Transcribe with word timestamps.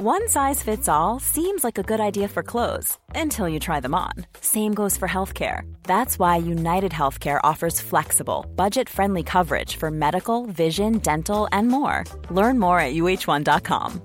One 0.00 0.28
size 0.28 0.62
fits 0.62 0.88
all 0.88 1.18
seems 1.18 1.64
like 1.64 1.76
a 1.76 1.82
good 1.82 1.98
idea 1.98 2.28
for 2.28 2.44
clothes 2.44 2.96
until 3.16 3.48
you 3.48 3.58
try 3.58 3.80
them 3.80 3.96
on. 3.96 4.12
Same 4.40 4.72
goes 4.72 4.96
for 4.96 5.08
healthcare. 5.08 5.62
That's 5.82 6.20
why 6.20 6.36
United 6.36 6.92
Healthcare 6.92 7.40
offers 7.42 7.80
flexible, 7.80 8.46
budget 8.54 8.88
friendly 8.88 9.24
coverage 9.24 9.74
for 9.74 9.90
medical, 9.90 10.46
vision, 10.46 10.98
dental, 10.98 11.48
and 11.50 11.66
more. 11.66 12.04
Learn 12.30 12.60
more 12.60 12.78
at 12.78 12.94
uh1.com. 12.94 14.00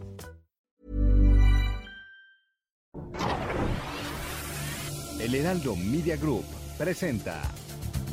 El 5.20 5.36
Heraldo 5.36 5.76
Media 5.76 6.18
Group 6.18 6.46
presenta 6.76 7.40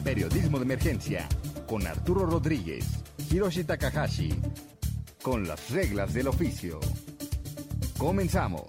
Periodismo 0.04 0.58
de 0.58 0.64
Emergencia 0.66 1.26
con 1.66 1.86
Arturo 1.86 2.26
Rodríguez, 2.26 2.84
Hiroshi 3.30 3.64
Takahashi, 3.64 4.38
con 5.22 5.48
las 5.48 5.70
reglas 5.70 6.12
del 6.12 6.28
oficio. 6.28 6.78
Comenzamos. 8.00 8.64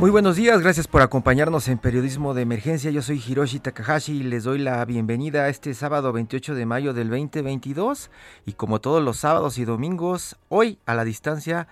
Muy 0.00 0.10
buenos 0.10 0.34
días, 0.34 0.60
gracias 0.60 0.88
por 0.88 1.00
acompañarnos 1.02 1.68
en 1.68 1.78
Periodismo 1.78 2.34
de 2.34 2.42
Emergencia. 2.42 2.90
Yo 2.90 3.02
soy 3.02 3.22
Hiroshi 3.24 3.60
Takahashi 3.60 4.14
y 4.14 4.22
les 4.24 4.42
doy 4.42 4.58
la 4.58 4.84
bienvenida 4.84 5.44
a 5.44 5.48
este 5.48 5.74
sábado 5.74 6.12
28 6.12 6.56
de 6.56 6.66
mayo 6.66 6.92
del 6.92 7.08
2022. 7.08 8.10
Y 8.46 8.54
como 8.54 8.80
todos 8.80 9.00
los 9.00 9.16
sábados 9.16 9.58
y 9.58 9.64
domingos, 9.64 10.36
hoy 10.48 10.80
a 10.86 10.96
la 10.96 11.04
distancia 11.04 11.68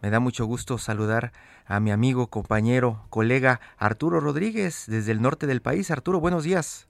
me 0.00 0.10
da 0.10 0.20
mucho 0.20 0.46
gusto 0.46 0.78
saludar 0.78 1.24
a 1.24 1.32
mi 1.80 1.90
amigo, 1.90 2.28
compañero, 2.28 3.04
colega 3.10 3.60
Arturo 3.76 4.20
Rodríguez 4.20 4.84
desde 4.86 5.12
el 5.12 5.20
norte 5.20 5.46
del 5.46 5.60
país. 5.60 5.90
Arturo, 5.90 6.18
buenos 6.18 6.44
días. 6.44 6.88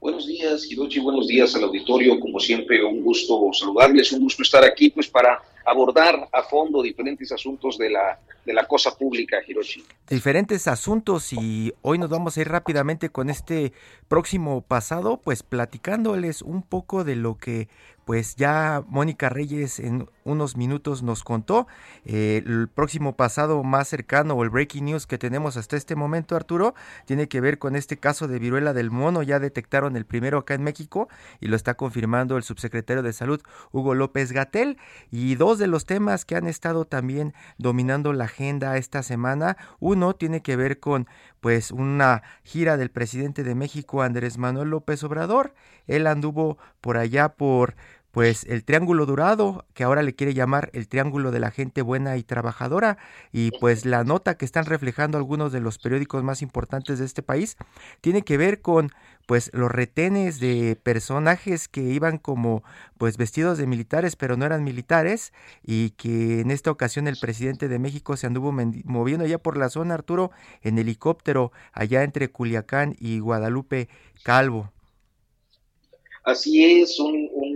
Buenos 0.00 0.26
días, 0.26 0.66
Hirochi, 0.70 0.98
buenos 0.98 1.28
días 1.28 1.54
al 1.54 1.64
auditorio. 1.64 2.18
Como 2.18 2.40
siempre, 2.40 2.82
un 2.82 3.02
gusto 3.02 3.50
saludarles, 3.52 4.10
un 4.12 4.20
gusto 4.20 4.42
estar 4.42 4.64
aquí 4.64 4.88
pues 4.88 5.08
para 5.08 5.42
abordar 5.66 6.26
a 6.32 6.42
fondo 6.42 6.82
diferentes 6.82 7.30
asuntos 7.32 7.76
de 7.76 7.90
la, 7.90 8.18
de 8.46 8.54
la 8.54 8.66
cosa 8.66 8.96
pública, 8.96 9.36
Hiroshi. 9.46 9.84
Diferentes 10.08 10.66
asuntos 10.68 11.34
y 11.34 11.74
hoy 11.82 11.98
nos 11.98 12.08
vamos 12.08 12.36
a 12.36 12.40
ir 12.40 12.48
rápidamente 12.48 13.10
con 13.10 13.28
este 13.28 13.74
próximo 14.08 14.62
pasado, 14.62 15.20
pues 15.22 15.42
platicándoles 15.42 16.40
un 16.40 16.62
poco 16.62 17.04
de 17.04 17.16
lo 17.16 17.36
que 17.36 17.68
pues 18.10 18.34
ya 18.34 18.82
Mónica 18.88 19.28
Reyes 19.28 19.78
en 19.78 20.08
unos 20.24 20.56
minutos 20.56 21.04
nos 21.04 21.22
contó 21.22 21.68
eh, 22.04 22.42
el 22.44 22.66
próximo 22.66 23.14
pasado 23.14 23.62
más 23.62 23.86
cercano 23.86 24.34
o 24.34 24.42
el 24.42 24.50
breaking 24.50 24.86
news 24.86 25.06
que 25.06 25.16
tenemos 25.16 25.56
hasta 25.56 25.76
este 25.76 25.94
momento, 25.94 26.34
Arturo, 26.34 26.74
tiene 27.04 27.28
que 27.28 27.40
ver 27.40 27.60
con 27.60 27.76
este 27.76 27.98
caso 27.98 28.26
de 28.26 28.40
viruela 28.40 28.72
del 28.72 28.90
mono. 28.90 29.22
Ya 29.22 29.38
detectaron 29.38 29.94
el 29.94 30.06
primero 30.06 30.38
acá 30.38 30.54
en 30.54 30.64
México 30.64 31.08
y 31.38 31.46
lo 31.46 31.54
está 31.54 31.74
confirmando 31.74 32.36
el 32.36 32.42
subsecretario 32.42 33.04
de 33.04 33.12
Salud, 33.12 33.40
Hugo 33.70 33.94
López 33.94 34.32
Gatel. 34.32 34.76
Y 35.12 35.36
dos 35.36 35.60
de 35.60 35.68
los 35.68 35.86
temas 35.86 36.24
que 36.24 36.34
han 36.34 36.48
estado 36.48 36.86
también 36.86 37.32
dominando 37.58 38.12
la 38.12 38.24
agenda 38.24 38.76
esta 38.76 39.04
semana, 39.04 39.56
uno 39.78 40.16
tiene 40.16 40.42
que 40.42 40.56
ver 40.56 40.80
con 40.80 41.06
pues 41.38 41.70
una 41.70 42.22
gira 42.42 42.76
del 42.76 42.90
presidente 42.90 43.44
de 43.44 43.54
México, 43.54 44.02
Andrés 44.02 44.36
Manuel 44.36 44.70
López 44.70 45.04
Obrador. 45.04 45.54
Él 45.86 46.06
anduvo 46.06 46.58
por 46.80 46.98
allá 46.98 47.30
por 47.30 47.74
pues 48.10 48.44
el 48.44 48.64
Triángulo 48.64 49.06
Dorado, 49.06 49.66
que 49.74 49.84
ahora 49.84 50.02
le 50.02 50.14
quiere 50.14 50.34
llamar 50.34 50.70
el 50.72 50.88
Triángulo 50.88 51.30
de 51.30 51.40
la 51.40 51.50
Gente 51.50 51.82
Buena 51.82 52.16
y 52.16 52.22
Trabajadora, 52.22 52.98
y 53.32 53.52
pues 53.60 53.84
la 53.86 54.04
nota 54.04 54.36
que 54.36 54.44
están 54.44 54.66
reflejando 54.66 55.18
algunos 55.18 55.52
de 55.52 55.60
los 55.60 55.78
periódicos 55.78 56.22
más 56.24 56.42
importantes 56.42 56.98
de 56.98 57.04
este 57.04 57.22
país, 57.22 57.56
tiene 58.00 58.22
que 58.22 58.36
ver 58.36 58.60
con 58.60 58.90
pues 59.26 59.50
los 59.54 59.70
retenes 59.70 60.40
de 60.40 60.76
personajes 60.82 61.68
que 61.68 61.82
iban 61.82 62.18
como 62.18 62.64
pues 62.98 63.16
vestidos 63.16 63.58
de 63.58 63.66
militares 63.68 64.16
pero 64.16 64.36
no 64.36 64.44
eran 64.44 64.64
militares 64.64 65.32
y 65.62 65.90
que 65.90 66.40
en 66.40 66.50
esta 66.50 66.72
ocasión 66.72 67.06
el 67.06 67.16
presidente 67.16 67.68
de 67.68 67.78
México 67.78 68.16
se 68.16 68.26
anduvo 68.26 68.50
moviendo 68.50 69.26
ya 69.26 69.38
por 69.38 69.56
la 69.56 69.70
zona 69.70 69.94
Arturo 69.94 70.32
en 70.62 70.78
helicóptero 70.78 71.52
allá 71.72 72.02
entre 72.02 72.28
Culiacán 72.30 72.96
y 72.98 73.20
Guadalupe 73.20 73.88
Calvo. 74.24 74.72
Así 76.24 76.80
es, 76.80 76.98
un, 77.00 77.30
un 77.32 77.49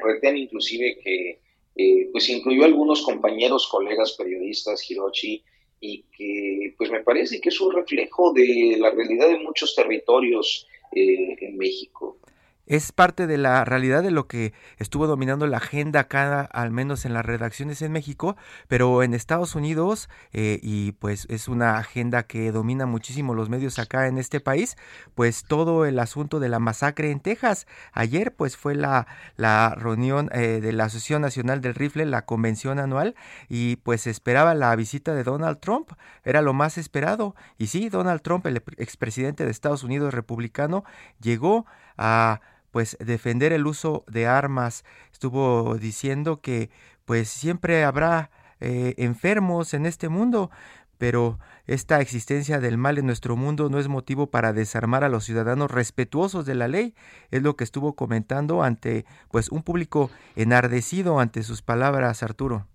retén 0.00 0.36
inclusive 0.36 0.98
que 1.02 1.38
eh, 1.76 2.08
pues 2.12 2.28
incluyó 2.30 2.62
a 2.62 2.66
algunos 2.66 3.02
compañeros, 3.02 3.68
colegas 3.68 4.12
periodistas, 4.12 4.90
Hirochi, 4.90 5.42
y 5.80 6.04
que 6.16 6.74
pues 6.78 6.90
me 6.90 7.02
parece 7.02 7.40
que 7.40 7.50
es 7.50 7.60
un 7.60 7.72
reflejo 7.72 8.32
de 8.32 8.76
la 8.78 8.90
realidad 8.90 9.28
de 9.28 9.38
muchos 9.38 9.74
territorios 9.74 10.66
eh, 10.92 11.36
en 11.40 11.56
México 11.56 12.18
es 12.66 12.92
parte 12.92 13.26
de 13.26 13.38
la 13.38 13.64
realidad 13.64 14.02
de 14.02 14.10
lo 14.10 14.26
que 14.26 14.52
estuvo 14.78 15.06
dominando 15.06 15.46
la 15.46 15.58
agenda 15.58 16.00
acá, 16.00 16.42
al 16.42 16.70
menos 16.72 17.04
en 17.04 17.14
las 17.14 17.24
redacciones 17.24 17.80
en 17.82 17.92
México, 17.92 18.36
pero 18.68 19.02
en 19.02 19.14
Estados 19.14 19.54
Unidos, 19.54 20.08
eh, 20.32 20.58
y 20.62 20.92
pues 20.92 21.26
es 21.30 21.48
una 21.48 21.78
agenda 21.78 22.24
que 22.24 22.50
domina 22.52 22.86
muchísimo 22.86 23.34
los 23.34 23.48
medios 23.48 23.78
acá 23.78 24.08
en 24.08 24.18
este 24.18 24.40
país, 24.40 24.76
pues 25.14 25.44
todo 25.44 25.86
el 25.86 25.98
asunto 25.98 26.40
de 26.40 26.48
la 26.48 26.58
masacre 26.58 27.10
en 27.10 27.20
Texas. 27.20 27.66
Ayer 27.92 28.34
pues 28.34 28.56
fue 28.56 28.74
la, 28.74 29.06
la 29.36 29.74
reunión 29.76 30.28
eh, 30.32 30.60
de 30.60 30.72
la 30.72 30.84
Asociación 30.84 31.22
Nacional 31.22 31.60
del 31.60 31.74
Rifle, 31.74 32.04
la 32.06 32.24
convención 32.24 32.78
anual, 32.78 33.14
y 33.48 33.76
pues 33.76 34.06
esperaba 34.06 34.54
la 34.54 34.74
visita 34.74 35.14
de 35.14 35.22
Donald 35.22 35.60
Trump, 35.60 35.92
era 36.24 36.42
lo 36.42 36.52
más 36.52 36.78
esperado. 36.78 37.36
Y 37.58 37.68
sí, 37.68 37.88
Donald 37.88 38.22
Trump, 38.22 38.46
el 38.46 38.56
expresidente 38.78 39.44
de 39.44 39.50
Estados 39.50 39.84
Unidos 39.84 40.12
republicano, 40.14 40.84
llegó 41.20 41.66
a 41.96 42.40
pues 42.76 42.98
defender 43.00 43.54
el 43.54 43.66
uso 43.66 44.04
de 44.06 44.26
armas. 44.26 44.84
Estuvo 45.10 45.78
diciendo 45.78 46.42
que 46.42 46.68
pues 47.06 47.30
siempre 47.30 47.84
habrá 47.84 48.30
eh, 48.60 48.92
enfermos 48.98 49.72
en 49.72 49.86
este 49.86 50.10
mundo, 50.10 50.50
pero 50.98 51.38
esta 51.66 52.02
existencia 52.02 52.60
del 52.60 52.76
mal 52.76 52.98
en 52.98 53.06
nuestro 53.06 53.34
mundo 53.34 53.70
no 53.70 53.78
es 53.78 53.88
motivo 53.88 54.26
para 54.26 54.52
desarmar 54.52 55.04
a 55.04 55.08
los 55.08 55.24
ciudadanos 55.24 55.70
respetuosos 55.70 56.44
de 56.44 56.54
la 56.54 56.68
ley, 56.68 56.94
es 57.30 57.42
lo 57.42 57.56
que 57.56 57.64
estuvo 57.64 57.94
comentando 57.94 58.62
ante 58.62 59.06
pues 59.30 59.48
un 59.48 59.62
público 59.62 60.10
enardecido 60.34 61.18
ante 61.18 61.44
sus 61.44 61.62
palabras, 61.62 62.22
Arturo. 62.22 62.66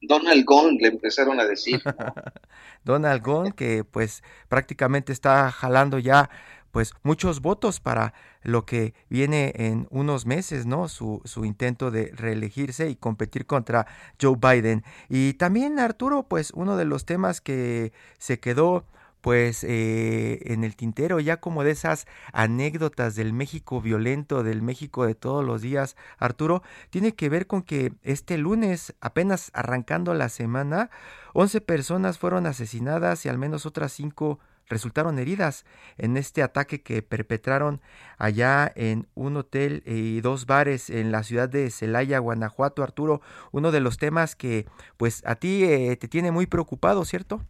Donald 0.00 0.44
Gunn 0.44 0.78
le 0.80 0.88
empezaron 0.88 1.40
a 1.40 1.44
decir. 1.44 1.82
Donald 2.84 3.20
Gunn 3.20 3.50
que 3.50 3.82
pues 3.82 4.22
prácticamente 4.48 5.12
está 5.12 5.50
jalando 5.50 5.98
ya 5.98 6.30
pues 6.76 6.92
muchos 7.04 7.40
votos 7.40 7.80
para 7.80 8.12
lo 8.42 8.66
que 8.66 8.92
viene 9.08 9.54
en 9.56 9.86
unos 9.88 10.26
meses, 10.26 10.66
¿no? 10.66 10.88
Su, 10.88 11.22
su 11.24 11.46
intento 11.46 11.90
de 11.90 12.12
reelegirse 12.14 12.90
y 12.90 12.96
competir 12.96 13.46
contra 13.46 13.86
Joe 14.20 14.36
Biden. 14.38 14.84
Y 15.08 15.32
también 15.32 15.78
Arturo, 15.78 16.24
pues 16.24 16.50
uno 16.50 16.76
de 16.76 16.84
los 16.84 17.06
temas 17.06 17.40
que 17.40 17.94
se 18.18 18.40
quedó 18.40 18.84
pues 19.22 19.64
eh, 19.64 20.52
en 20.52 20.64
el 20.64 20.76
tintero 20.76 21.18
ya 21.18 21.38
como 21.38 21.64
de 21.64 21.70
esas 21.70 22.06
anécdotas 22.34 23.14
del 23.14 23.32
México 23.32 23.80
violento, 23.80 24.42
del 24.42 24.60
México 24.60 25.06
de 25.06 25.14
todos 25.14 25.42
los 25.42 25.62
días, 25.62 25.96
Arturo, 26.18 26.62
tiene 26.90 27.14
que 27.14 27.30
ver 27.30 27.46
con 27.46 27.62
que 27.62 27.94
este 28.02 28.36
lunes, 28.36 28.94
apenas 29.00 29.50
arrancando 29.54 30.12
la 30.12 30.28
semana, 30.28 30.90
11 31.32 31.58
personas 31.62 32.18
fueron 32.18 32.44
asesinadas 32.44 33.24
y 33.24 33.30
al 33.30 33.38
menos 33.38 33.64
otras 33.64 33.92
5 33.92 34.38
resultaron 34.68 35.18
heridas 35.18 35.64
en 35.98 36.16
este 36.16 36.42
ataque 36.42 36.82
que 36.82 37.02
perpetraron 37.02 37.80
allá 38.18 38.70
en 38.74 39.06
un 39.14 39.36
hotel 39.36 39.82
y 39.86 40.20
dos 40.20 40.46
bares 40.46 40.90
en 40.90 41.12
la 41.12 41.22
ciudad 41.22 41.48
de 41.48 41.70
Celaya, 41.70 42.18
Guanajuato. 42.18 42.82
Arturo, 42.82 43.20
uno 43.52 43.72
de 43.72 43.80
los 43.80 43.98
temas 43.98 44.36
que 44.36 44.66
pues 44.96 45.22
a 45.24 45.36
ti 45.36 45.64
eh, 45.64 45.96
te 45.96 46.08
tiene 46.08 46.30
muy 46.30 46.46
preocupado, 46.46 47.04
¿cierto? 47.04 47.42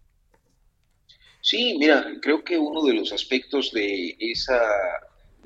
Sí, 1.41 1.77
mira, 1.79 2.05
creo 2.21 2.43
que 2.43 2.59
uno 2.59 2.83
de 2.83 2.95
los 2.95 3.13
aspectos 3.13 3.71
de 3.73 4.17
esa 4.19 4.61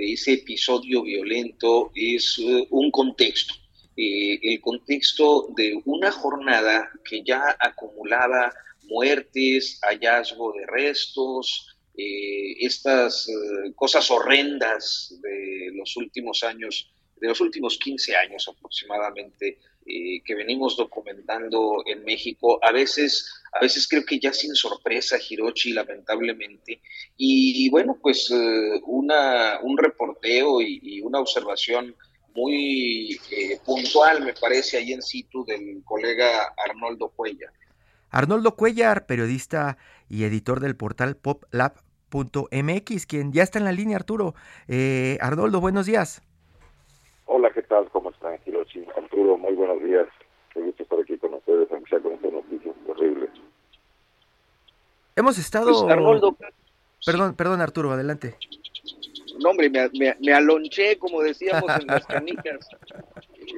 de 0.01 0.15
ese 0.15 0.33
episodio 0.33 1.03
violento 1.03 1.93
es 1.95 2.39
eh, 2.39 2.67
un 2.71 2.91
contexto. 2.91 3.55
Eh, 3.97 4.39
el 4.43 4.61
contexto 4.63 5.49
de 5.57 5.79
una 5.85 6.11
jornada 6.11 6.91
que 7.05 7.23
ya 7.23 7.55
acumulaba 7.61 8.51
muertes, 8.91 9.79
hallazgo 9.83 10.53
de 10.53 10.67
restos, 10.67 11.71
eh, 11.97 12.57
estas 12.65 13.29
eh, 13.29 13.73
cosas 13.75 14.11
horrendas 14.11 15.15
de 15.23 15.71
los 15.75 15.97
últimos 15.97 16.43
años, 16.43 16.91
de 17.17 17.29
los 17.29 17.41
últimos 17.41 17.79
15 17.79 18.17
años 18.17 18.49
aproximadamente, 18.49 19.59
eh, 19.87 20.23
que 20.25 20.35
venimos 20.35 20.77
documentando 20.77 21.83
en 21.87 22.05
México, 22.05 22.59
a 22.63 22.73
veces, 22.73 23.29
a 23.53 23.61
veces 23.61 23.87
creo 23.89 24.05
que 24.05 24.19
ya 24.19 24.33
sin 24.33 24.55
sorpresa, 24.55 25.19
Hirochi, 25.19 25.73
lamentablemente. 25.73 26.81
Y, 27.17 27.69
bueno, 27.71 27.99
pues 28.01 28.31
una, 28.87 29.59
un 29.63 29.77
reporteo 29.77 30.61
y, 30.61 30.81
y 30.83 31.01
una 31.01 31.21
observación 31.21 31.95
muy 32.35 33.21
puntual, 33.65 34.23
me 34.25 34.35
parece, 34.35 34.77
ahí 34.77 34.93
en 34.93 35.03
situ 35.03 35.45
del 35.45 35.83
colega 35.85 36.55
Arnoldo 36.57 37.09
Cuella. 37.09 37.53
Arnoldo 38.11 38.57
Cuellar, 38.57 39.07
periodista 39.07 39.79
y 40.09 40.25
editor 40.25 40.61
del 40.61 40.77
portal 40.77 41.17
PopLab 41.17 41.75
arnoldo.mx, 42.11 43.07
quien 43.07 43.33
ya 43.33 43.43
está 43.43 43.59
en 43.59 43.65
la 43.65 43.73
línea, 43.73 43.97
Arturo. 43.97 44.35
Eh, 44.69 45.19
Arnoldo, 45.21 45.61
buenos 45.61 45.87
días. 45.87 46.23
Hola, 47.27 47.51
¿qué 47.53 47.63
tal? 47.63 47.89
¿Cómo 47.91 48.11
están, 48.11 48.39
Hiroshi? 48.45 48.85
Arturo, 48.97 49.39
muy 49.39 49.55
buenos 49.55 49.83
días. 49.83 50.07
Qué 50.53 50.61
gusto 50.61 50.83
estar 50.83 50.99
aquí 51.01 51.17
con 51.19 51.35
ustedes, 51.35 51.69
aunque 51.71 51.91
sea 51.91 52.01
con 52.01 52.13
estas 52.13 52.33
noticias 52.33 52.75
horribles. 52.89 53.31
Hemos 55.17 55.39
estado... 55.39 55.67
Pues, 55.67 55.93
Arnoldo... 55.93 56.37
Perdón, 57.07 57.35
perdón, 57.35 57.61
Arturo, 57.61 57.93
adelante. 57.93 58.37
No, 59.43 59.51
hombre, 59.51 59.71
me, 59.71 60.17
me, 60.21 60.33
alonché, 60.35 60.99
como 60.99 61.23
decíamos 61.23 61.71
en 61.81 61.87
las 61.87 62.07
canicas. 62.07 62.69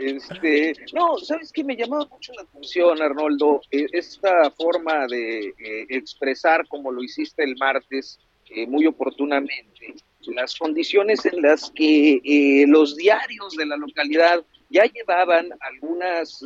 Este, 0.02 0.74
no, 0.92 1.16
¿sabes 1.18 1.52
qué? 1.52 1.62
Me 1.62 1.76
llamaba 1.76 2.06
mucho 2.06 2.32
la 2.32 2.42
atención, 2.42 3.00
Arnoldo, 3.00 3.60
e, 3.70 3.86
esta 3.92 4.50
forma 4.50 5.06
de 5.06 5.46
eh, 5.46 5.86
expresar, 5.90 6.66
como 6.66 6.90
lo 6.90 7.04
hiciste 7.04 7.44
el 7.44 7.56
martes, 7.56 8.18
eh, 8.50 8.66
muy 8.66 8.84
oportunamente, 8.86 9.94
las 10.34 10.56
condiciones 10.56 11.24
en 11.24 11.40
las 11.40 11.70
que 11.70 12.20
eh, 12.24 12.64
los 12.66 12.96
diarios 12.96 13.54
de 13.56 13.66
la 13.66 13.76
localidad 13.76 14.44
ya 14.70 14.84
llevaban 14.86 15.50
algunas 15.60 16.44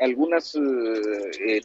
algunas 0.00 0.54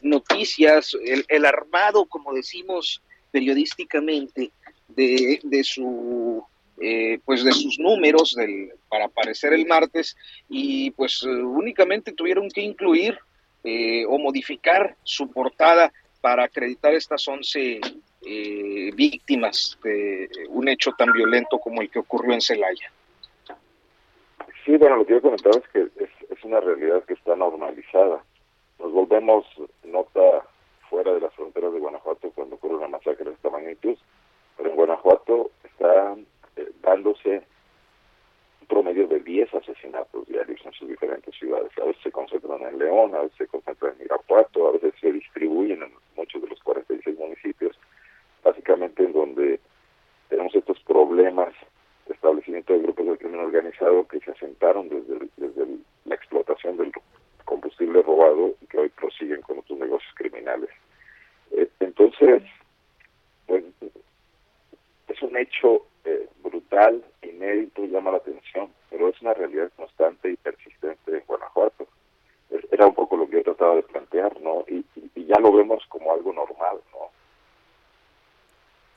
noticias, 0.02 0.96
el, 1.28 1.44
armado, 1.44 2.06
como 2.06 2.32
decimos 2.32 3.02
periodísticamente, 3.30 4.50
de 4.88 5.62
su 5.62 6.42
eh, 6.80 7.20
pues 7.24 7.44
de 7.44 7.52
sus 7.52 7.78
números 7.78 8.34
del, 8.34 8.72
para 8.88 9.04
aparecer 9.04 9.52
el 9.52 9.66
martes 9.66 10.16
y 10.48 10.90
pues 10.90 11.22
eh, 11.22 11.28
únicamente 11.28 12.12
tuvieron 12.12 12.48
que 12.50 12.62
incluir 12.62 13.16
eh, 13.62 14.04
o 14.06 14.18
modificar 14.18 14.96
su 15.04 15.30
portada 15.30 15.92
para 16.20 16.44
acreditar 16.44 16.92
estas 16.94 17.26
11 17.26 17.80
víctimas 18.94 19.78
de 19.84 20.28
un 20.48 20.66
hecho 20.68 20.92
tan 20.96 21.12
violento 21.12 21.58
como 21.58 21.82
el 21.82 21.90
que 21.90 21.98
ocurrió 21.98 22.32
en 22.32 22.40
Celaya. 22.40 22.90
Sí, 24.64 24.78
bueno, 24.78 24.96
lo 24.96 25.06
que 25.06 25.12
yo 25.12 25.20
comentaba 25.20 25.56
es 25.58 25.68
que 25.68 25.82
es, 26.02 26.30
es 26.30 26.44
una 26.44 26.58
realidad 26.60 27.04
que 27.04 27.12
está 27.12 27.36
normalizada. 27.36 28.24
Nos 28.78 28.92
volvemos 28.92 29.44
nota 29.84 30.46
fuera 30.88 31.12
de 31.12 31.20
las 31.20 31.34
fronteras 31.34 31.72
de 31.74 31.80
Guanajuato 31.80 32.30
cuando 32.30 32.56
ocurre 32.56 32.76
una 32.76 32.88
masacre 32.88 33.26
de 33.26 33.32
esta 33.32 33.50
magnitud, 33.50 33.96
pero 34.56 34.70
en 34.70 34.76
Guanajuato 34.76 35.50
está 35.64 36.16
eh, 36.56 36.70
dándose 36.82 37.42
un 38.60 38.66
promedio 38.66 39.06
de 39.06 39.20
10 39.20 39.54
asesinatos 39.54 40.26
diarios 40.26 40.60
en 40.64 40.72
sus 40.72 40.88
diferentes 40.88 41.34
ciudades. 41.34 41.70
A 41.78 41.84
veces 41.84 42.02
se 42.02 42.12
concentran 42.12 42.62
en 42.62 42.78
León, 42.78 43.14
a 43.14 43.22
veces 43.22 43.36
se 43.38 43.46
concentran 43.46 43.94
en 43.98 44.06
Irapuato, 44.06 44.68
a 44.68 44.72
veces 44.72 44.94
se 45.00 45.12
distribuyen 45.12 45.82
en 45.82 45.92
muchos 46.16 46.42
de 46.42 46.48
los 46.48 46.60
46 46.62 47.18
municipios, 47.18 47.78
básicamente 48.42 49.04
en 49.04 49.12
donde 49.12 49.60
tenemos 50.28 50.54
estos 50.54 50.80
problemas 50.80 51.52
de 52.06 52.14
establecimiento 52.14 52.72
de 52.72 52.80
grupos 52.80 53.06
de 53.06 53.18
crimen 53.18 53.40
organizado 53.40 54.06
que 54.08 54.20
se 54.20 54.30
asentaron 54.30 54.88
desde, 54.88 55.28
desde 55.36 55.66
la 56.04 56.14
explotación 56.14 56.76
del 56.76 56.92
combustible 57.44 58.02
robado 58.02 58.54
y 58.60 58.66
que 58.66 58.78
hoy 58.78 58.88
prosiguen 58.90 59.42
con 59.42 59.58
otros 59.58 59.78
negocios 59.78 60.12
criminales. 60.16 60.70
Eh, 61.52 61.68
entonces, 61.80 62.42
pues 63.46 63.64
es 65.08 65.22
un 65.22 65.36
hecho 65.36 65.86
eh, 66.04 66.28
brutal, 66.42 67.02
inédito, 67.22 67.84
llama 67.84 68.12
la 68.12 68.18
atención, 68.18 68.68
pero 68.90 69.08
es 69.08 69.20
una 69.22 69.34
realidad 69.34 69.70
constante 69.76 70.30
y 70.30 70.36
persistente 70.36 71.16
en 71.16 71.22
Guanajuato. 71.26 71.86
Era 72.70 72.86
un 72.86 72.94
poco 72.94 73.16
lo 73.16 73.28
que 73.28 73.36
yo 73.36 73.42
trataba 73.44 73.76
de 73.76 73.82
plantear, 73.82 74.40
¿no? 74.40 74.64
Y, 74.68 74.84
ya 75.26 75.40
lo 75.40 75.52
vemos 75.52 75.82
como 75.88 76.12
algo 76.12 76.32
normal, 76.34 76.76
¿no? 76.92 77.08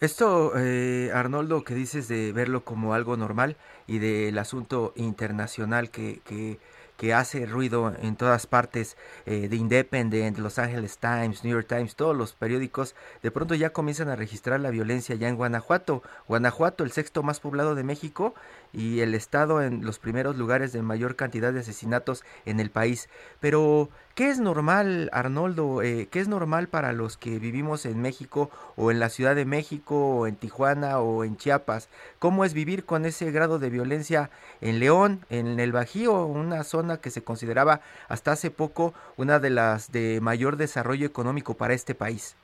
Esto, 0.02 0.52
eh, 0.58 1.10
Arnoldo, 1.14 1.64
que 1.64 1.74
dices 1.74 2.08
de 2.08 2.34
verlo 2.34 2.62
como 2.66 2.94
algo 2.94 3.16
normal 3.16 3.56
y 3.88 4.00
del 4.00 4.38
asunto 4.38 4.92
internacional 4.96 5.90
que, 5.90 6.20
que 6.26 6.58
que 6.98 7.14
hace 7.14 7.46
ruido 7.46 7.94
en 8.02 8.16
todas 8.16 8.48
partes, 8.48 8.98
eh, 9.26 9.48
The 9.50 9.56
Independent, 9.56 10.38
Los 10.40 10.60
Angeles 10.60 10.98
Times, 10.98 11.44
New 11.44 11.54
York 11.54 11.68
Times, 11.68 11.96
todos 11.96 12.16
los 12.16 12.34
periódicos, 12.34 12.96
de 13.24 13.32
pronto 13.32 13.56
ya 13.56 13.72
comienzan 13.72 14.10
a 14.10 14.16
registrar 14.16 14.60
la 14.60 14.72
violencia 14.72 15.16
ya 15.16 15.30
en 15.30 15.36
Guanajuato. 15.36 16.02
Guanajuato, 16.28 16.84
el 16.84 16.92
sexto 16.92 17.24
más 17.24 17.40
poblado 17.40 17.76
de 17.76 17.84
México 17.84 18.34
y 18.78 19.02
el 19.02 19.16
estado 19.16 19.64
en 19.64 19.84
los 19.84 19.98
primeros 19.98 20.38
lugares 20.38 20.72
de 20.72 20.84
mayor 20.84 21.16
cantidad 21.16 21.52
de 21.52 21.62
asesinatos 21.62 22.24
en 22.46 22.60
el 22.60 22.70
país. 22.70 23.10
Pero, 23.42 23.90
¿qué 24.14 24.30
es 24.30 24.40
normal, 24.40 25.10
Arnoldo? 25.12 25.82
Eh, 25.82 26.08
¿Qué 26.12 26.20
es 26.20 26.28
normal 26.28 26.68
para 26.68 26.94
los 26.94 27.18
que 27.18 27.40
vivimos 27.40 27.88
en 27.88 28.00
México 28.00 28.52
o 28.76 28.92
en 28.92 29.00
la 29.00 29.10
Ciudad 29.10 29.36
de 29.36 29.46
México 29.46 30.20
o 30.20 30.28
en 30.28 30.36
Tijuana 30.36 31.00
o 31.00 31.24
en 31.24 31.38
Chiapas? 31.38 31.90
¿Cómo 32.20 32.46
es 32.46 32.54
vivir 32.54 32.86
con 32.86 33.06
ese 33.06 33.32
grado 33.32 33.58
de 33.58 33.72
violencia 33.72 34.30
en 34.62 34.80
León, 34.80 35.22
en 35.32 35.60
el 35.60 35.72
Bajío, 35.72 36.26
una 36.26 36.64
zona 36.64 37.02
que 37.02 37.10
se 37.10 37.24
consideraba 37.24 37.82
hasta 38.08 38.34
hace 38.34 38.52
poco 38.52 38.94
una 39.18 39.40
de 39.40 39.50
las 39.50 39.92
de 39.92 40.22
mayor 40.22 40.56
desarrollo 40.56 41.08
económico 41.08 41.56
para 41.56 41.74
este 41.74 41.96
país? 41.96 42.36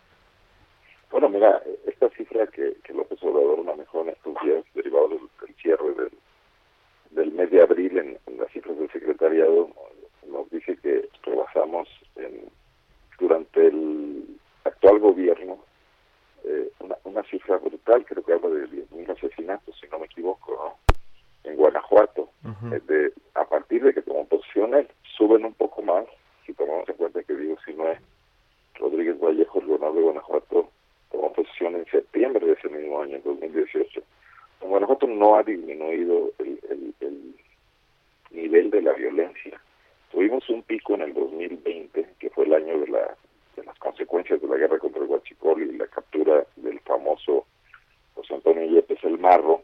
Bueno, 1.12 1.30
mira, 1.30 1.62
esta 1.86 2.10
cifra 2.18 2.48
que, 2.48 2.76
que 2.84 2.92
López 2.92 3.22
Obrador 3.22 3.64
manejó 3.64 4.02
en 4.02 4.10
estos 4.10 4.34
días, 4.44 4.66
derivado 4.74 5.10
del, 5.10 5.56
cierre 5.62 5.94
del, 5.94 6.12
del, 7.16 7.32
mes 7.32 7.50
de 7.52 7.62
abril 7.62 7.98
en, 7.98 8.38
las 8.38 8.52
cifras 8.52 8.78
del 8.78 8.92
secretariado, 8.92 9.70
nos 10.28 10.50
dice 10.50 10.78
que 10.78 11.08
rebasamos 11.24 11.88
en, 12.16 12.50
durante 13.20 13.68
el 13.68 14.38
actual 14.64 15.00
gobierno 15.00 15.60
eh, 16.44 16.70
una, 16.80 16.98
una, 17.06 17.24
cifra 17.24 17.58
brutal, 17.58 18.06
creo 18.06 18.24
que 18.24 18.34
habla 18.34 18.50
de 18.50 18.68
10.000 18.68 19.10
asesinatos, 19.12 19.76
si 19.80 19.88
no 19.88 20.00
me 20.00 20.06
equivoco, 20.06 20.52
¿no? 20.52 20.94
en 21.44 21.56
Guanajuato. 21.56 22.30
Eh, 22.72 22.82
de, 22.88 23.14
a 23.36 23.46
partir 23.46 23.84
de 23.84 23.94
que 23.94 24.02
tomó 24.02 24.26
posiciones, 24.28 24.88
suben 25.18 25.46
un 25.46 25.54
poco 25.54 25.82
más, 25.82 26.06
si 26.46 26.54
tomamos 26.54 26.88
en 26.90 26.96
cuenta 26.96 27.24
que 27.24 27.34
digo, 27.36 27.56
si 27.66 27.74
no 27.74 27.88
es 27.90 28.00
Rodríguez 28.76 29.20
Vallejo, 29.20 29.60
el 29.60 29.68
gobernador 29.68 29.96
de 29.96 30.02
Guanajuato, 30.02 30.70
tomó 31.12 31.34
posición 31.34 31.76
en 31.76 31.86
septiembre 31.86 32.46
de 32.46 32.54
ese 32.54 32.70
mismo 32.70 33.02
año, 33.02 33.16
en 33.18 33.24
2018. 33.24 34.02
En 34.64 34.70
Guanajuato 34.70 35.08
no 35.08 35.36
ha 35.36 35.44
disminuido 35.44 36.32
el, 36.40 36.58
el, 36.70 36.94
el 37.02 37.36
nivel 38.32 38.72
de 38.72 38.82
la 38.82 38.94
violencia. 38.94 39.60
Tuvimos 40.10 40.50
un 40.50 40.64
pico 40.64 40.96
en 40.96 41.02
el 41.02 41.14
2020, 41.14 42.08
que 42.18 42.30
fue 42.30 42.46
el 42.46 42.54
año 42.54 42.80
de, 42.80 42.88
la, 42.88 43.16
de 43.58 43.64
las 43.66 43.78
consecuencias 43.78 44.42
de 44.42 44.48
la 44.48 44.56
guerra 44.56 44.80
contra 44.80 45.02
el 45.02 45.10
Huachicol 45.10 45.62
y 45.64 45.78
la 45.78 45.88
captura 45.88 46.46
del 46.56 46.80
famoso 46.80 47.46
José 48.16 48.36
Antonio 48.36 48.66
Yepes 48.66 49.04
el 49.04 49.20
Marro, 49.20 49.64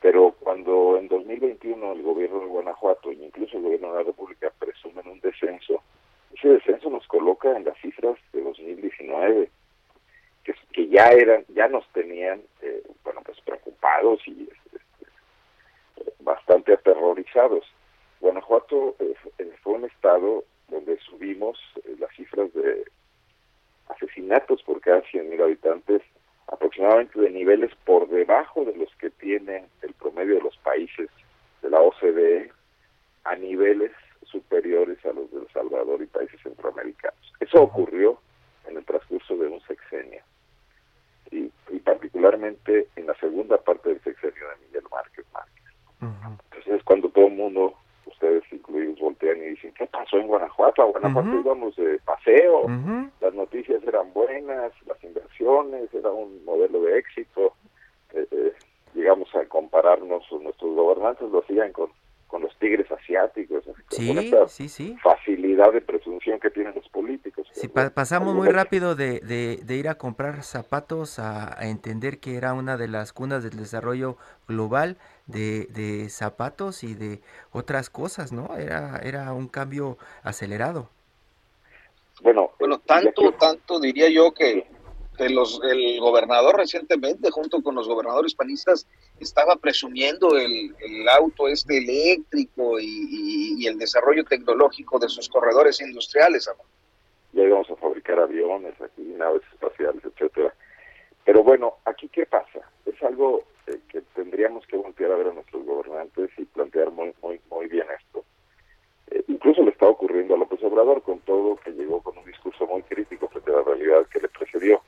pero 0.00 0.36
cuando 0.38 0.98
en 0.98 1.08
2021 1.08 1.92
el 1.92 2.02
gobierno 2.02 2.40
de 2.40 2.46
Guanajuato 2.46 3.10
e 3.10 3.14
incluso 3.14 3.56
el 3.56 3.64
gobierno 3.64 3.92
de 3.92 3.98
la 3.98 4.04
República 4.04 4.52
presumen 4.56 5.08
un 5.08 5.20
descenso, 5.20 5.82
ese 6.32 6.48
descenso 6.48 6.90
nos 6.90 7.06
coloca 7.08 7.56
en 7.56 7.64
las 7.64 7.76
cifras 7.78 8.16
de 8.32 8.40
2019, 8.42 9.50
que, 10.44 10.88
ya 10.88 11.08
eran, 11.08 11.44
ya 11.48 11.68
nos 11.68 11.86
tenían, 11.92 12.42
eh, 12.60 12.82
bueno, 13.04 13.20
pues 13.24 13.40
preocupados 13.40 14.20
y 14.26 14.48
este, 14.50 16.12
bastante 16.20 16.74
aterrorizados. 16.74 17.64
Guanajuato 18.20 18.96
eh, 18.98 19.14
fue 19.62 19.74
un 19.74 19.84
estado 19.84 20.44
donde 20.68 20.98
subimos 20.98 21.58
eh, 21.84 21.96
las 21.98 22.10
cifras 22.14 22.52
de 22.54 22.84
asesinatos 23.88 24.62
por 24.62 24.80
cada 24.80 25.02
100.000 25.02 25.42
habitantes 25.42 26.02
aproximadamente 26.48 27.20
de 27.20 27.30
niveles 27.30 27.70
por 27.84 28.08
debajo 28.08 28.64
de 28.64 28.76
los 28.76 28.94
que 28.96 29.10
tiene 29.10 29.64
el 29.82 29.94
promedio 29.94 30.36
de 30.36 30.42
los 30.42 30.56
países 30.58 31.08
de 31.62 31.70
la 31.70 31.80
OCDE 31.80 32.50
a 33.24 33.36
niveles 33.36 33.92
superiores 34.24 35.04
a 35.04 35.12
los 35.12 35.30
de 35.30 35.40
El 35.40 35.48
Salvador 35.48 36.02
y 36.02 36.06
países 36.06 36.40
centroamericanos. 36.42 37.32
Eso 37.40 37.62
ocurrió 37.62 38.18
en 38.68 38.76
el 38.76 38.84
transcurso 38.84 39.36
de 39.36 39.46
un 39.48 39.60
sexenio 39.62 40.22
y, 41.30 41.50
particularmente 41.80 42.88
en 42.96 43.06
la 43.06 43.14
segunda 43.14 43.56
parte 43.58 43.88
del 43.88 44.02
sexenio 44.02 44.48
de 44.48 44.66
Miguel 44.66 44.84
Márquez 44.90 45.24
Márquez. 45.32 45.64
Entonces 46.00 46.74
es 46.74 46.82
cuando 46.84 47.08
todo 47.08 47.26
el 47.26 47.34
mundo, 47.34 47.74
ustedes 48.06 48.44
incluidos, 48.52 48.98
voltean 48.98 49.38
y 49.38 49.50
dicen, 49.50 49.72
¿qué 49.74 49.86
pasó 49.86 50.18
en 50.18 50.28
A 51.22 51.40
íbamos 51.40 51.76
de 51.76 51.98
paseo, 52.04 52.66
las 53.20 53.34
noticias 53.34 53.82
eran 53.84 54.12
buenas, 54.12 54.72
las 54.86 55.02
inversiones, 55.04 55.92
era 55.94 56.10
un 56.10 56.44
modelo 56.44 56.82
de 56.82 56.98
éxito. 56.98 57.54
Eh, 58.14 58.26
eh, 58.30 58.52
llegamos 58.94 59.34
a 59.34 59.44
compararnos, 59.46 60.24
nuestros 60.40 60.74
gobernantes 60.74 61.30
lo 61.30 61.40
hacían 61.40 61.72
con, 61.72 61.90
con 62.32 62.40
los 62.40 62.56
tigres 62.58 62.90
asiáticos, 62.90 63.62
sí, 63.90 64.32
sí, 64.48 64.68
sí. 64.70 64.96
facilidad 65.02 65.70
de 65.70 65.82
presunción 65.82 66.40
que 66.40 66.48
tienen 66.48 66.74
los 66.74 66.88
políticos. 66.88 67.46
Sí, 67.52 67.68
pasamos 67.68 68.34
muy 68.34 68.48
rápido 68.48 68.94
de, 68.94 69.20
de, 69.20 69.76
ir 69.76 69.86
a 69.86 69.96
comprar 69.96 70.42
zapatos 70.42 71.18
a, 71.18 71.54
entender 71.60 72.20
que 72.20 72.36
era 72.36 72.54
una 72.54 72.78
de 72.78 72.88
las 72.88 73.12
cunas 73.12 73.44
del 73.44 73.58
desarrollo 73.58 74.16
global 74.48 74.96
de, 75.26 75.66
de 75.66 76.08
zapatos 76.08 76.84
y 76.84 76.94
de 76.94 77.20
otras 77.50 77.90
cosas, 77.90 78.32
¿no? 78.32 78.56
Era, 78.56 78.98
era 79.04 79.34
un 79.34 79.48
cambio 79.48 79.98
acelerado. 80.22 80.88
Bueno, 82.22 82.52
bueno 82.58 82.78
tanto, 82.78 83.32
tanto 83.32 83.80
diría 83.80 84.08
yo 84.08 84.32
que 84.32 84.66
los, 85.28 85.60
el 85.64 86.00
gobernador 86.00 86.56
recientemente, 86.56 87.30
junto 87.30 87.62
con 87.62 87.74
los 87.74 87.88
gobernadores 87.88 88.34
panistas, 88.34 88.86
estaba 89.20 89.56
presumiendo 89.56 90.36
el, 90.36 90.74
auto 91.08 91.48
este 91.48 91.78
eléctrico 91.78 92.78
y, 92.80 93.66
el 93.66 93.78
desarrollo 93.78 94.24
tecnológico 94.24 94.98
de 94.98 95.08
sus 95.08 95.28
corredores 95.28 95.80
industriales. 95.80 96.50
Ya 97.32 97.42
íbamos 97.44 97.70
a 97.70 97.76
fabricar 97.76 98.18
aviones 98.18 98.74
aquí, 98.80 99.02
naves 99.16 99.42
espaciales, 99.52 100.02
etcétera. 100.04 100.52
Pero 101.24 101.44
bueno, 101.44 101.74
aquí 101.84 102.08
qué 102.08 102.26
pasa? 102.26 102.60
Es 102.84 103.00
algo 103.02 103.44
eh, 103.68 103.78
que 103.88 104.00
tendríamos 104.14 104.66
que 104.66 104.76
voltear 104.76 105.12
a 105.12 105.16
ver 105.16 105.28
a 105.28 105.32
nuestros 105.32 105.64
gobernantes 105.64 106.30
y 106.36 106.44
plantear 106.44 106.90
muy, 106.90 107.14
muy, 107.22 107.40
muy 107.48 107.68
bien 107.68 107.86
esto. 107.96 108.24
Eh, 109.10 109.24
incluso 109.28 109.62
le 109.62 109.70
está 109.70 109.88
ocurriendo 109.88 110.34
a 110.34 110.38
López 110.38 110.62
Obrador 110.62 111.02
con 111.02 111.18
todo 111.20 111.56
que 111.56 111.72
llegó 111.72 112.00
con 112.02 112.16
un 112.18 112.24
discurso 112.24 112.66
muy 112.66 112.82
crítico 112.82 113.28
frente 113.28 113.50
a 113.50 113.56
la 113.56 113.62
realidad 113.62 114.06
que 114.06 114.20
le 114.20 114.28
precedió. 114.28 114.80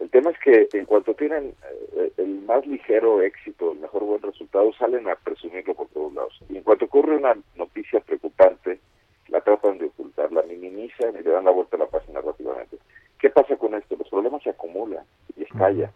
El 0.00 0.08
tema 0.08 0.30
es 0.30 0.38
que 0.38 0.68
en 0.72 0.86
cuanto 0.86 1.14
tienen 1.14 1.54
eh, 1.94 2.12
el 2.16 2.40
más 2.40 2.66
ligero 2.66 3.20
éxito, 3.20 3.72
el 3.72 3.80
mejor 3.80 4.02
buen 4.04 4.22
resultado, 4.22 4.72
salen 4.72 5.06
a 5.08 5.14
presumirlo 5.14 5.74
por 5.74 5.88
todos 5.88 6.14
lados. 6.14 6.40
Y 6.48 6.56
en 6.56 6.62
cuanto 6.62 6.86
ocurre 6.86 7.16
una 7.16 7.36
noticia 7.54 8.00
preocupante, 8.00 8.80
la 9.28 9.42
tratan 9.42 9.76
de 9.76 9.86
ocultar, 9.86 10.32
la 10.32 10.42
minimizan 10.42 11.14
y 11.14 11.22
le 11.22 11.30
dan 11.30 11.44
la 11.44 11.50
vuelta 11.50 11.76
a 11.76 11.80
la 11.80 11.86
página 11.86 12.22
rápidamente. 12.22 12.78
¿Qué 13.18 13.28
pasa 13.28 13.56
con 13.56 13.74
esto? 13.74 13.94
Los 13.96 14.08
problemas 14.08 14.42
se 14.42 14.50
acumulan 14.50 15.04
y 15.36 15.42
estallan. 15.42 15.92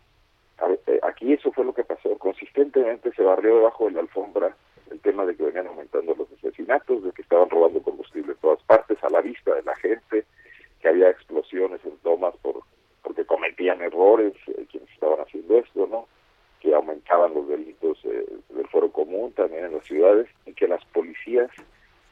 Eh, 0.86 1.00
aquí 1.02 1.32
eso 1.32 1.50
fue 1.52 1.64
lo 1.64 1.72
que 1.72 1.84
pasó. 1.84 2.16
Consistentemente 2.18 3.10
se 3.12 3.22
barrió 3.22 3.56
debajo 3.56 3.86
de 3.86 3.92
la 3.92 4.00
alfombra 4.00 4.54
el 4.90 5.00
tema 5.00 5.24
de 5.24 5.34
que 5.34 5.44
venían 5.44 5.66
aumentando 5.66 6.14
los 6.14 6.30
asesinatos, 6.30 7.02
de 7.02 7.12
que 7.12 7.22
estaban 7.22 7.48
robando 7.48 7.82
combustible 7.82 8.32
en 8.32 8.38
todas 8.38 8.62
partes, 8.64 9.02
a 9.02 9.08
la 9.08 9.22
vista 9.22 9.54
de 9.54 9.62
la 9.62 9.74
gente, 9.76 10.24
que 10.80 10.88
había 10.88 11.08
explosiones 11.08 11.80
en 11.86 11.96
tomas 12.02 12.36
por 12.36 12.62
porque 13.04 13.24
cometían 13.26 13.80
errores 13.82 14.32
eh, 14.48 14.66
quienes 14.68 14.90
estaban 14.90 15.20
haciendo 15.20 15.58
esto, 15.58 15.86
¿no? 15.86 16.08
Que 16.58 16.74
aumentaban 16.74 17.34
los 17.34 17.46
delitos 17.46 17.98
eh, 18.04 18.26
del 18.48 18.66
foro 18.68 18.90
común 18.90 19.30
también 19.32 19.66
en 19.66 19.74
las 19.74 19.84
ciudades 19.84 20.26
y 20.46 20.54
que 20.54 20.66
las 20.66 20.84
policías 20.86 21.50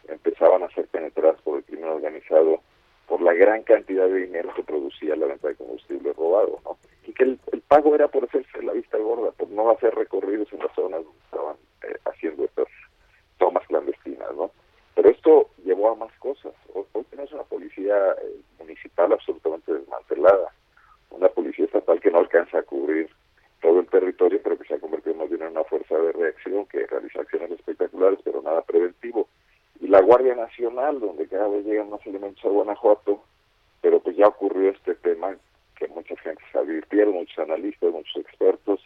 empezaban 0.07 0.63
a 0.63 0.71
ser 0.71 0.87
penetradas 0.89 1.41
por 1.41 1.59
el 1.59 1.65
crimen 1.65 1.89
organizado 1.89 2.61
por 3.09 3.23
la 3.23 3.33
gran 3.33 3.63
cantidad 3.63 4.07
de 4.07 4.27
dinero 4.27 4.53
que 4.55 4.63
producía 4.63 5.17
la 5.17 5.27
venta 5.27 5.49
de 5.49 5.57
combustible 5.57 6.13
robado, 6.13 6.61
¿no? 6.65 6.77
Y 7.07 7.13
que 7.13 7.25
el, 7.25 7.39
pago 7.67 7.95
era 7.95 8.09
por 8.09 8.25
hacerse 8.25 8.63
la 8.63 8.75
vista 8.75 8.99
gorda, 8.99 9.33
por 9.33 9.49
no 9.49 9.71
hacer 9.71 9.95
recorridos 9.95 10.53
en 10.53 10.59
las 10.59 10.75
zonas 10.75 11.03
donde 11.03 11.21
estaban 11.25 11.57
eh, 11.85 11.97
haciendo 12.05 12.45
estas 12.45 12.69
tomas 13.39 13.67
clandestinas, 13.67 14.29
¿no? 14.37 14.51
Pero 14.95 15.09
esto 15.09 15.49
llevó 15.65 15.91
a 15.91 15.95
más 15.95 16.13
cosas. 16.19 16.53
Hoy, 16.75 16.85
tenemos 17.09 17.33
una 17.33 17.45
policía 17.45 17.97
municipal 18.59 19.11
absolutamente 19.13 19.73
desmantelada 19.73 20.53
una 21.13 21.29
policía 21.29 21.67
estatal 21.67 22.01
que 22.01 22.11
no 22.11 22.19
alcanza 22.19 22.59
a 22.59 22.63
cubrir 22.63 23.09
todo 23.61 23.81
el 23.81 23.87
territorio, 23.87 24.41
pero 24.43 24.59
que 24.59 24.65
se 24.65 24.75
ha 24.75 24.81
convertido 24.81 25.15
más 25.15 25.29
bien 25.29 25.43
en 25.43 25.53
una 25.53 25.65
fuerza 25.65 25.97
de 25.97 26.13
reacción 26.13 26.67
que 26.67 26.87
realiza 26.87 27.21
acciones 27.21 27.51
espectaculares, 27.53 28.19
pero 28.25 28.43
nada 28.43 28.63
preventivo. 28.63 29.29
Y 29.81 29.89
la 29.89 30.01
Guardia 30.01 30.35
Nacional, 30.35 31.01
donde 31.01 31.29
cada 31.29 31.49
vez 31.49 31.65
llegan 31.65 31.91
más 31.91 32.05
elementos 32.07 32.45
a 32.45 32.49
Guanajuato, 32.49 33.23
pero 33.81 34.01
pues 34.01 34.17
ya 34.17 34.27
ocurrió 34.27 34.71
este 34.71 34.95
tema 34.97 35.37
que 35.77 35.87
mucha 35.89 36.17
gente 36.17 36.43
se 36.51 36.59
advirtieron, 36.59 37.15
muchos 37.15 37.39
analistas, 37.39 37.93
muchos 37.93 38.17
expertos, 38.17 38.81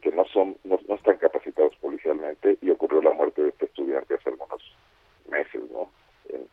que 0.00 0.12
no 0.12 0.24
son 0.26 0.56
no, 0.64 0.78
no 0.88 0.94
están 0.94 1.18
capacitados 1.18 1.74
policialmente 1.76 2.56
y 2.62 2.70
ocurrió 2.70 3.02
la 3.02 3.12
muerte 3.12 3.42
de 3.42 3.48
este 3.48 3.66
estudiante 3.66 4.14
hace 4.14 4.30
algunos 4.30 4.62
meses, 5.28 5.60
¿no? 5.72 5.90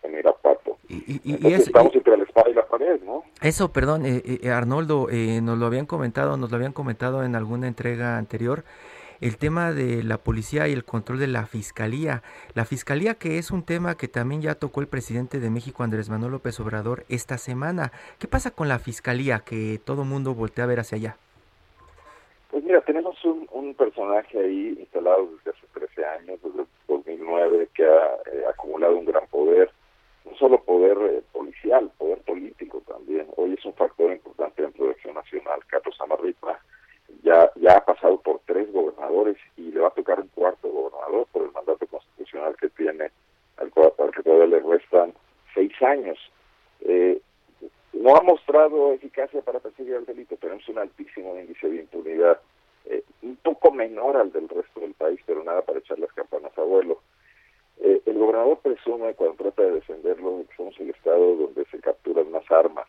en, 0.04 0.18
Irapuato. 0.18 0.78
Y, 0.90 1.54
estamos 1.54 1.94
entre 1.96 2.18
la 2.18 2.24
espada 2.24 2.50
y 2.50 2.54
la 2.54 2.66
pared, 2.66 3.02
¿no? 3.04 3.24
Eso, 3.48 3.72
perdón, 3.72 4.06
eh, 4.06 4.22
eh, 4.26 4.50
Arnoldo, 4.50 5.08
eh, 5.10 5.40
nos 5.42 5.58
lo 5.58 5.68
habían 5.68 5.86
comentado, 5.86 6.36
nos 6.36 6.52
lo 6.52 6.58
habían 6.58 6.74
comentado 6.74 7.24
en 7.24 7.34
alguna 7.34 7.70
entrega 7.70 8.18
anterior, 8.18 8.66
el 9.22 9.38
tema 9.38 9.72
de 9.72 10.04
la 10.04 10.18
policía 10.18 10.68
y 10.68 10.74
el 10.74 10.84
control 10.84 11.20
de 11.20 11.28
la 11.28 11.46
fiscalía. 11.46 12.24
La 12.56 12.66
fiscalía 12.66 13.14
que 13.14 13.38
es 13.38 13.50
un 13.50 13.64
tema 13.64 13.96
que 13.96 14.10
también 14.10 14.42
ya 14.42 14.56
tocó 14.56 14.82
el 14.82 14.88
presidente 14.88 15.40
de 15.40 15.50
México, 15.50 15.84
Andrés 15.84 16.10
Manuel 16.10 16.34
López 16.34 16.60
Obrador, 16.60 17.06
esta 17.08 17.38
semana. 17.38 17.94
¿Qué 18.20 18.28
pasa 18.28 18.52
con 18.52 18.68
la 18.68 18.80
fiscalía 18.80 19.40
que 19.40 19.80
todo 19.82 20.04
mundo 20.04 20.34
voltea 20.34 20.66
a 20.66 20.68
ver 20.68 20.82
hacia 20.82 20.98
allá? 20.98 21.18
Pues 22.52 22.66
mira, 22.66 22.82
tenemos 22.82 23.16
un, 23.24 23.48
un 23.54 23.74
personaje 23.76 24.40
ahí 24.40 24.76
instalado 24.78 25.26
desde 25.38 25.58
hace 25.58 25.68
13 25.74 26.06
años, 26.06 26.40
desde 26.44 26.66
2009, 26.90 27.70
que 27.74 27.86
ha 27.86 28.50
acumulado 28.50 28.98
un 28.98 29.06
gran 29.06 29.26
poder, 29.28 29.72
no 30.30 30.38
solo 30.38 30.62
poder 30.64 30.98
eh, 31.02 31.24
policial, 31.32 31.92
poder 31.98 32.20
político 32.20 32.82
también. 32.88 33.28
Hoy 33.36 33.54
es 33.54 33.66
un 33.66 33.74
factor 33.74 34.12
importante 34.12 34.62
dentro 34.62 34.86
de 34.86 34.92
Acción 34.92 35.16
Nacional. 35.16 35.60
Carlos 35.68 35.96
Amarripa 36.02 36.60
ya, 37.24 37.52
ya 37.56 37.78
ha 37.78 37.86
pasado 37.86 38.20
por 38.22 38.42
tres 38.46 38.72
gobernadores 38.72 39.38
y 39.56 39.72
le 39.72 39.80
va 39.80 39.88
a 39.88 39.92
tocar 39.92 40.20
un 40.20 40.28
cuarto 40.30 40.70
gobernador 40.70 41.28
por 41.32 41.44
el 41.44 41.52
mandato 41.52 41.86
constitucional 41.88 42.56
que 42.60 42.70
tiene, 42.70 43.12
al, 43.58 43.72
que 43.72 44.24
todavía 44.24 44.48
le 44.48 44.60
restan 44.60 45.14
seis 45.54 45.72
años. 45.82 46.18
Eh, 46.82 47.22
no 47.94 48.16
ha 48.16 48.22
mostrado 48.22 48.94
eficacia 48.94 49.42
para 49.42 49.60
perseguir 49.60 49.96
el 49.96 50.06
delito, 50.06 50.38
tenemos 50.38 50.68
un 50.70 50.78
altísimo 50.78 51.38
índice 51.38 51.68
de 51.68 51.78
impunidad, 51.78 52.40
eh, 52.86 53.04
un 53.24 53.36
poco 53.38 53.72
menor 53.72 54.18
al 54.18 54.32
del 54.32 54.48
resto 54.48 54.80
del 54.80 54.94
país, 54.94 55.20
pero 55.26 55.44
nada 55.44 55.62
para 55.62 55.80
echar 55.80 55.98
las 56.00 56.14
campanas 56.14 56.56
a 56.58 56.62
vuelo. 56.62 57.02
Eh, 57.80 58.02
el 58.06 58.18
gobernador 58.18 58.60
presume 58.60 59.14
cuando 59.14 59.36
trata 59.36 59.64
de 59.64 59.72
defenderlo 59.74 60.44
que 60.50 60.56
somos 60.56 60.80
el 60.80 60.90
estado 60.90 61.36
donde 61.36 61.66
se 61.66 61.80
capturan 61.80 62.32
más 62.32 62.50
armas. 62.50 62.88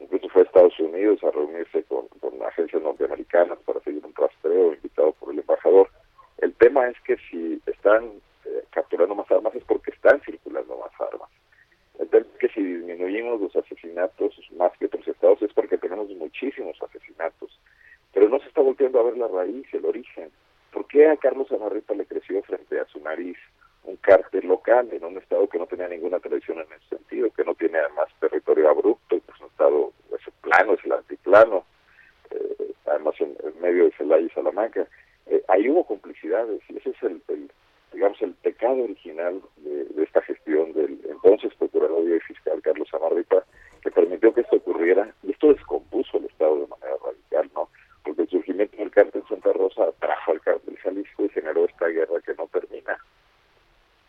Incluso 0.00 0.28
fue 0.28 0.42
a 0.42 0.44
Estados 0.44 0.78
Unidos 0.80 1.22
a 1.24 1.30
reunirse 1.30 1.82
con, 1.84 2.06
agencias 2.46 2.82
norteamericanas 2.82 3.58
para 3.66 3.80
seguir 3.80 4.04
un 4.06 4.14
rastreo 4.14 4.72
invitado 4.72 5.12
por 5.12 5.32
el 5.32 5.40
embajador. 5.40 5.90
El 6.38 6.54
tema 6.54 6.86
es 6.88 6.96
que 7.00 7.16
si 7.28 7.60
están 7.66 8.04
eh, 8.44 8.64
capturando 8.70 9.14
más 9.14 9.30
armas 9.30 9.54
es 9.54 9.64
porque 9.64 9.90
están 9.90 10.20
circulando 10.20 10.78
más 10.78 10.92
armas. 11.00 11.28
Entonces, 11.98 12.30
que 12.38 12.48
si 12.48 12.62
disminuimos 12.62 13.40
los 13.40 13.56
asesinatos 13.56 14.38
más 14.56 14.72
que 14.78 14.86
otros 14.86 15.06
estados 15.08 15.42
es 15.42 15.52
porque 15.52 15.76
tenemos 15.76 16.08
muchísimos 16.10 16.80
asesinatos. 16.82 17.58
Pero 18.12 18.28
no 18.28 18.38
se 18.38 18.48
está 18.48 18.60
volviendo 18.60 19.00
a 19.00 19.02
ver 19.02 19.16
la 19.16 19.28
raíz, 19.28 19.66
el 19.72 19.84
origen. 19.84 20.30
¿Por 20.72 20.86
qué 20.86 21.08
a 21.08 21.16
Carlos 21.16 21.50
Amarripa 21.50 21.94
le 21.94 22.06
creció 22.06 22.42
frente 22.42 22.78
a 22.78 22.86
su 22.86 23.00
nariz 23.00 23.36
un 23.86 23.96
cártel 23.96 24.46
local 24.46 24.88
en 24.92 25.04
un 25.04 25.16
estado 25.18 25.48
que 25.48 25.58
no 25.58 25.66
tenía 25.66 25.88
ninguna 25.88 26.18
tradición 26.18 26.58
en 26.58 26.72
ese 26.72 26.96
sentido, 26.96 27.30
que 27.30 27.44
no 27.44 27.54
tiene 27.54 27.78
además 27.78 28.08
territorio 28.20 28.68
abrupto, 28.68 29.20
que 29.20 29.32
es 29.32 29.40
un 29.40 29.46
estado 29.46 29.92
es 30.12 30.34
plano, 30.40 30.74
es 30.74 30.84
el 30.84 30.92
antiplano, 30.92 31.64
eh, 32.30 32.72
además 32.86 33.14
en, 33.20 33.36
medio 33.60 33.84
de 33.84 33.92
Celaya 33.92 34.26
y 34.26 34.30
Salamanca. 34.30 34.86
Eh, 35.26 35.42
ahí 35.48 35.68
hubo 35.68 35.84
complicidades 35.84 36.60
y 36.68 36.76
ese 36.76 36.90
es 36.90 37.02
el, 37.02 37.20
digamos, 37.92 38.20
el 38.22 38.34
pecado 38.34 38.82
original 38.82 39.40
de, 39.56 39.86
gestión 40.26 40.72
del 40.72 40.98
entonces 41.08 41.54
procurador 41.54 42.02
y 42.08 42.20
fiscal 42.20 42.60
Carlos 42.62 42.88
Amarripa, 42.92 43.44
que 43.82 43.90
permitió 43.90 44.32
que 44.34 44.40
esto 44.40 44.56
ocurriera 44.56 45.12
y 45.22 45.30
esto 45.30 45.52
descompuso 45.52 46.18
el 46.18 46.24
Estado 46.24 46.60
de 46.60 46.66
manera 46.66 46.96
radical, 47.04 47.50
¿no? 47.54 47.68
Porque 48.02 48.22
el 48.22 48.28
surgimiento 48.28 48.76
del 48.76 48.90
cártel 48.90 49.22
Santa 49.28 49.52
Rosa 49.52 49.92
trajo 50.00 50.32
al 50.32 50.40
cártel 50.40 50.76
Jalisco 50.78 51.24
y 51.24 51.28
generó 51.28 51.64
esta 51.66 51.86
guerra 51.86 52.20
que 52.24 52.34
no 52.34 52.48
termina. 52.48 52.98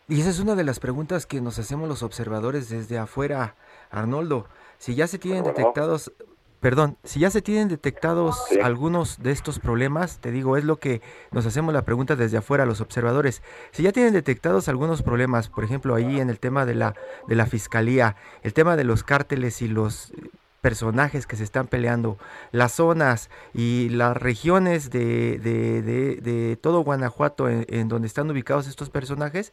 Y 0.08 0.22
esa 0.22 0.30
es 0.30 0.40
una 0.40 0.54
de 0.54 0.64
las 0.64 0.80
preguntas 0.80 1.26
que 1.26 1.42
nos 1.42 1.58
hacemos 1.58 1.86
los 1.86 2.02
observadores 2.02 2.70
desde 2.70 2.96
afuera, 2.96 3.56
Arnoldo. 3.90 4.46
Si 4.78 4.94
ya 4.94 5.06
se 5.06 5.18
tienen 5.18 5.44
detectados, 5.44 6.12
perdón, 6.60 6.96
si 7.04 7.20
ya 7.20 7.28
se 7.28 7.42
tienen 7.42 7.68
detectados 7.68 8.42
algunos 8.62 9.22
de 9.22 9.32
estos 9.32 9.58
problemas, 9.58 10.18
te 10.18 10.30
digo, 10.30 10.56
es 10.56 10.64
lo 10.64 10.78
que 10.78 11.02
nos 11.30 11.44
hacemos 11.44 11.74
la 11.74 11.82
pregunta 11.82 12.16
desde 12.16 12.38
afuera 12.38 12.64
los 12.64 12.80
observadores. 12.80 13.42
Si 13.70 13.82
ya 13.82 13.92
tienen 13.92 14.14
detectados 14.14 14.70
algunos 14.70 15.02
problemas, 15.02 15.50
por 15.50 15.62
ejemplo, 15.62 15.94
ahí 15.94 16.20
en 16.20 16.30
el 16.30 16.40
tema 16.40 16.64
de 16.64 16.74
la 16.74 16.94
de 17.26 17.34
la 17.34 17.44
fiscalía, 17.44 18.16
el 18.42 18.54
tema 18.54 18.76
de 18.76 18.84
los 18.84 19.04
cárteles 19.04 19.60
y 19.60 19.68
los 19.68 20.14
personajes 20.60 21.26
que 21.26 21.36
se 21.36 21.44
están 21.44 21.66
peleando, 21.66 22.18
las 22.50 22.72
zonas 22.72 23.30
y 23.54 23.88
las 23.90 24.16
regiones 24.16 24.90
de, 24.90 25.38
de, 25.38 25.82
de, 26.20 26.56
todo 26.56 26.80
Guanajuato 26.80 27.48
en, 27.48 27.88
donde 27.88 28.08
están 28.08 28.30
ubicados 28.30 28.66
estos 28.66 28.90
personajes, 28.90 29.52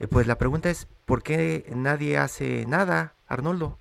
eh, 0.00 0.08
pues 0.10 0.26
la 0.26 0.38
pregunta 0.38 0.70
es, 0.70 0.86
¿por 1.04 1.22
qué 1.22 1.64
nadie 1.76 2.16
hace 2.16 2.64
nada, 2.66 3.12
Arnoldo? 3.28 3.76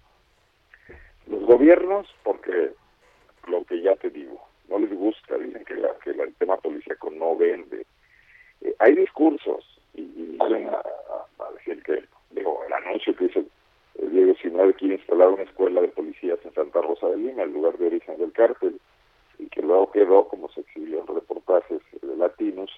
Los 1.28 1.44
gobiernos, 1.46 2.08
porque 2.24 2.72
lo 3.48 3.64
que 3.64 3.82
ya 3.82 3.96
te 3.96 4.10
digo, 4.10 4.38
no 4.68 4.80
les 4.80 4.94
gusta, 4.94 5.38
dicen 5.38 5.64
que, 5.64 5.74
el 5.74 6.34
tema 6.36 6.58
policíaco 6.58 7.10
no 7.12 7.38
vende. 7.38 7.86
Eh, 8.62 8.76
hay 8.80 8.96
discursos, 8.96 9.64
y, 9.94 10.02
y 10.02 10.38
a, 10.42 11.52
decir 11.54 11.82
que, 11.84 12.04
digo, 12.32 12.64
el 12.68 12.74
anuncio 12.74 13.16
que 13.16 13.26
hizo 13.26 13.44
Diego 13.96 14.34
Sinal 14.42 14.76
quiere 14.76 14.96
instalar 14.96 15.30
una 15.30 15.44
escuela 15.44 15.82
de 15.82 15.88
policías 15.88 16.40
en 16.44 16.54
Santa 16.54 16.82
Rosa 16.82 17.08
de 17.08 17.18
Lima, 17.18 17.44
el 17.44 17.54
lugar 17.54 17.78
de 17.78 17.88
origen 17.88 18.18
del 18.18 18.34
cártel, 18.34 18.80
y 19.38 19.48
que 19.48 19.62
luego 19.62 19.92
quedó, 19.92 20.28
como 20.28 20.50
se 20.50 20.62
exhibió 20.62 21.00
en 21.00 21.16
reportajes 21.16 21.82
de 22.02 22.16
latinos, 22.18 22.70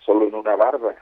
solo 0.00 0.26
en 0.28 0.34
una 0.34 0.54
barda 0.56 0.96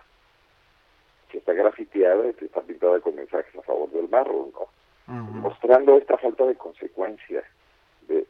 que 1.29 1.39
está 1.39 1.53
grafiteada 1.53 2.29
y 2.29 2.35
que 2.35 2.47
está 2.47 2.63
pintada 2.63 3.01
con 3.01 3.15
mensajes 3.15 3.55
a 3.57 3.63
favor 3.63 3.91
del 3.91 4.07
barro, 4.07 4.49
¿no? 4.53 4.69
Mostrando 5.09 5.97
esta 5.97 6.19
falta 6.19 6.45
de 6.45 6.55
consecuencia 6.55 7.43
de, 8.09 8.27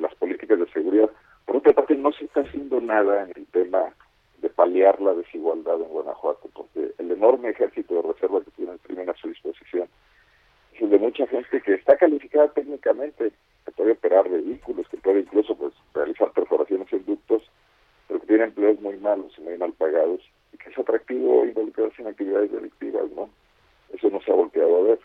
las 0.00 0.14
políticas 0.16 0.58
de 0.58 0.66
seguridad. 0.70 1.10
Por 1.46 1.56
otra 1.56 1.72
parte, 1.72 1.94
no 1.96 2.12
se 2.12 2.26
está 2.26 2.40
haciendo 2.40 2.80
nada 2.80 3.22
en 3.22 3.32
el 3.34 3.46
tema 3.46 3.94
de 4.38 4.50
paliar 4.50 5.00
la 5.00 5.14
desigualdad 5.14 5.80
en 5.80 5.88
Guanajuato, 5.88 6.50
porque 6.54 6.92
el 6.98 7.10
enorme 7.10 7.50
ejército 7.50 7.94
de 7.94 8.12
reserva 8.12 8.42
que 8.42 8.50
tiene 8.52 8.72
el 8.72 8.80
crimen 8.80 9.08
a 9.08 9.14
su 9.14 9.28
disposición 9.28 9.88
es 10.74 10.82
el 10.82 10.90
de 10.90 10.98
mucha 10.98 11.26
gente 11.26 11.60
que 11.62 11.74
está 11.74 11.96
calificada 11.96 12.48
técnicamente, 12.48 13.32
que 13.64 13.72
puede 13.72 13.92
operar 13.92 14.28
vehículos, 14.28 14.86
que 14.88 14.98
puede 14.98 15.20
incluso 15.20 15.56
pues 15.56 15.72
realizar 15.94 16.30
perforaciones 16.32 16.92
en 16.92 17.04
ductos, 17.04 17.42
pero 18.06 18.20
que 18.20 18.26
tiene 18.26 18.44
empleos 18.44 18.80
muy 18.80 18.96
malos 18.98 19.32
y 19.38 19.40
muy 19.40 19.56
mal 19.58 19.72
pagados, 19.72 20.20
es 20.78 20.82
atractivo 20.82 21.44
involucrarse 21.44 22.02
en 22.02 22.08
actividades 22.08 22.52
delictivas, 22.52 23.10
¿no? 23.14 23.28
Eso 23.92 24.08
no 24.10 24.20
se 24.22 24.30
ha 24.30 24.34
volteado 24.34 24.76
a 24.76 24.82
ver. 24.82 25.00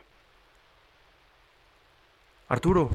Arturo. 2.50 2.89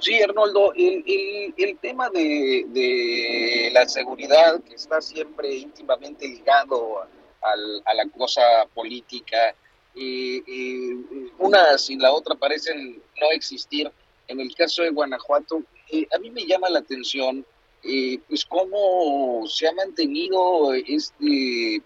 Sí, 0.00 0.20
Arnoldo, 0.20 0.72
el, 0.74 1.54
el, 1.56 1.78
tema 1.78 2.10
de, 2.10 2.66
de, 2.68 3.70
la 3.72 3.88
seguridad 3.88 4.60
que 4.64 4.74
está 4.74 5.00
siempre 5.00 5.54
íntimamente 5.54 6.26
ligado 6.26 7.02
al, 7.40 7.82
a 7.84 7.94
la 7.94 8.08
cosa 8.08 8.42
política, 8.74 9.54
eh, 9.94 10.42
eh, 10.44 10.96
una 11.38 11.78
sin 11.78 12.00
la 12.02 12.12
otra 12.12 12.34
parecen 12.34 13.00
no 13.20 13.30
existir. 13.30 13.92
En 14.26 14.40
el 14.40 14.52
caso 14.56 14.82
de 14.82 14.90
Guanajuato, 14.90 15.62
eh, 15.92 16.06
a 16.14 16.18
mí 16.18 16.30
me 16.30 16.46
llama 16.46 16.68
la 16.68 16.80
atención 16.80 17.46
eh, 17.84 18.18
pues 18.28 18.44
cómo 18.44 19.46
se 19.46 19.68
ha 19.68 19.72
mantenido 19.72 20.74
este 20.74 21.82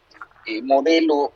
modelo, 0.63 1.33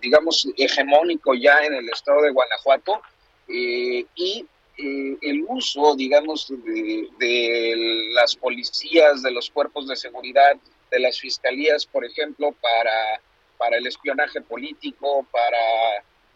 digamos, 0.00 0.48
hegemónico 0.56 1.34
ya 1.34 1.60
en 1.64 1.74
el 1.74 1.88
estado 1.88 2.22
de 2.22 2.30
Guanajuato 2.30 3.00
y 3.46 4.46
eh, 4.82 5.18
el 5.20 5.44
uso, 5.46 5.94
digamos, 5.94 6.46
de, 6.48 7.74
las 8.14 8.34
policías, 8.36 9.22
de 9.22 9.30
los 9.30 9.50
cuerpos 9.50 9.86
de 9.86 9.96
seguridad, 9.96 10.56
de 10.90 11.00
las 11.00 11.20
fiscalías, 11.20 11.84
por 11.84 12.04
ejemplo, 12.04 12.52
para, 12.60 13.20
para 13.58 13.76
el 13.76 13.86
espionaje 13.86 14.40
político, 14.40 15.26
para 15.30 15.58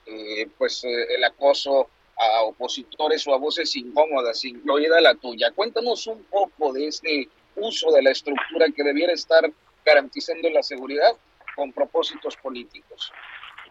eh, 0.06 0.46
pues 0.58 0.84
eh, 0.84 1.14
el 1.16 1.24
acoso 1.24 1.88
a 2.16 2.42
opositores 2.42 3.26
o 3.26 3.34
a 3.34 3.38
voces 3.38 3.74
incómodas, 3.76 4.44
incluida 4.44 5.00
la 5.00 5.14
tuya. 5.14 5.50
Cuéntanos 5.52 6.06
un 6.06 6.22
poco 6.24 6.72
de 6.72 6.88
este 6.88 7.28
uso 7.56 7.90
de 7.92 8.02
la 8.02 8.10
estructura 8.10 8.66
que 8.74 8.82
debiera 8.82 9.12
estar 9.12 9.44
garantizando 9.84 10.48
la 10.50 10.62
seguridad 10.62 11.16
con 11.54 11.72
propósitos 11.72 12.36
políticos. 12.36 13.12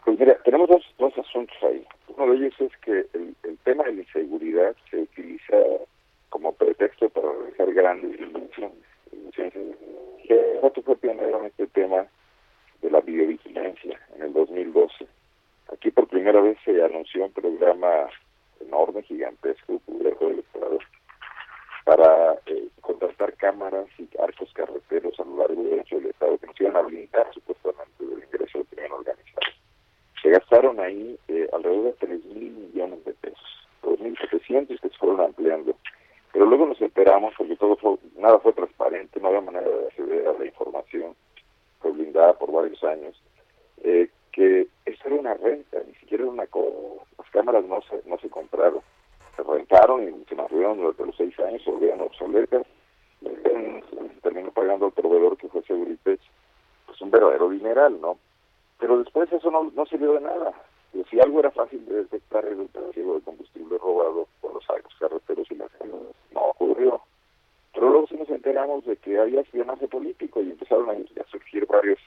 Pues 0.06 0.20
mira, 0.20 0.38
tenemos 0.44 0.70
dos, 0.70 0.84
dos 0.98 1.18
asuntos 1.18 1.56
ahí. 1.64 1.86
Uno 2.08 2.32
de 2.32 2.38
ellos 2.38 2.54
es 2.60 2.78
que 2.78 3.06
el, 3.14 3.36
tema 3.64 3.86
de 3.86 3.94
la 3.94 4.02
inseguridad 4.02 4.76
se 4.92 4.98
utiliza 4.98 5.58
como 6.30 6.52
pretexto 6.54 7.10
para 7.10 7.32
realizar 7.32 7.74
grandes 7.74 8.20
inversiones. 8.20 8.78
Otro 10.62 10.82
fue 10.84 10.96
pionero 10.98 11.40
en 11.40 11.46
este 11.46 11.68
tema 11.68 12.06
de 12.82 12.90
la 12.90 13.00
videovigilancia 13.02 14.00
en 14.16 14.22
el 14.24 14.34
2012. 14.34 15.08
Aquí 15.72 15.92
por 15.92 16.08
primera 16.08 16.42
vez 16.42 16.58
se 16.66 16.84
anunció 16.84 17.26
un 17.26 17.32
programa 17.32 18.10
enorme, 18.74 19.04
gigantesco, 19.04 19.80
cubierto 19.86 20.28
del 20.28 20.40
Estado, 20.40 20.80
para 21.86 22.40
eh, 22.48 22.68
contratar 22.82 23.34
cámaras 23.34 23.88
y 24.00 24.10
arcos 24.20 24.52
carreteros 24.54 25.20
a 25.20 25.24
lo 25.24 25.38
largo 25.38 25.64
del 25.64 26.06
Estado 26.08 26.38
que 26.40 26.48
nos 26.48 26.62
iban 26.62 26.76
a 26.76 26.82
blindar 26.82 27.32
supuestamente 27.34 28.06
del 28.06 28.24
ingreso 28.24 28.58
del 28.58 28.68
crimen 28.68 28.92
organizado. 28.94 29.48
Se 30.22 30.30
gastaron 30.30 30.80
ahí 30.80 31.20
eh, 31.28 31.48
alrededor 31.54 31.84
de 31.86 32.08
3 32.08 32.26
mil 32.26 32.52
millones 32.52 33.06
de 33.06 33.14
pesos, 33.14 33.68
2.700 33.84 34.80
que 34.80 34.90
se 34.90 34.98
fueron 34.98 35.22
ampliando. 35.22 35.76
Pero 36.32 36.46
luego 36.46 36.66
nos 36.66 36.82
enteramos, 36.82 37.34
porque 37.38 37.56
todo 37.56 37.76
fue, 37.76 37.98
nada 38.18 38.40
fue 38.40 38.54
transparente, 38.54 39.20
no 39.20 39.28
había 39.28 39.42
manera 39.42 39.70
de 39.70 39.88
acceder 39.88 40.28
a 40.28 40.34
la 40.34 40.46
información, 40.46 41.16
fue 41.80 41.92
blindada 41.92 42.34
por 42.34 42.52
varios 42.52 42.84
años, 42.84 43.22
eh, 43.84 44.10
que 44.32 44.68
eso 44.86 45.04
era 45.06 45.16
una 45.16 45.34
renta, 45.36 45.78
ni 45.86 45.94
siquiera 45.96 46.24
era 46.24 46.32
una 46.32 46.48
cosa. 46.48 46.93
Cámaras 47.34 47.66
no 47.66 47.82
se, 47.82 48.02
no 48.08 48.18
se 48.20 48.30
compraron, 48.30 48.82
se 49.36 49.42
rentaron 49.42 50.04
y 50.08 50.26
se 50.26 50.36
mantuvieron 50.36 50.78
durante 50.78 51.06
los 51.08 51.18
seis 51.18 51.38
años, 51.40 51.64
se 51.64 51.72
volvieron 51.72 52.02
obsoletas, 52.02 52.64
se 53.22 54.22
terminó 54.22 54.52
pagando 54.52 54.86
al 54.86 54.92
proveedor 54.92 55.36
que 55.38 55.50
fue 55.50 55.64
Seguritech, 55.64 56.22
pues 56.86 57.02
un 57.02 57.10
verdadero 57.10 57.50
dineral, 57.50 58.00
¿no? 58.00 58.20
Pero 58.80 59.00
después 59.00 59.32
eso 59.34 59.50
no, 59.50 59.72
no 59.74 59.86
sirvió 59.88 60.14
de 60.14 60.22
nada. 60.22 60.54
si 61.10 61.20
algo 61.20 61.40
era 61.40 61.50
fácil 61.50 61.84
de 61.88 62.04
detectar 62.04 62.46
el 62.46 62.70
trasiego 62.70 63.16
de 63.16 63.22
combustible 63.22 63.78
robado 63.80 64.28
por 64.40 64.54
los 64.54 64.70
arcos 64.70 64.94
carreteros 65.00 65.50
y 65.50 65.56
las 65.56 65.72
no 66.32 66.42
ocurrió. 66.42 67.02
Pero 67.74 67.90
luego 67.90 68.08
sí 68.08 68.16
nos 68.16 68.30
enteramos 68.30 68.86
de 68.86 68.98
que 68.98 69.18
había 69.18 69.42
espionaje 69.42 69.88
político 69.88 70.42
y 70.42 70.52
empezaron 70.52 70.90
a, 70.90 71.24
surgir 71.32 71.66
varios 71.66 72.00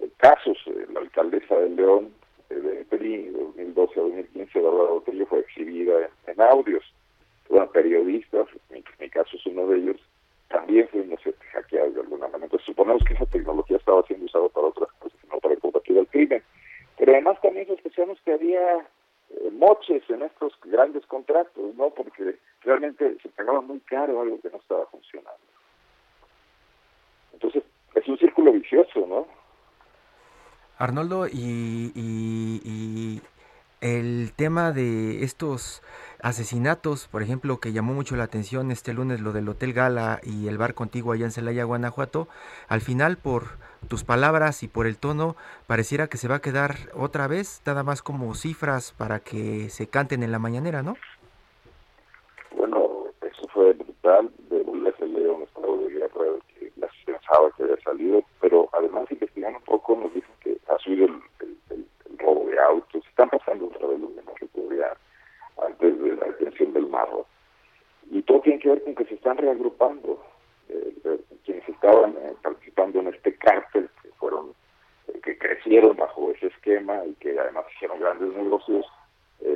eh, 0.00 0.08
casos. 0.16 0.56
Eh, 0.66 0.86
la 0.92 1.00
alcaldesa 1.00 1.56
de 1.56 1.68
León, 1.68 2.06
eh, 2.06 2.19
PRI, 2.84 3.24
de 3.24 3.30
2012 3.32 4.00
a 4.00 4.02
2015, 4.02 4.60
Bárbara 4.60 4.90
Botello, 4.90 5.26
fue 5.26 5.40
exhibida 5.40 6.08
en, 6.26 6.40
audios. 6.40 6.84
Bueno, 7.48 7.70
periodistas, 7.70 8.46
mi, 8.70 8.82
mi 8.98 9.10
caso 9.10 9.36
es 9.36 9.46
uno 9.46 9.66
de 9.66 9.78
ellos, 9.78 9.96
también 10.48 10.88
fuimos 10.88 11.20
hackeados 11.52 11.94
de 11.94 12.00
alguna 12.00 12.28
manera. 12.28 12.50
Suponemos 12.64 13.02
que 13.04 13.14
esa 13.14 13.26
tecnología 13.26 13.76
estaba 13.76 14.02
siendo 14.02 14.26
usada 14.26 14.48
para 14.48 14.66
otras 14.66 14.92
cosas, 14.98 15.18
no 15.30 15.38
para 15.38 15.56
combatir 15.56 15.96
el 15.96 16.06
crimen. 16.08 16.42
Pero 16.98 17.12
además 17.12 17.40
también 17.40 17.66
sospechamos 17.66 18.20
que 18.24 18.32
había 18.32 18.78
eh, 18.78 19.50
moches 19.52 20.02
en 20.10 20.22
estos 20.22 20.52
grandes 20.64 21.06
contratos, 21.06 21.74
¿no? 21.76 21.90
Porque 21.90 22.36
realmente 22.62 23.16
se 23.22 23.28
pagaba 23.30 23.60
muy 23.60 23.80
caro 23.80 24.20
algo 24.20 24.40
que 24.40 24.50
no 24.50 24.58
estaba 24.58 24.86
funcionando. 24.86 25.40
Entonces, 27.32 27.62
es 27.94 28.08
un 28.08 28.18
círculo 28.18 28.52
vicioso, 28.52 29.06
¿no? 29.06 29.26
Arnoldo, 30.80 31.28
y, 31.28 31.92
y 31.94 33.20
el 33.80 34.32
tema 34.34 34.72
de 34.72 35.24
estos 35.24 35.82
asesinatos, 36.22 37.06
por 37.08 37.22
ejemplo, 37.22 37.60
que 37.60 37.72
llamó 37.72 37.94
mucho 37.94 38.16
la 38.16 38.24
atención 38.24 38.70
este 38.70 38.92
lunes, 38.92 39.20
lo 39.20 39.32
del 39.32 39.48
Hotel 39.48 39.72
Gala 39.72 40.20
y 40.22 40.48
el 40.48 40.58
bar 40.58 40.74
contigo 40.74 41.12
allá 41.12 41.24
en 41.24 41.32
Celaya, 41.32 41.64
Guanajuato, 41.64 42.28
al 42.68 42.80
final 42.80 43.16
por 43.16 43.58
tus 43.88 44.04
palabras 44.04 44.62
y 44.62 44.68
por 44.68 44.86
el 44.86 44.98
tono, 44.98 45.36
pareciera 45.66 46.08
que 46.08 46.18
se 46.18 46.28
va 46.28 46.36
a 46.36 46.40
quedar 46.40 46.76
otra 46.94 47.26
vez, 47.26 47.62
nada 47.64 47.82
más 47.82 48.02
como 48.02 48.34
cifras 48.34 48.92
para 48.96 49.20
que 49.20 49.70
se 49.70 49.86
canten 49.86 50.22
en 50.22 50.32
la 50.32 50.38
mañanera, 50.38 50.82
¿no? 50.82 50.96
Bueno, 52.54 53.04
eso 53.22 53.48
fue 53.52 53.72
brutal, 53.72 54.30
de 54.50 54.62
leo 55.06 55.36
un 55.36 55.42
estado 55.42 55.78
de 55.78 55.88
guerra 55.88 56.24
que 56.48 56.72
la 56.76 56.88
pensaba 57.06 57.50
que 57.56 57.62
había 57.62 57.80
salido, 57.82 58.22
pero 58.40 58.68
además 58.74 59.06
investigando 59.10 59.58
un 59.58 59.64
poco 59.64 59.96
nos 59.96 60.12
ha 60.70 60.78
subido 60.78 61.06
el, 61.06 61.86
robo 62.18 62.46
de 62.46 62.58
autos, 62.58 63.06
están 63.06 63.28
pasando 63.30 63.66
otra 63.66 63.86
vez 63.88 64.00
lo 64.00 64.08
mismo 64.08 64.34
que 64.34 64.46
antes 65.62 66.02
de 66.02 66.16
la 66.16 66.26
detención 66.26 66.72
del 66.72 66.86
marro. 66.86 67.26
Y 68.10 68.22
todo 68.22 68.40
tiene 68.40 68.58
que 68.58 68.70
ver 68.70 68.82
con 68.82 68.94
que 68.94 69.04
se 69.04 69.14
están 69.14 69.36
reagrupando. 69.36 70.22
Eh, 70.68 70.94
eh, 71.04 71.20
quienes 71.44 71.68
estaban 71.68 72.12
eh, 72.12 72.34
participando 72.42 73.00
en 73.00 73.08
este 73.08 73.34
cártel, 73.36 73.88
que 74.02 74.08
fueron, 74.18 74.54
que 75.22 75.36
crecieron 75.38 75.96
bajo 75.96 76.30
ese 76.30 76.46
esquema 76.46 77.04
y 77.04 77.14
que 77.14 77.38
además 77.38 77.64
hicieron 77.74 78.00
grandes 78.00 78.32
negocios, 78.34 78.86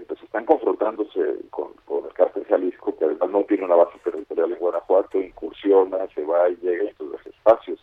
pues 0.09 0.22
están 0.22 0.44
confrontándose 0.46 1.20
con, 1.50 1.72
con, 1.85 2.05
el 2.05 2.12
cártel 2.14 2.44
Jalisco, 2.46 2.96
que 2.96 3.05
además 3.05 3.31
no 3.31 3.44
tiene 3.44 3.64
una 3.64 3.77
base 3.77 3.98
territorial 4.03 4.53
en 4.53 4.59
Guanajuato, 4.59 5.20
incursiona, 5.20 6.07
se 6.14 6.24
va 6.24 6.48
y 6.48 6.57
llega 6.57 6.85
en 6.85 6.94
todos 6.96 7.12
los 7.12 7.27
espacios. 7.27 7.81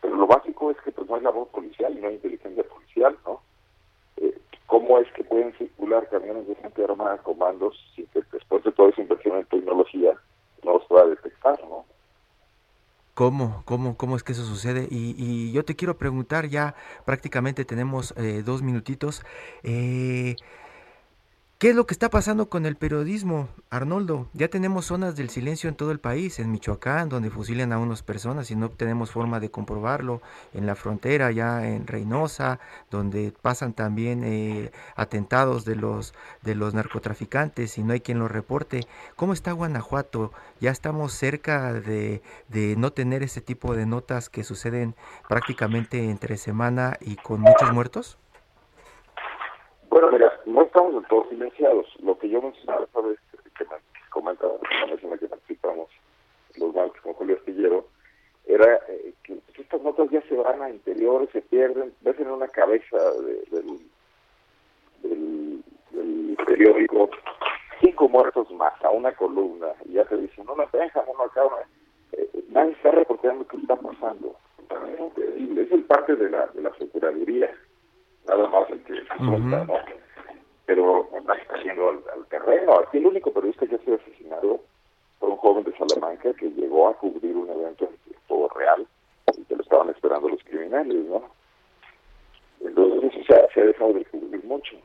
Pero 0.00 0.16
lo 0.16 0.26
básico 0.26 0.70
es 0.70 0.76
que 0.82 0.92
pues 0.92 1.08
no 1.08 1.16
hay 1.16 1.22
labor 1.22 1.48
policial 1.48 1.96
y 1.96 2.00
no 2.00 2.08
hay 2.08 2.14
inteligencia 2.14 2.64
policial, 2.64 3.16
¿no? 3.26 3.40
cómo 4.68 4.98
es 4.98 5.10
que 5.12 5.24
pueden 5.24 5.52
circular 5.56 6.08
camiones 6.08 6.46
de 6.46 6.54
gente 6.54 6.84
armada, 6.84 7.18
comandos, 7.18 7.74
si 7.96 8.06
después 8.14 8.62
de 8.62 8.70
toda 8.70 8.90
esa 8.90 9.00
inversión 9.00 9.38
en 9.38 9.46
tecnología 9.46 10.12
no 10.62 10.74
los 10.74 10.84
pueda 10.86 11.06
detectar, 11.06 11.58
¿no? 11.64 11.84
¿Cómo, 13.14 13.62
cómo, 13.64 13.96
cómo 13.96 14.14
es 14.14 14.22
que 14.22 14.32
eso 14.32 14.44
sucede? 14.44 14.86
Y, 14.90 15.16
y 15.18 15.52
yo 15.52 15.64
te 15.64 15.74
quiero 15.74 15.98
preguntar, 15.98 16.46
ya 16.46 16.76
prácticamente 17.04 17.64
tenemos 17.64 18.14
eh, 18.16 18.42
dos 18.44 18.62
minutitos, 18.62 19.24
eh, 19.64 20.36
¿Qué 21.58 21.70
es 21.70 21.74
lo 21.74 21.86
que 21.86 21.92
está 21.92 22.08
pasando 22.08 22.48
con 22.48 22.66
el 22.66 22.76
periodismo, 22.76 23.48
Arnoldo? 23.68 24.28
Ya 24.32 24.46
tenemos 24.46 24.84
zonas 24.84 25.16
del 25.16 25.28
silencio 25.28 25.68
en 25.68 25.74
todo 25.74 25.90
el 25.90 25.98
país, 25.98 26.38
en 26.38 26.52
Michoacán, 26.52 27.08
donde 27.08 27.30
fusilan 27.30 27.72
a 27.72 27.80
unas 27.80 28.04
personas 28.04 28.52
y 28.52 28.54
no 28.54 28.70
tenemos 28.70 29.10
forma 29.10 29.40
de 29.40 29.50
comprobarlo, 29.50 30.22
en 30.54 30.66
la 30.66 30.76
frontera, 30.76 31.32
ya 31.32 31.66
en 31.66 31.88
Reynosa, 31.88 32.60
donde 32.92 33.32
pasan 33.42 33.72
también 33.72 34.22
eh, 34.22 34.70
atentados 34.94 35.64
de 35.64 35.74
los, 35.74 36.14
de 36.42 36.54
los 36.54 36.74
narcotraficantes 36.74 37.76
y 37.76 37.82
no 37.82 37.92
hay 37.92 38.02
quien 38.02 38.20
lo 38.20 38.28
reporte. 38.28 38.86
¿Cómo 39.16 39.32
está 39.32 39.50
Guanajuato? 39.50 40.30
¿Ya 40.60 40.70
estamos 40.70 41.12
cerca 41.12 41.72
de, 41.72 42.22
de 42.46 42.76
no 42.76 42.92
tener 42.92 43.24
ese 43.24 43.40
tipo 43.40 43.74
de 43.74 43.84
notas 43.84 44.28
que 44.28 44.44
suceden 44.44 44.94
prácticamente 45.28 46.08
entre 46.08 46.36
semana 46.36 46.96
y 47.00 47.16
con 47.16 47.40
muchos 47.40 47.72
muertos? 47.72 48.16
Bueno, 49.90 50.12
mira, 50.12 50.27
no 50.48 50.62
estamos 50.62 50.94
del 50.94 51.06
todo 51.06 51.28
silenciados. 51.28 51.86
Lo 52.02 52.18
que 52.18 52.28
yo 52.28 52.40
mencionaba, 52.42 52.86
sabes, 52.92 53.18
que 53.56 53.66
comentaba 54.10 54.54
en 54.54 54.80
la 54.80 54.86
mesa 54.86 55.06
en 55.06 55.10
la 55.10 55.18
que 55.18 55.28
participamos 55.28 55.88
los 56.56 56.74
martes 56.74 57.00
con 57.02 57.12
Julio 57.14 57.36
Astillero, 57.36 57.86
era 58.46 58.80
eh, 58.88 59.12
que 59.22 59.38
estas 59.58 59.82
notas 59.82 60.10
ya 60.10 60.22
se 60.22 60.34
van 60.36 60.62
a 60.62 60.70
interiores, 60.70 61.28
se 61.30 61.42
pierden, 61.42 61.92
ves 62.00 62.18
en 62.18 62.30
una 62.30 62.48
cabeza 62.48 62.96
del, 63.50 63.78
del, 65.02 65.62
periódico 66.46 67.10
cinco 67.80 68.08
muertos 68.08 68.50
más 68.52 68.72
a 68.82 68.90
una 68.90 69.12
columna 69.12 69.68
y 69.84 69.92
ya 69.92 70.04
te 70.06 70.16
dicen, 70.16 70.46
no 70.46 70.56
la 70.56 70.66
dejan, 70.72 71.04
no 71.16 71.24
acaba. 71.24 71.58
Eh, 72.12 72.28
nadie 72.48 72.72
está 72.72 72.90
reportando 72.90 73.46
qué 73.46 73.58
está 73.58 73.76
pasando. 73.76 74.34
Es 75.56 75.72
el 75.72 75.84
parte 75.84 76.16
de 76.16 76.30
la, 76.30 76.46
de 76.46 76.62
la 76.62 76.70
procuraduría, 76.70 77.54
nada 78.28 78.48
más 78.48 78.70
el 78.70 78.82
que 78.84 78.92
uh 78.92 79.66
Pero 80.66 81.08
nadie 81.24 81.42
está 81.42 81.62
yendo 81.62 81.88
al, 81.88 81.98
al, 82.14 82.26
terreno. 82.26 82.78
Aquí 82.80 82.98
el 82.98 83.06
único 83.06 83.32
periodista 83.32 83.66
que 83.66 83.76
ha 83.76 83.78
sido 83.78 83.96
asesinado 83.96 84.60
fue 85.18 85.30
un 85.30 85.36
joven 85.36 85.64
de 85.64 85.76
Salamanca 85.76 86.32
que 86.34 86.50
llegó 86.50 86.88
a 86.88 86.94
cubrir 86.94 87.36
un 87.36 87.48
evento 87.48 87.86
en 87.86 88.16
todo 88.28 88.48
real 88.50 88.86
y 89.36 89.44
que 89.44 89.56
lo 89.56 89.62
estaban 89.62 89.88
esperando 89.90 90.28
los 90.28 90.42
criminales, 90.44 91.04
¿no? 91.06 91.22
Entonces 92.60 93.12
eso 93.12 93.24
se, 93.24 93.54
se 93.54 93.60
ha 93.60 93.64
dejado 93.64 93.92
de 93.94 94.04
cubrir 94.06 94.44
mucho. 94.44 94.76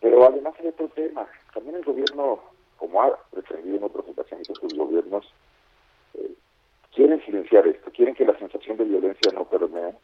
Pero 0.00 0.24
además 0.24 0.54
hay 0.58 0.68
otro 0.68 0.88
tema. 0.88 1.26
También 1.52 1.76
el 1.76 1.84
gobierno, 1.84 2.40
como 2.76 3.02
ha 3.02 3.16
pretendido 3.30 3.76
en 3.76 3.84
otras 3.84 4.04
ocasiones 4.08 4.50
otros 4.50 4.74
gobiernos, 4.74 5.32
eh, 6.14 6.34
quieren 6.94 7.24
silenciar 7.24 7.66
esto, 7.66 7.90
quieren 7.92 8.14
que 8.14 8.24
la 8.24 8.38
sensación 8.38 8.76
de 8.76 8.84
violencia 8.84 9.32
no 9.32 9.44
permee 9.44 9.94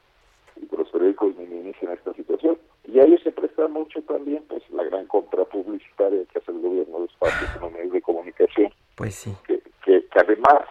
y 0.56 0.66
que 0.66 0.76
los 0.76 0.88
periódicos 0.90 1.36
minimicen 1.36 1.90
esta 1.90 2.14
situación. 2.14 2.58
Y 2.92 2.98
a 2.98 3.04
ellos 3.04 3.20
se 3.22 3.30
presta 3.30 3.68
mucho 3.68 4.02
también 4.02 4.42
pues 4.48 4.62
la 4.70 4.82
gran 4.84 5.06
compra 5.06 5.44
publicitaria 5.44 6.24
que 6.32 6.38
hace 6.38 6.50
el 6.50 6.60
gobierno 6.60 7.00
de 7.00 7.04
espacios 7.06 7.50
en 7.54 7.60
los 7.60 7.72
medios 7.72 7.92
de 7.92 8.02
comunicación. 8.02 8.72
Pues 8.96 9.14
sí. 9.14 9.32
Que, 9.46 9.60
que, 9.84 10.06
que 10.06 10.18
además, 10.18 10.64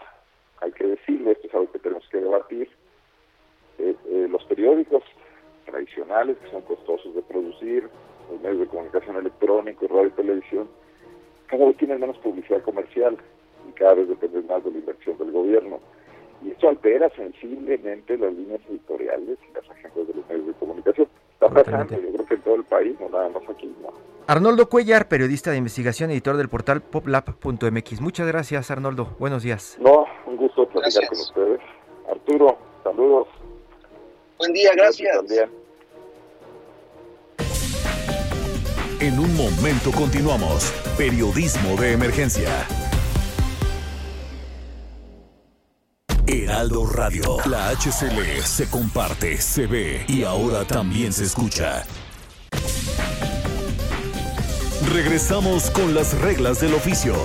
hay 0.59 0.71
que 0.73 0.85
decirle, 0.85 1.31
esto 1.31 1.47
es 1.47 1.53
algo 1.53 1.71
que 1.71 1.79
tenemos 1.79 2.07
que 2.09 2.17
debatir, 2.17 2.69
eh, 3.77 3.95
eh, 4.07 4.27
los 4.29 4.43
periódicos 4.45 5.03
tradicionales 5.65 6.37
que 6.39 6.51
son 6.51 6.61
costosos 6.63 7.15
de 7.15 7.21
producir, 7.21 7.89
los 8.29 8.41
medios 8.41 8.59
de 8.59 8.67
comunicación 8.67 9.15
electrónicos, 9.15 9.89
radio 9.89 10.07
y 10.07 10.11
televisión, 10.11 10.69
cada 11.47 11.65
vez 11.65 11.77
tienen 11.77 12.01
menos 12.01 12.17
publicidad 12.17 12.61
comercial 12.63 13.17
y 13.67 13.71
cada 13.73 13.93
vez 13.93 14.09
dependen 14.09 14.45
más 14.47 14.63
de 14.65 14.71
la 14.71 14.77
inversión 14.79 15.17
del 15.17 15.31
gobierno. 15.31 15.79
Y 16.43 16.51
esto 16.51 16.67
altera 16.67 17.09
sensiblemente 17.11 18.17
las 18.17 18.33
líneas 18.33 18.61
editoriales 18.69 19.37
y 19.49 19.53
las 19.53 19.69
agendas 19.69 20.07
de 20.07 20.13
los 20.13 20.27
medios 20.27 20.47
de 20.47 20.53
comunicación. 20.53 21.07
Está 21.41 21.63
pasando, 21.63 21.95
yo 21.95 22.11
creo 22.11 22.25
que 22.25 22.33
en 22.33 22.41
todo 22.41 22.55
el 22.55 22.63
país, 22.65 22.99
no 22.99 23.07
nada 23.07 23.29
más 23.29 23.43
aquí. 23.49 23.73
No. 23.81 23.93
Arnoldo 24.27 24.67
Cuellar, 24.67 25.07
periodista 25.07 25.51
de 25.51 25.57
investigación, 25.57 26.11
editor 26.11 26.35
del 26.35 26.49
portal 26.49 26.81
poplab.mx. 26.81 28.01
Muchas 28.01 28.27
gracias, 28.27 28.69
Arnoldo. 28.69 29.15
Buenos 29.19 29.43
días. 29.43 29.77
No, 29.79 30.05
un 30.25 30.35
gusto 30.35 30.67
platicar 30.67 31.07
con 31.07 31.17
ustedes. 31.17 31.59
Arturo, 32.11 32.57
saludos. 32.83 33.27
Buen 34.37 34.51
día, 34.51 34.71
gracias. 34.75 35.15
También. 35.15 35.49
En 38.99 39.17
un 39.17 39.33
momento 39.37 39.91
continuamos. 39.97 40.73
Periodismo 40.97 41.77
de 41.77 41.93
emergencia. 41.93 42.49
Heraldo 46.31 46.85
Radio. 46.85 47.37
La 47.45 47.69
HCL 47.69 48.43
se 48.43 48.69
comparte, 48.69 49.41
se 49.41 49.65
ve 49.65 50.05
y 50.07 50.23
ahora 50.23 50.63
también 50.63 51.11
se 51.11 51.23
escucha. 51.23 51.87
Regresamos 54.93 55.71
con 55.71 55.95
las 55.95 56.13
reglas 56.19 56.61
del 56.61 56.75
oficio. 56.75 57.15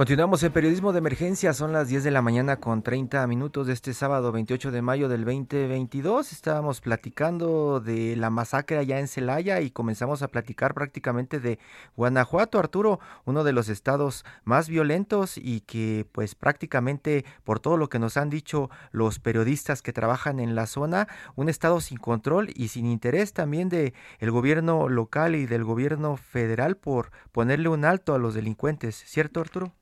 Continuamos 0.00 0.42
en 0.42 0.52
periodismo 0.52 0.92
de 0.92 0.98
emergencia, 0.98 1.52
son 1.52 1.74
las 1.74 1.88
10 1.88 2.04
de 2.04 2.10
la 2.10 2.22
mañana 2.22 2.56
con 2.56 2.82
30 2.82 3.26
minutos 3.26 3.66
de 3.66 3.74
este 3.74 3.92
sábado 3.92 4.32
28 4.32 4.70
de 4.70 4.80
mayo 4.80 5.10
del 5.10 5.26
2022. 5.26 6.32
Estábamos 6.32 6.80
platicando 6.80 7.80
de 7.80 8.16
la 8.16 8.30
masacre 8.30 8.78
allá 8.78 8.98
en 8.98 9.08
Celaya 9.08 9.60
y 9.60 9.70
comenzamos 9.70 10.22
a 10.22 10.28
platicar 10.28 10.72
prácticamente 10.72 11.38
de 11.38 11.58
Guanajuato, 11.98 12.58
Arturo, 12.58 12.98
uno 13.26 13.44
de 13.44 13.52
los 13.52 13.68
estados 13.68 14.24
más 14.42 14.70
violentos 14.70 15.36
y 15.36 15.60
que 15.60 16.06
pues 16.12 16.34
prácticamente 16.34 17.26
por 17.44 17.60
todo 17.60 17.76
lo 17.76 17.90
que 17.90 17.98
nos 17.98 18.16
han 18.16 18.30
dicho 18.30 18.70
los 18.92 19.18
periodistas 19.18 19.82
que 19.82 19.92
trabajan 19.92 20.40
en 20.40 20.54
la 20.54 20.66
zona, 20.66 21.08
un 21.36 21.50
estado 21.50 21.78
sin 21.82 21.98
control 21.98 22.48
y 22.54 22.68
sin 22.68 22.86
interés 22.86 23.34
también 23.34 23.68
de 23.68 23.92
el 24.18 24.30
gobierno 24.30 24.88
local 24.88 25.34
y 25.34 25.44
del 25.44 25.62
gobierno 25.62 26.16
federal 26.16 26.78
por 26.78 27.10
ponerle 27.32 27.68
un 27.68 27.84
alto 27.84 28.14
a 28.14 28.18
los 28.18 28.32
delincuentes, 28.32 28.96
¿cierto 28.96 29.40
Arturo? 29.40 29.74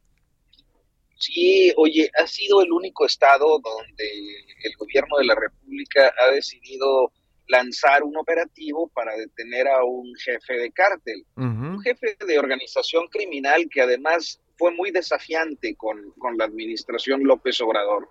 Sí, 1.19 1.73
oye, 1.77 2.11
ha 2.17 2.27
sido 2.27 2.63
el 2.63 2.71
único 2.71 3.05
estado 3.05 3.59
donde 3.59 4.09
el 4.63 4.73
gobierno 4.79 5.19
de 5.19 5.27
la 5.27 5.35
República 5.35 6.13
ha 6.21 6.31
decidido 6.31 7.13
lanzar 7.49 8.05
un 8.05 8.17
operativo 8.17 8.89
para 8.95 9.17
detener 9.17 9.67
a 9.67 9.83
un 9.85 10.15
jefe 10.15 10.55
de 10.55 10.71
cártel, 10.71 11.25
un 11.37 11.81
jefe 11.81 12.17
de 12.25 12.39
organización 12.39 13.09
criminal 13.09 13.69
que 13.71 13.81
además 13.81 14.41
fue 14.57 14.71
muy 14.73 14.91
desafiante 14.91 15.75
con, 15.77 16.13
con 16.19 16.37
la 16.37 16.45
administración 16.45 17.25
López 17.25 17.61
Obrador. 17.63 18.09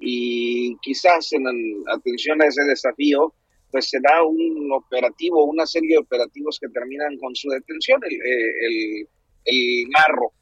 Y 0.00 0.76
quizás 0.78 1.32
en 1.32 1.44
atención 1.88 2.42
a 2.42 2.46
ese 2.46 2.64
desafío, 2.64 3.34
pues 3.70 3.90
se 3.90 4.00
da 4.00 4.24
un 4.24 4.72
operativo, 4.72 5.44
una 5.44 5.66
serie 5.66 5.90
de 5.90 5.98
operativos 5.98 6.58
que 6.58 6.68
terminan 6.68 7.16
con 7.18 7.36
su 7.36 7.48
detención, 7.50 8.00
el, 8.04 8.14
el, 8.14 9.08
el 9.44 9.88
marro 9.90 10.32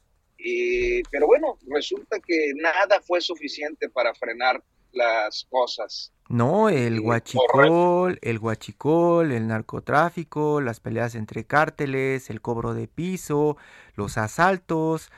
eh, 0.43 1.03
pero 1.11 1.27
bueno, 1.27 1.57
resulta 1.67 2.17
que 2.25 2.53
nada 2.55 3.01
fue 3.01 3.21
suficiente 3.21 3.89
para 3.89 4.13
frenar 4.13 4.63
las 4.91 5.45
cosas. 5.49 6.13
No, 6.29 6.69
el 6.69 7.01
guachicol, 7.01 8.19
el 8.21 8.39
guachicol, 8.39 9.31
el 9.31 9.47
narcotráfico, 9.47 10.61
las 10.61 10.79
peleas 10.79 11.15
entre 11.15 11.45
cárteles, 11.45 12.29
el 12.29 12.39
cobro 12.39 12.75
de 12.75 12.87
piso, 12.87 13.57
los 13.95 14.17
asaltos, 14.17 15.09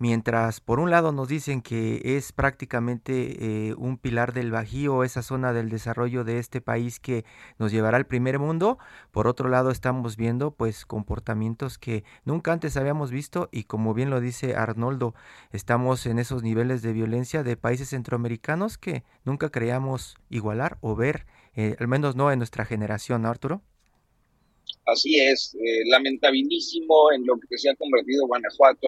Mientras 0.00 0.60
por 0.60 0.78
un 0.78 0.92
lado 0.92 1.10
nos 1.10 1.26
dicen 1.26 1.60
que 1.60 2.00
es 2.04 2.30
prácticamente 2.30 3.68
eh, 3.70 3.74
un 3.74 3.98
pilar 3.98 4.32
del 4.32 4.52
Bajío, 4.52 5.02
esa 5.02 5.22
zona 5.22 5.52
del 5.52 5.70
desarrollo 5.70 6.22
de 6.22 6.38
este 6.38 6.60
país 6.60 7.00
que 7.00 7.24
nos 7.58 7.72
llevará 7.72 7.96
al 7.96 8.06
primer 8.06 8.38
mundo, 8.38 8.78
por 9.10 9.26
otro 9.26 9.48
lado 9.48 9.72
estamos 9.72 10.16
viendo 10.16 10.52
pues 10.52 10.86
comportamientos 10.86 11.78
que 11.78 12.04
nunca 12.24 12.52
antes 12.52 12.76
habíamos 12.76 13.10
visto 13.10 13.48
y 13.50 13.64
como 13.64 13.92
bien 13.92 14.08
lo 14.08 14.20
dice 14.20 14.54
Arnoldo, 14.54 15.14
estamos 15.50 16.06
en 16.06 16.20
esos 16.20 16.44
niveles 16.44 16.80
de 16.82 16.92
violencia 16.92 17.42
de 17.42 17.56
países 17.56 17.88
centroamericanos 17.88 18.78
que 18.78 19.02
nunca 19.24 19.50
creíamos 19.50 20.16
igualar 20.30 20.78
o 20.80 20.94
ver, 20.94 21.26
eh, 21.56 21.74
al 21.80 21.88
menos 21.88 22.14
no 22.14 22.30
en 22.30 22.38
nuestra 22.38 22.64
generación, 22.64 23.22
¿no, 23.22 23.30
Arturo? 23.30 23.62
Así 24.86 25.18
es, 25.18 25.56
eh, 25.56 25.82
lamentabilísimo 25.86 27.10
en 27.12 27.26
lo 27.26 27.34
que 27.40 27.58
se 27.58 27.68
ha 27.68 27.74
convertido 27.74 28.28
Guanajuato 28.28 28.87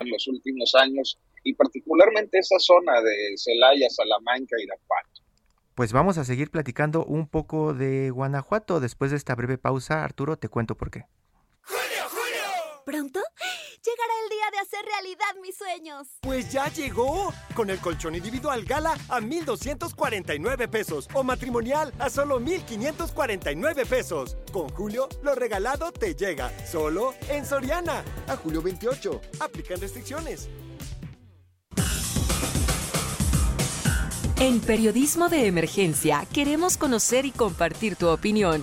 En 0.00 0.10
los 0.10 0.26
últimos 0.28 0.74
años 0.74 1.18
y 1.44 1.54
particularmente 1.54 2.38
esa 2.38 2.58
zona 2.58 3.00
de 3.00 3.34
Celaya, 3.36 3.88
Salamanca, 3.88 4.56
y 4.58 4.64
Irapuato. 4.64 5.22
Pues 5.74 5.92
vamos 5.92 6.18
a 6.18 6.24
seguir 6.24 6.50
platicando 6.50 7.04
un 7.04 7.26
poco 7.28 7.72
de 7.72 8.10
Guanajuato. 8.10 8.80
Después 8.80 9.12
de 9.12 9.16
esta 9.16 9.34
breve 9.34 9.56
pausa, 9.56 10.04
Arturo, 10.04 10.36
te 10.36 10.48
cuento 10.48 10.76
por 10.76 10.90
qué. 10.90 11.06
¿Pronto? 12.84 13.20
Llegará 13.82 14.12
el 14.24 14.28
día 14.28 14.44
de 14.52 14.58
hacer 14.58 14.84
realidad 14.84 15.40
mis 15.40 15.56
sueños. 15.56 16.08
Pues 16.20 16.52
ya 16.52 16.68
llegó. 16.68 17.32
Con 17.54 17.70
el 17.70 17.78
colchón 17.78 18.14
individual 18.14 18.62
Gala 18.66 18.98
a 19.08 19.20
1,249 19.20 20.68
pesos. 20.68 21.08
O 21.14 21.22
matrimonial 21.22 21.90
a 21.98 22.10
solo 22.10 22.38
1,549 22.40 23.86
pesos. 23.86 24.36
Con 24.52 24.68
Julio, 24.68 25.08
lo 25.22 25.34
regalado 25.34 25.92
te 25.92 26.14
llega. 26.14 26.52
Solo 26.66 27.14
en 27.30 27.46
Soriana. 27.46 28.04
A 28.28 28.36
julio 28.36 28.60
28. 28.60 29.18
Aplican 29.40 29.80
restricciones. 29.80 30.50
En 34.40 34.60
Periodismo 34.60 35.30
de 35.30 35.46
Emergencia 35.46 36.26
queremos 36.32 36.76
conocer 36.76 37.24
y 37.24 37.30
compartir 37.30 37.96
tu 37.96 38.08
opinión. 38.08 38.62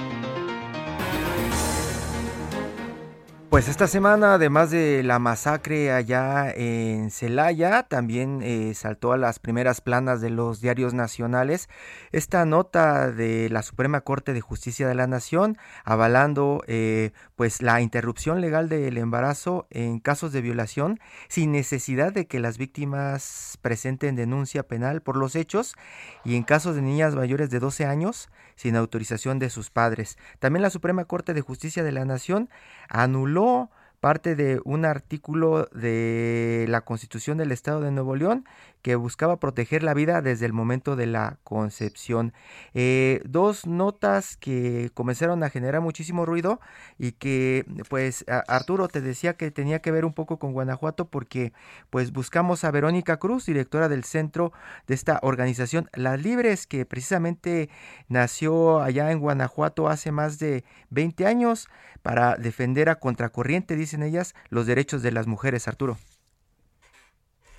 Pues 3.51 3.67
esta 3.67 3.89
semana, 3.89 4.35
además 4.35 4.71
de 4.71 5.03
la 5.03 5.19
masacre 5.19 5.91
allá 5.91 6.53
en 6.55 7.11
Celaya, 7.11 7.83
también 7.83 8.39
eh, 8.41 8.73
saltó 8.75 9.11
a 9.11 9.17
las 9.17 9.39
primeras 9.39 9.81
planas 9.81 10.21
de 10.21 10.29
los 10.29 10.61
diarios 10.61 10.93
nacionales 10.93 11.67
esta 12.13 12.45
nota 12.45 13.11
de 13.11 13.49
la 13.49 13.61
Suprema 13.61 13.99
Corte 13.99 14.31
de 14.31 14.39
Justicia 14.39 14.87
de 14.87 14.95
la 14.95 15.05
Nación 15.05 15.57
avalando 15.83 16.63
eh, 16.65 17.11
pues 17.35 17.61
la 17.61 17.81
interrupción 17.81 18.39
legal 18.39 18.69
del 18.69 18.97
embarazo 18.97 19.67
en 19.69 19.99
casos 19.99 20.31
de 20.31 20.39
violación 20.39 21.01
sin 21.27 21.51
necesidad 21.51 22.13
de 22.13 22.27
que 22.27 22.39
las 22.39 22.57
víctimas 22.57 23.59
presenten 23.61 24.15
denuncia 24.15 24.63
penal 24.63 25.01
por 25.01 25.17
los 25.17 25.35
hechos 25.35 25.75
y 26.23 26.37
en 26.37 26.43
casos 26.43 26.75
de 26.77 26.83
niñas 26.83 27.15
mayores 27.15 27.49
de 27.49 27.59
12 27.59 27.83
años 27.83 28.29
sin 28.55 28.77
autorización 28.77 29.39
de 29.39 29.49
sus 29.49 29.71
padres. 29.71 30.17
También 30.39 30.61
la 30.61 30.69
Suprema 30.69 31.03
Corte 31.03 31.33
de 31.33 31.41
Justicia 31.41 31.83
de 31.83 31.91
la 31.91 32.05
Nación 32.05 32.49
anuló 32.87 33.40
law 33.41 33.67
parte 34.01 34.35
de 34.35 34.59
un 34.65 34.83
artículo 34.83 35.69
de 35.73 36.65
la 36.67 36.81
Constitución 36.81 37.37
del 37.37 37.51
Estado 37.51 37.81
de 37.81 37.91
Nuevo 37.91 38.15
León 38.15 38.45
que 38.81 38.95
buscaba 38.95 39.39
proteger 39.39 39.83
la 39.83 39.93
vida 39.93 40.23
desde 40.23 40.47
el 40.47 40.53
momento 40.53 40.95
de 40.95 41.05
la 41.05 41.37
concepción. 41.43 42.33
Eh, 42.73 43.21
dos 43.25 43.67
notas 43.67 44.37
que 44.37 44.89
comenzaron 44.95 45.43
a 45.43 45.51
generar 45.51 45.81
muchísimo 45.81 46.25
ruido 46.25 46.59
y 46.97 47.11
que 47.11 47.63
pues 47.89 48.25
Arturo 48.47 48.87
te 48.87 49.01
decía 49.01 49.37
que 49.37 49.51
tenía 49.51 49.83
que 49.83 49.91
ver 49.91 50.03
un 50.03 50.13
poco 50.13 50.39
con 50.39 50.51
Guanajuato 50.51 51.05
porque 51.05 51.53
pues 51.91 52.11
buscamos 52.11 52.63
a 52.63 52.71
Verónica 52.71 53.17
Cruz, 53.17 53.45
directora 53.45 53.87
del 53.87 54.03
centro 54.03 54.51
de 54.87 54.95
esta 54.95 55.19
organización 55.21 55.89
Las 55.93 56.21
Libres 56.21 56.65
que 56.65 56.87
precisamente 56.87 57.69
nació 58.07 58.81
allá 58.81 59.11
en 59.11 59.19
Guanajuato 59.19 59.89
hace 59.89 60.11
más 60.11 60.39
de 60.39 60.63
20 60.89 61.27
años 61.27 61.67
para 62.01 62.35
defender 62.35 62.89
a 62.89 62.95
contracorriente, 62.95 63.75
dicen 63.91 64.03
ellas, 64.03 64.33
los 64.49 64.67
derechos 64.67 65.01
de 65.03 65.11
las 65.11 65.27
mujeres, 65.27 65.67
Arturo. 65.67 65.97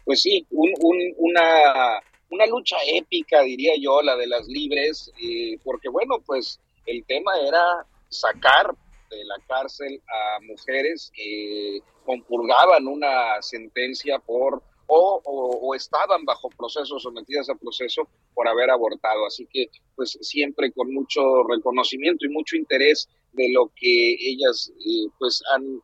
Pues 0.05 0.23
sí, 0.23 0.47
una, 0.51 2.01
una 2.31 2.47
lucha 2.47 2.77
épica, 2.95 3.43
diría 3.43 3.73
yo, 3.79 4.03
la 4.03 4.17
de 4.17 4.27
las 4.27 4.49
libres, 4.49 5.13
eh, 5.23 5.59
porque 5.63 5.89
bueno, 5.89 6.17
pues 6.25 6.59
el 6.87 7.05
tema 7.05 7.33
era 7.47 7.87
sacar 8.09 8.75
de 9.11 9.25
la 9.25 9.37
cárcel 9.47 10.01
a 10.09 10.41
mujeres 10.41 11.13
que 11.15 11.81
compurgaban 12.05 12.87
una 12.87 13.41
sentencia 13.43 14.19
por 14.19 14.63
o, 14.95 15.23
o, 15.25 15.75
estaban 15.75 16.25
bajo 16.25 16.51
proceso, 16.51 16.99
sometidas 16.99 17.49
a 17.49 17.55
proceso 17.55 18.07
por 18.35 18.47
haber 18.47 18.71
abortado. 18.71 19.25
Así 19.27 19.47
que, 19.51 19.69
pues 19.97 20.19
siempre 20.21 20.71
con 20.73 20.93
mucho 20.93 21.45
reconocimiento 21.49 22.27
y 22.27 22.31
mucho 22.31 22.57
interés 22.57 23.09
de 23.33 23.51
lo 23.53 23.71
que 23.75 24.17
ellas, 24.21 24.71
eh, 24.81 25.09
pues 25.19 25.43
han 25.55 25.81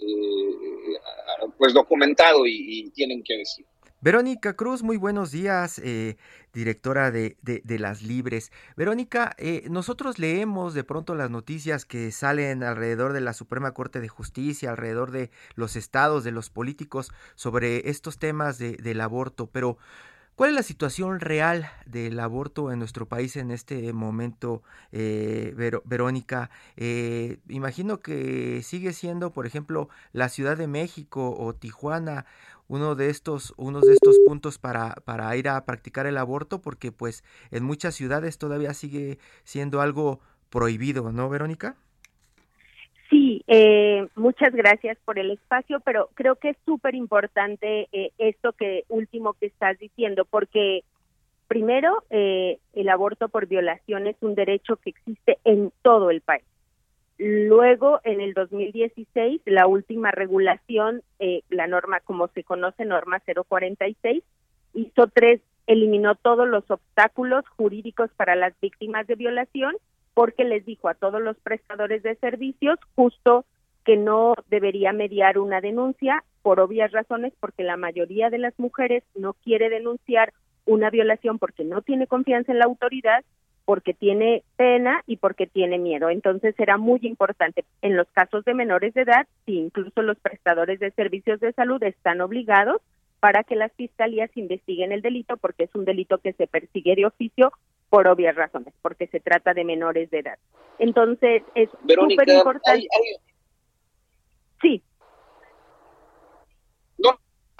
eh, 0.00 1.48
pues 1.58 1.74
documentado 1.74 2.46
y, 2.46 2.90
tienen 2.90 3.22
que 3.22 3.38
decir. 3.38 3.66
Verónica 4.00 4.56
Cruz, 4.56 4.82
muy 4.82 4.96
buenos 4.96 5.30
días, 5.30 5.78
eh, 5.78 6.16
directora 6.52 7.12
de, 7.12 7.36
de, 7.40 7.78
Las 7.78 8.02
Libres. 8.02 8.50
Verónica, 8.76 9.32
eh, 9.38 9.64
nosotros 9.70 10.18
leemos 10.18 10.74
de 10.74 10.82
pronto 10.82 11.14
las 11.14 11.30
noticias 11.30 11.84
que 11.84 12.10
salen 12.10 12.64
alrededor 12.64 13.12
de 13.12 13.20
la 13.20 13.32
Suprema 13.32 13.74
Corte 13.74 14.00
de 14.00 14.08
Justicia, 14.08 14.70
alrededor 14.70 15.12
de 15.12 15.30
los 15.54 15.76
estados, 15.76 16.24
de 16.24 16.32
los 16.32 16.50
políticos, 16.50 17.12
sobre 17.36 17.88
estos 17.90 18.18
temas 18.18 18.58
de, 18.58 18.72
del 18.72 19.00
aborto, 19.00 19.46
pero 19.46 19.78
¿Cuál 20.42 20.50
es 20.50 20.56
la 20.56 20.62
situación 20.64 21.20
real 21.20 21.70
del 21.86 22.18
aborto 22.18 22.72
en 22.72 22.80
nuestro 22.80 23.06
país 23.06 23.36
en 23.36 23.52
este 23.52 23.92
momento, 23.92 24.64
eh, 24.90 25.54
Verónica? 25.84 26.50
Eh, 26.76 27.38
imagino 27.46 28.00
que 28.00 28.60
sigue 28.64 28.92
siendo, 28.92 29.32
por 29.32 29.46
ejemplo, 29.46 29.88
la 30.12 30.28
Ciudad 30.28 30.56
de 30.56 30.66
México 30.66 31.32
o 31.38 31.54
Tijuana 31.54 32.26
uno 32.66 32.96
de 32.96 33.08
estos, 33.08 33.54
unos 33.56 33.86
de 33.86 33.92
estos 33.92 34.16
puntos 34.26 34.58
para, 34.58 34.96
para 35.04 35.36
ir 35.36 35.48
a 35.48 35.64
practicar 35.64 36.06
el 36.06 36.18
aborto, 36.18 36.60
porque 36.60 36.90
pues 36.90 37.22
en 37.52 37.62
muchas 37.62 37.94
ciudades 37.94 38.36
todavía 38.36 38.74
sigue 38.74 39.20
siendo 39.44 39.80
algo 39.80 40.18
prohibido, 40.50 41.12
¿no, 41.12 41.28
Verónica? 41.28 41.76
Sí, 43.12 43.44
eh, 43.46 44.08
muchas 44.16 44.54
gracias 44.54 44.96
por 45.04 45.18
el 45.18 45.32
espacio, 45.32 45.80
pero 45.80 46.08
creo 46.14 46.36
que 46.36 46.48
es 46.48 46.56
súper 46.64 46.94
importante 46.94 47.86
eh, 47.92 48.10
esto 48.16 48.52
que 48.52 48.86
último 48.88 49.34
que 49.34 49.44
estás 49.44 49.78
diciendo, 49.78 50.24
porque 50.24 50.82
primero 51.46 52.04
eh, 52.08 52.58
el 52.72 52.88
aborto 52.88 53.28
por 53.28 53.48
violación 53.48 54.06
es 54.06 54.16
un 54.22 54.34
derecho 54.34 54.76
que 54.76 54.88
existe 54.88 55.36
en 55.44 55.74
todo 55.82 56.10
el 56.10 56.22
país. 56.22 56.44
Luego, 57.18 58.00
en 58.04 58.22
el 58.22 58.32
2016, 58.32 59.42
la 59.44 59.66
última 59.66 60.10
regulación, 60.10 61.02
la 61.50 61.66
norma 61.66 62.00
como 62.00 62.28
se 62.28 62.42
conoce, 62.42 62.86
norma 62.86 63.20
046, 63.20 64.24
hizo 64.72 65.06
tres, 65.08 65.42
eliminó 65.66 66.14
todos 66.14 66.48
los 66.48 66.68
obstáculos 66.70 67.46
jurídicos 67.58 68.10
para 68.16 68.34
las 68.36 68.58
víctimas 68.60 69.06
de 69.06 69.16
violación 69.16 69.76
porque 70.14 70.44
les 70.44 70.64
dijo 70.64 70.88
a 70.88 70.94
todos 70.94 71.20
los 71.20 71.36
prestadores 71.38 72.02
de 72.02 72.16
servicios 72.16 72.78
justo 72.94 73.44
que 73.84 73.96
no 73.96 74.34
debería 74.48 74.92
mediar 74.92 75.38
una 75.38 75.60
denuncia 75.60 76.24
por 76.42 76.60
obvias 76.60 76.92
razones, 76.92 77.32
porque 77.40 77.62
la 77.62 77.76
mayoría 77.76 78.30
de 78.30 78.38
las 78.38 78.58
mujeres 78.58 79.04
no 79.14 79.34
quiere 79.34 79.68
denunciar 79.70 80.32
una 80.64 80.90
violación 80.90 81.38
porque 81.38 81.64
no 81.64 81.82
tiene 81.82 82.06
confianza 82.06 82.52
en 82.52 82.58
la 82.58 82.66
autoridad, 82.66 83.24
porque 83.64 83.94
tiene 83.94 84.42
pena 84.56 85.02
y 85.06 85.16
porque 85.16 85.46
tiene 85.46 85.78
miedo. 85.78 86.10
Entonces 86.10 86.54
era 86.58 86.78
muy 86.78 87.00
importante 87.02 87.64
en 87.80 87.96
los 87.96 88.08
casos 88.08 88.44
de 88.44 88.54
menores 88.54 88.94
de 88.94 89.02
edad, 89.02 89.26
si 89.46 89.58
incluso 89.58 90.02
los 90.02 90.18
prestadores 90.18 90.80
de 90.80 90.90
servicios 90.92 91.40
de 91.40 91.52
salud 91.52 91.82
están 91.82 92.20
obligados 92.20 92.82
para 93.20 93.44
que 93.44 93.54
las 93.54 93.72
fiscalías 93.74 94.36
investiguen 94.36 94.90
el 94.90 95.00
delito, 95.00 95.36
porque 95.36 95.64
es 95.64 95.74
un 95.74 95.84
delito 95.84 96.18
que 96.18 96.32
se 96.32 96.48
persigue 96.48 96.96
de 96.96 97.06
oficio 97.06 97.52
por 97.92 98.08
obvias 98.08 98.34
razones, 98.34 98.72
porque 98.80 99.06
se 99.08 99.20
trata 99.20 99.52
de 99.52 99.64
menores 99.64 100.10
de 100.10 100.20
edad. 100.20 100.38
Entonces, 100.78 101.42
es 101.54 101.68
súper 101.68 102.26
importante. 102.30 102.86
Sí. 104.62 104.82
No, 106.96 107.10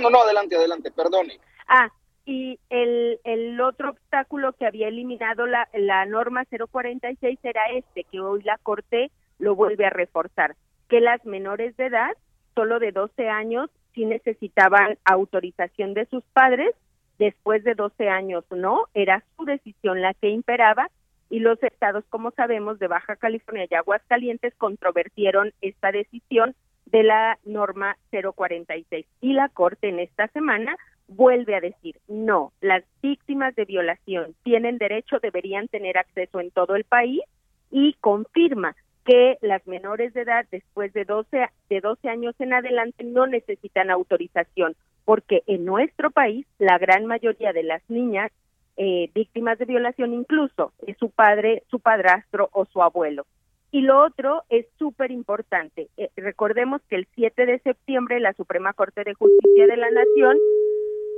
no, 0.00 0.08
no, 0.08 0.22
adelante, 0.22 0.56
adelante, 0.56 0.90
perdone. 0.90 1.38
Ah, 1.68 1.90
y 2.24 2.58
el, 2.70 3.20
el 3.24 3.60
otro 3.60 3.90
obstáculo 3.90 4.54
que 4.54 4.64
había 4.64 4.88
eliminado 4.88 5.44
la, 5.44 5.68
la 5.74 6.06
norma 6.06 6.46
046 6.46 7.38
era 7.42 7.66
este, 7.74 8.04
que 8.04 8.20
hoy 8.20 8.42
la 8.42 8.56
Corte 8.56 9.10
lo 9.38 9.54
vuelve 9.54 9.84
a 9.84 9.90
reforzar, 9.90 10.56
que 10.88 11.02
las 11.02 11.22
menores 11.26 11.76
de 11.76 11.88
edad, 11.88 12.12
solo 12.54 12.78
de 12.78 12.92
12 12.92 13.28
años, 13.28 13.68
sí 13.92 14.06
necesitaban 14.06 14.96
autorización 15.04 15.92
de 15.92 16.06
sus 16.06 16.24
padres 16.32 16.74
después 17.18 17.64
de 17.64 17.74
12 17.74 18.08
años 18.08 18.44
no, 18.50 18.86
era 18.94 19.22
su 19.36 19.44
decisión 19.44 20.00
la 20.00 20.14
que 20.14 20.30
imperaba 20.30 20.90
y 21.30 21.38
los 21.40 21.62
estados, 21.62 22.04
como 22.10 22.30
sabemos, 22.32 22.78
de 22.78 22.88
Baja 22.88 23.16
California 23.16 23.66
y 23.70 23.74
Aguascalientes 23.74 24.54
controvertieron 24.56 25.52
esta 25.62 25.90
decisión 25.90 26.54
de 26.86 27.02
la 27.02 27.38
norma 27.44 27.96
046 28.10 29.06
y 29.20 29.32
la 29.32 29.48
Corte 29.48 29.88
en 29.88 29.98
esta 29.98 30.28
semana 30.28 30.76
vuelve 31.08 31.56
a 31.56 31.60
decir, 31.60 31.98
no, 32.08 32.52
las 32.60 32.84
víctimas 33.02 33.54
de 33.54 33.64
violación 33.64 34.34
tienen 34.42 34.78
derecho, 34.78 35.18
deberían 35.20 35.68
tener 35.68 35.98
acceso 35.98 36.40
en 36.40 36.50
todo 36.50 36.76
el 36.76 36.84
país 36.84 37.22
y 37.70 37.94
confirma 37.94 38.76
que 39.04 39.38
las 39.40 39.66
menores 39.66 40.14
de 40.14 40.22
edad 40.22 40.46
después 40.50 40.92
de 40.92 41.04
12, 41.04 41.48
de 41.68 41.80
12 41.80 42.08
años 42.08 42.34
en 42.38 42.52
adelante 42.52 43.04
no 43.04 43.26
necesitan 43.26 43.90
autorización 43.90 44.76
porque 45.04 45.42
en 45.46 45.64
nuestro 45.64 46.10
país 46.10 46.46
la 46.58 46.78
gran 46.78 47.06
mayoría 47.06 47.52
de 47.52 47.62
las 47.62 47.82
niñas 47.88 48.30
eh, 48.76 49.10
víctimas 49.14 49.58
de 49.58 49.66
violación 49.66 50.14
incluso 50.14 50.72
es 50.86 50.96
su 50.98 51.10
padre, 51.10 51.62
su 51.70 51.80
padrastro 51.80 52.48
o 52.52 52.64
su 52.66 52.82
abuelo. 52.82 53.26
Y 53.70 53.80
lo 53.80 54.02
otro 54.04 54.42
es 54.50 54.66
súper 54.78 55.10
importante. 55.10 55.88
Eh, 55.96 56.10
recordemos 56.16 56.82
que 56.88 56.96
el 56.96 57.08
7 57.14 57.46
de 57.46 57.58
septiembre 57.60 58.20
la 58.20 58.34
Suprema 58.34 58.72
Corte 58.74 59.02
de 59.04 59.14
Justicia 59.14 59.66
de 59.66 59.76
la 59.76 59.90
Nación 59.90 60.36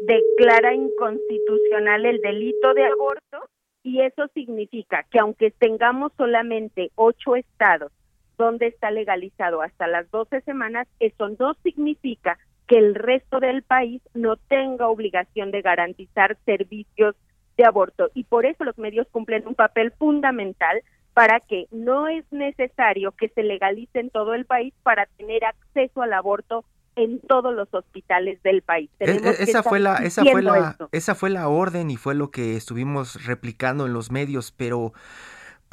declara 0.06 0.74
inconstitucional 0.74 2.06
el 2.06 2.20
delito 2.20 2.74
de 2.74 2.84
aborto 2.84 3.48
y 3.82 4.00
eso 4.00 4.28
significa 4.34 5.04
que 5.10 5.18
aunque 5.18 5.50
tengamos 5.50 6.12
solamente 6.16 6.90
ocho 6.94 7.36
estados 7.36 7.92
donde 8.38 8.66
está 8.66 8.90
legalizado 8.90 9.62
hasta 9.62 9.86
las 9.86 10.10
12 10.10 10.40
semanas, 10.42 10.88
eso 10.98 11.28
no 11.38 11.54
significa 11.62 12.38
que 12.66 12.78
el 12.78 12.94
resto 12.94 13.40
del 13.40 13.62
país 13.62 14.02
no 14.14 14.36
tenga 14.36 14.88
obligación 14.88 15.50
de 15.50 15.62
garantizar 15.62 16.36
servicios 16.44 17.14
de 17.56 17.64
aborto 17.64 18.10
y 18.14 18.24
por 18.24 18.46
eso 18.46 18.64
los 18.64 18.78
medios 18.78 19.06
cumplen 19.10 19.46
un 19.46 19.54
papel 19.54 19.92
fundamental 19.92 20.82
para 21.12 21.38
que 21.40 21.66
no 21.70 22.08
es 22.08 22.24
necesario 22.32 23.12
que 23.12 23.28
se 23.28 23.44
legalice 23.44 24.00
en 24.00 24.10
todo 24.10 24.34
el 24.34 24.44
país 24.44 24.74
para 24.82 25.06
tener 25.16 25.44
acceso 25.44 26.02
al 26.02 26.12
aborto 26.12 26.64
en 26.96 27.20
todos 27.20 27.54
los 27.54 27.72
hospitales 27.72 28.42
del 28.42 28.62
país. 28.62 28.90
E, 29.00 29.10
e, 29.10 29.42
esa 29.42 29.62
fue 29.62 29.80
la 29.80 29.96
esa 29.96 30.24
fue 30.24 30.42
la 30.42 30.76
esa 30.92 31.14
fue 31.14 31.30
la 31.30 31.48
orden 31.48 31.90
y 31.90 31.96
fue 31.96 32.14
lo 32.14 32.30
que 32.30 32.56
estuvimos 32.56 33.24
replicando 33.26 33.86
en 33.86 33.92
los 33.92 34.10
medios, 34.10 34.52
pero 34.52 34.92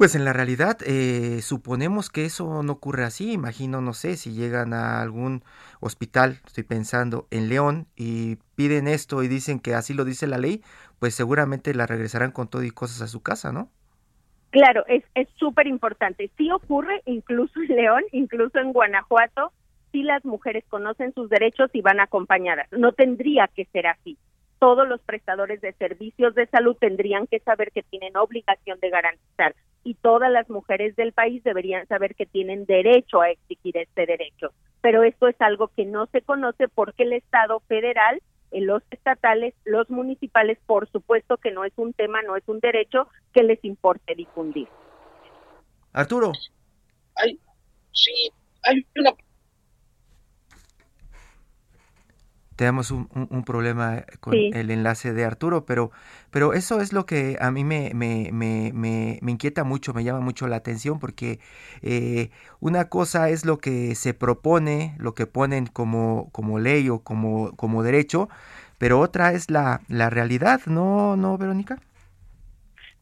pues 0.01 0.15
en 0.15 0.25
la 0.25 0.33
realidad 0.33 0.79
eh, 0.83 1.43
suponemos 1.43 2.09
que 2.09 2.25
eso 2.25 2.63
no 2.63 2.73
ocurre 2.73 3.03
así. 3.03 3.33
Imagino, 3.33 3.81
no 3.81 3.93
sé, 3.93 4.17
si 4.17 4.33
llegan 4.33 4.73
a 4.73 4.99
algún 4.99 5.43
hospital, 5.79 6.39
estoy 6.43 6.63
pensando 6.63 7.27
en 7.29 7.49
León 7.49 7.85
y 7.95 8.37
piden 8.55 8.87
esto 8.87 9.21
y 9.21 9.27
dicen 9.27 9.59
que 9.59 9.75
así 9.75 9.93
lo 9.93 10.03
dice 10.03 10.25
la 10.25 10.39
ley, 10.39 10.63
pues 10.97 11.13
seguramente 11.13 11.75
la 11.75 11.85
regresarán 11.85 12.31
con 12.31 12.49
todo 12.49 12.63
y 12.63 12.71
cosas 12.71 13.03
a 13.03 13.07
su 13.07 13.21
casa, 13.21 13.51
¿no? 13.51 13.69
Claro, 14.49 14.83
es 14.87 15.03
súper 15.35 15.67
importante. 15.67 16.31
Sí 16.35 16.49
ocurre 16.49 17.03
incluso 17.05 17.61
en 17.61 17.75
León, 17.75 18.01
incluso 18.11 18.57
en 18.57 18.73
Guanajuato, 18.73 19.53
si 19.91 20.01
las 20.01 20.25
mujeres 20.25 20.63
conocen 20.67 21.13
sus 21.13 21.29
derechos 21.29 21.69
y 21.73 21.81
van 21.81 21.99
acompañadas. 21.99 22.65
No 22.71 22.93
tendría 22.93 23.51
que 23.55 23.65
ser 23.65 23.85
así. 23.85 24.17
Todos 24.57 24.87
los 24.87 24.99
prestadores 25.01 25.61
de 25.61 25.73
servicios 25.73 26.33
de 26.33 26.47
salud 26.47 26.75
tendrían 26.79 27.27
que 27.27 27.39
saber 27.41 27.71
que 27.71 27.83
tienen 27.83 28.17
obligación 28.17 28.79
de 28.79 28.89
garantizar 28.89 29.53
y 29.83 29.95
todas 29.95 30.31
las 30.31 30.49
mujeres 30.49 30.95
del 30.95 31.11
país 31.11 31.43
deberían 31.43 31.87
saber 31.87 32.15
que 32.15 32.25
tienen 32.25 32.65
derecho 32.65 33.21
a 33.21 33.29
exigir 33.29 33.77
este 33.77 34.05
derecho. 34.05 34.53
Pero 34.81 35.03
esto 35.03 35.27
es 35.27 35.39
algo 35.39 35.69
que 35.69 35.85
no 35.85 36.07
se 36.07 36.21
conoce 36.21 36.67
porque 36.67 37.03
el 37.03 37.13
Estado 37.13 37.59
federal, 37.67 38.21
en 38.51 38.67
los 38.67 38.83
estatales, 38.91 39.53
los 39.65 39.89
municipales, 39.89 40.57
por 40.65 40.89
supuesto 40.91 41.37
que 41.37 41.51
no 41.51 41.63
es 41.63 41.73
un 41.77 41.93
tema, 41.93 42.21
no 42.21 42.35
es 42.35 42.43
un 42.47 42.59
derecho 42.59 43.07
que 43.33 43.43
les 43.43 43.63
importe 43.63 44.15
difundir. 44.15 44.67
Arturo. 45.93 46.31
Hay, 47.15 47.39
sí, 47.91 48.31
hay 48.63 48.85
una 48.97 49.11
tenemos 52.61 52.91
un, 52.91 53.09
un, 53.31 53.43
problema 53.43 54.05
con 54.19 54.35
el 54.35 54.69
enlace 54.69 55.13
de 55.13 55.25
Arturo, 55.25 55.65
pero, 55.65 55.89
pero 56.29 56.53
eso 56.53 56.79
es 56.79 56.93
lo 56.93 57.07
que 57.07 57.35
a 57.41 57.49
mí 57.49 57.63
me, 57.63 57.89
me, 57.95 58.29
me, 58.31 58.69
me, 58.71 59.31
inquieta 59.31 59.63
mucho, 59.63 59.95
me 59.95 60.03
llama 60.03 60.19
mucho 60.19 60.47
la 60.47 60.57
atención, 60.57 60.99
porque 60.99 61.39
eh, 61.81 62.29
una 62.59 62.87
cosa 62.87 63.29
es 63.31 63.45
lo 63.45 63.57
que 63.57 63.95
se 63.95 64.13
propone, 64.13 64.93
lo 64.99 65.15
que 65.15 65.25
ponen 65.25 65.65
como, 65.65 66.29
como 66.33 66.59
ley 66.59 66.87
o 66.89 66.99
como, 66.99 67.55
como 67.55 67.81
derecho, 67.81 68.29
pero 68.77 68.99
otra 68.99 69.33
es 69.33 69.49
la, 69.49 69.81
la 69.87 70.11
realidad, 70.11 70.61
¿no, 70.67 71.17
no, 71.17 71.39
Verónica? 71.39 71.79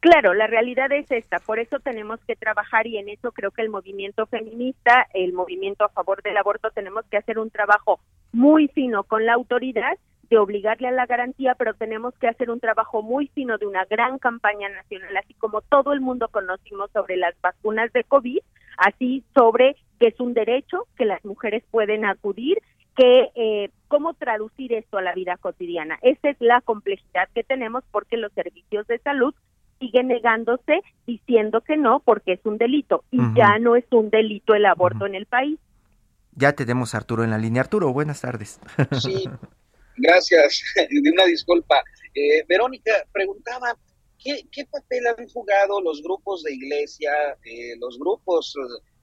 Claro, 0.00 0.32
la 0.32 0.46
realidad 0.46 0.90
es 0.92 1.10
esta, 1.10 1.38
por 1.38 1.58
eso 1.58 1.80
tenemos 1.80 2.18
que 2.26 2.34
trabajar 2.34 2.86
y 2.86 2.96
en 2.96 3.10
eso 3.10 3.30
creo 3.32 3.50
que 3.50 3.60
el 3.60 3.68
movimiento 3.68 4.24
feminista, 4.24 5.06
el 5.12 5.34
movimiento 5.34 5.84
a 5.84 5.90
favor 5.90 6.22
del 6.22 6.38
aborto, 6.38 6.70
tenemos 6.70 7.04
que 7.10 7.18
hacer 7.18 7.38
un 7.38 7.50
trabajo 7.50 8.00
muy 8.32 8.68
fino 8.68 9.04
con 9.04 9.26
la 9.26 9.34
autoridad 9.34 9.98
de 10.30 10.38
obligarle 10.38 10.88
a 10.88 10.92
la 10.92 11.06
garantía, 11.06 11.56
pero 11.56 11.74
tenemos 11.74 12.14
que 12.14 12.28
hacer 12.28 12.50
un 12.50 12.60
trabajo 12.60 13.02
muy 13.02 13.26
fino 13.28 13.58
de 13.58 13.66
una 13.66 13.84
gran 13.84 14.18
campaña 14.18 14.68
nacional, 14.68 15.16
así 15.16 15.34
como 15.34 15.60
todo 15.60 15.92
el 15.92 16.00
mundo 16.00 16.28
conocimos 16.28 16.90
sobre 16.92 17.16
las 17.16 17.34
vacunas 17.42 17.92
de 17.92 18.04
COVID, 18.04 18.38
así 18.78 19.24
sobre 19.34 19.76
que 19.98 20.08
es 20.08 20.20
un 20.20 20.32
derecho 20.32 20.86
que 20.96 21.04
las 21.04 21.24
mujeres 21.24 21.64
pueden 21.70 22.04
acudir, 22.04 22.58
que 22.96 23.30
eh, 23.34 23.70
cómo 23.88 24.14
traducir 24.14 24.72
esto 24.72 24.98
a 24.98 25.02
la 25.02 25.14
vida 25.14 25.36
cotidiana. 25.36 25.98
Esa 26.02 26.30
es 26.30 26.36
la 26.38 26.60
complejidad 26.60 27.28
que 27.34 27.42
tenemos 27.42 27.82
porque 27.90 28.16
los 28.16 28.32
servicios 28.32 28.86
de 28.86 28.98
salud 28.98 29.34
siguen 29.80 30.08
negándose 30.08 30.82
diciendo 31.06 31.62
que 31.62 31.76
no 31.76 32.00
porque 32.00 32.34
es 32.34 32.40
un 32.44 32.58
delito 32.58 33.02
y 33.10 33.18
ya 33.34 33.58
no 33.58 33.76
es 33.76 33.84
un 33.90 34.10
delito 34.10 34.54
el 34.54 34.66
aborto 34.66 35.06
en 35.06 35.14
el 35.14 35.26
país. 35.26 35.58
Ya 36.40 36.54
tenemos 36.54 36.94
a 36.94 36.98
Arturo 36.98 37.22
en 37.22 37.30
la 37.30 37.38
línea. 37.38 37.62
Arturo, 37.62 37.92
buenas 37.92 38.22
tardes. 38.22 38.58
Sí, 39.00 39.24
gracias. 39.96 40.62
De 40.90 41.10
una 41.10 41.26
disculpa. 41.26 41.82
Eh, 42.14 42.42
Verónica, 42.48 42.92
preguntaba, 43.12 43.76
¿qué, 44.18 44.66
papel 44.70 45.06
han 45.06 45.28
jugado 45.28 45.80
los 45.82 46.02
grupos 46.02 46.42
de 46.42 46.54
iglesia, 46.54 47.12
eh, 47.44 47.76
los 47.78 47.98
grupos 47.98 48.54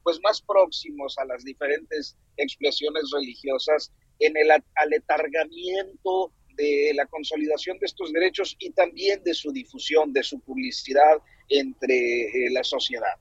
pues 0.04 0.20
más 0.24 0.42
próximos 0.42 1.16
a 1.20 1.26
las 1.26 1.44
diferentes 1.44 2.18
expresiones 2.38 3.04
religiosas 3.14 3.92
en 4.20 4.36
el 4.36 4.50
aletargamiento 4.76 6.32
de 6.56 6.92
la 6.96 7.06
consolidación 7.06 7.78
de 7.80 7.86
estos 7.86 8.12
derechos 8.12 8.56
y 8.60 8.72
también 8.72 9.24
de 9.24 9.34
su 9.34 9.52
difusión, 9.52 10.12
de 10.12 10.24
su 10.24 10.40
publicidad 10.40 11.18
entre 11.50 11.96
eh, 11.96 12.50
la 12.52 12.64
sociedad? 12.64 13.16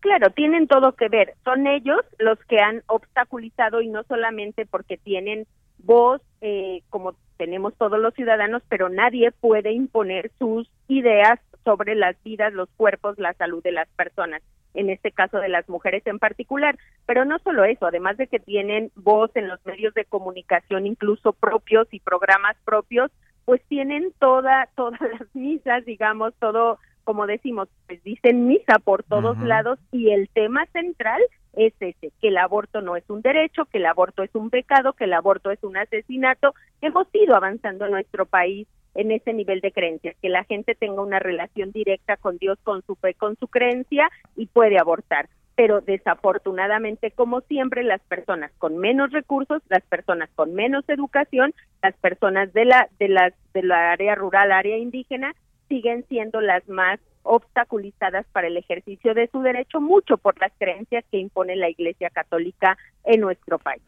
Claro, 0.00 0.30
tienen 0.30 0.66
todo 0.66 0.92
que 0.92 1.08
ver. 1.08 1.34
Son 1.44 1.66
ellos 1.66 2.00
los 2.18 2.38
que 2.46 2.58
han 2.58 2.82
obstaculizado 2.86 3.82
y 3.82 3.88
no 3.88 4.02
solamente 4.04 4.64
porque 4.66 4.96
tienen 4.96 5.46
voz, 5.78 6.22
eh, 6.40 6.82
como 6.88 7.14
tenemos 7.36 7.74
todos 7.76 7.98
los 7.98 8.14
ciudadanos, 8.14 8.62
pero 8.68 8.88
nadie 8.88 9.30
puede 9.32 9.72
imponer 9.72 10.30
sus 10.38 10.70
ideas 10.88 11.38
sobre 11.64 11.94
las 11.94 12.16
vidas, 12.22 12.52
los 12.52 12.68
cuerpos, 12.76 13.18
la 13.18 13.34
salud 13.34 13.62
de 13.62 13.72
las 13.72 13.88
personas, 13.90 14.42
en 14.74 14.88
este 14.88 15.12
caso 15.12 15.38
de 15.38 15.48
las 15.48 15.68
mujeres 15.68 16.06
en 16.06 16.18
particular. 16.18 16.78
Pero 17.06 17.24
no 17.24 17.38
solo 17.40 17.64
eso, 17.64 17.86
además 17.86 18.16
de 18.16 18.26
que 18.26 18.40
tienen 18.40 18.90
voz 18.94 19.30
en 19.34 19.48
los 19.48 19.64
medios 19.66 19.92
de 19.94 20.06
comunicación, 20.06 20.86
incluso 20.86 21.32
propios 21.34 21.88
y 21.92 22.00
programas 22.00 22.56
propios, 22.64 23.10
pues 23.44 23.62
tienen 23.68 24.12
toda, 24.18 24.68
todas 24.76 25.00
las 25.00 25.34
misas, 25.34 25.84
digamos, 25.84 26.34
todo 26.38 26.78
como 27.04 27.26
decimos, 27.26 27.68
pues 27.86 28.02
dicen 28.02 28.46
misa 28.46 28.78
por 28.82 29.02
todos 29.02 29.38
lados 29.38 29.78
y 29.92 30.10
el 30.10 30.28
tema 30.28 30.66
central 30.66 31.22
es 31.54 31.74
ese, 31.80 32.12
que 32.20 32.28
el 32.28 32.38
aborto 32.38 32.80
no 32.80 32.96
es 32.96 33.08
un 33.08 33.22
derecho, 33.22 33.64
que 33.66 33.78
el 33.78 33.86
aborto 33.86 34.22
es 34.22 34.34
un 34.34 34.50
pecado, 34.50 34.92
que 34.92 35.04
el 35.04 35.12
aborto 35.12 35.50
es 35.50 35.62
un 35.62 35.76
asesinato. 35.76 36.54
Hemos 36.80 37.08
ido 37.12 37.34
avanzando 37.34 37.86
en 37.86 37.92
nuestro 37.92 38.26
país 38.26 38.68
en 38.94 39.12
ese 39.12 39.32
nivel 39.32 39.60
de 39.60 39.72
creencias, 39.72 40.16
que 40.20 40.28
la 40.28 40.44
gente 40.44 40.74
tenga 40.74 41.02
una 41.02 41.18
relación 41.18 41.70
directa 41.72 42.16
con 42.16 42.38
Dios, 42.38 42.58
con 42.62 42.82
su 42.82 42.96
fe, 42.96 43.14
con 43.14 43.36
su 43.36 43.48
creencia 43.48 44.10
y 44.36 44.46
puede 44.46 44.78
abortar. 44.78 45.28
Pero 45.54 45.80
desafortunadamente, 45.80 47.10
como 47.10 47.42
siempre, 47.42 47.82
las 47.82 48.00
personas 48.02 48.50
con 48.58 48.78
menos 48.78 49.12
recursos, 49.12 49.62
las 49.68 49.82
personas 49.82 50.30
con 50.34 50.54
menos 50.54 50.88
educación, 50.88 51.52
las 51.82 51.94
personas 51.96 52.52
de 52.52 52.64
la 52.64 52.88
de 52.98 53.08
la 53.08 53.32
de 53.52 53.62
la 53.62 53.92
área 53.92 54.14
rural, 54.14 54.52
área 54.52 54.78
indígena, 54.78 55.34
siguen 55.70 56.04
siendo 56.08 56.42
las 56.42 56.68
más 56.68 57.00
obstaculizadas 57.22 58.26
para 58.32 58.48
el 58.48 58.56
ejercicio 58.56 59.14
de 59.14 59.28
su 59.28 59.40
derecho, 59.40 59.80
mucho 59.80 60.18
por 60.18 60.38
las 60.40 60.52
creencias 60.58 61.04
que 61.10 61.18
impone 61.18 61.56
la 61.56 61.70
Iglesia 61.70 62.10
Católica 62.10 62.76
en 63.04 63.20
nuestro 63.20 63.58
país. 63.58 63.82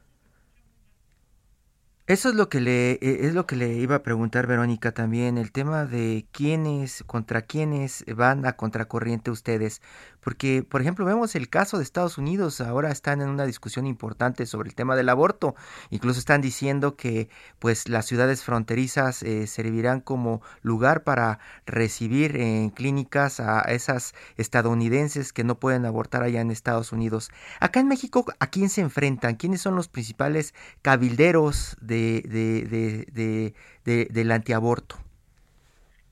Eso 2.08 2.28
es 2.28 2.34
lo 2.34 2.48
que 2.48 2.60
le 2.60 2.92
e, 2.94 3.26
es 3.26 3.34
lo 3.34 3.46
que 3.46 3.56
le 3.56 3.74
iba 3.74 3.94
a 3.96 4.02
preguntar 4.02 4.46
Verónica 4.46 4.92
también 4.92 5.38
el 5.38 5.52
tema 5.52 5.86
de 5.86 6.26
quiénes 6.32 7.04
contra 7.04 7.42
quiénes 7.42 8.04
van 8.16 8.44
a 8.44 8.54
contracorriente 8.54 9.30
ustedes 9.30 9.80
porque 10.22 10.62
por 10.62 10.80
ejemplo 10.80 11.04
vemos 11.04 11.35
el 11.35 11.48
caso 11.48 11.78
de 11.78 11.85
Estados 11.85 12.18
Unidos 12.18 12.61
ahora 12.61 12.90
están 12.90 13.20
en 13.20 13.28
una 13.28 13.44
discusión 13.44 13.87
importante 13.87 14.46
sobre 14.46 14.68
el 14.68 14.74
tema 14.74 14.96
del 14.96 15.08
aborto. 15.08 15.54
Incluso 15.90 16.18
están 16.18 16.40
diciendo 16.40 16.96
que 16.96 17.28
pues 17.58 17.88
las 17.88 18.06
ciudades 18.06 18.42
fronterizas 18.42 19.22
eh, 19.22 19.46
servirán 19.46 20.00
como 20.00 20.42
lugar 20.62 21.04
para 21.04 21.38
recibir 21.66 22.37
en 22.37 22.70
clínicas 22.70 23.40
a 23.40 23.61
esas 23.62 24.14
estadounidenses 24.37 25.32
que 25.32 25.44
no 25.44 25.58
pueden 25.58 25.87
abortar 25.87 26.22
allá 26.22 26.40
en 26.40 26.50
Estados 26.50 26.92
Unidos. 26.92 27.30
Acá 27.61 27.80
en 27.80 27.88
México 27.88 28.24
a 28.38 28.46
quién 28.48 28.68
se 28.68 28.80
enfrentan 28.80 29.37
quiénes 29.37 29.61
son 29.61 29.74
los 29.76 29.88
principales 29.88 30.54
cabilderos 30.82 31.76
de 31.80 32.22
de, 32.22 33.06
de, 33.12 33.54
de, 33.85 34.06
del 34.06 34.33
antiaborto? 34.33 34.96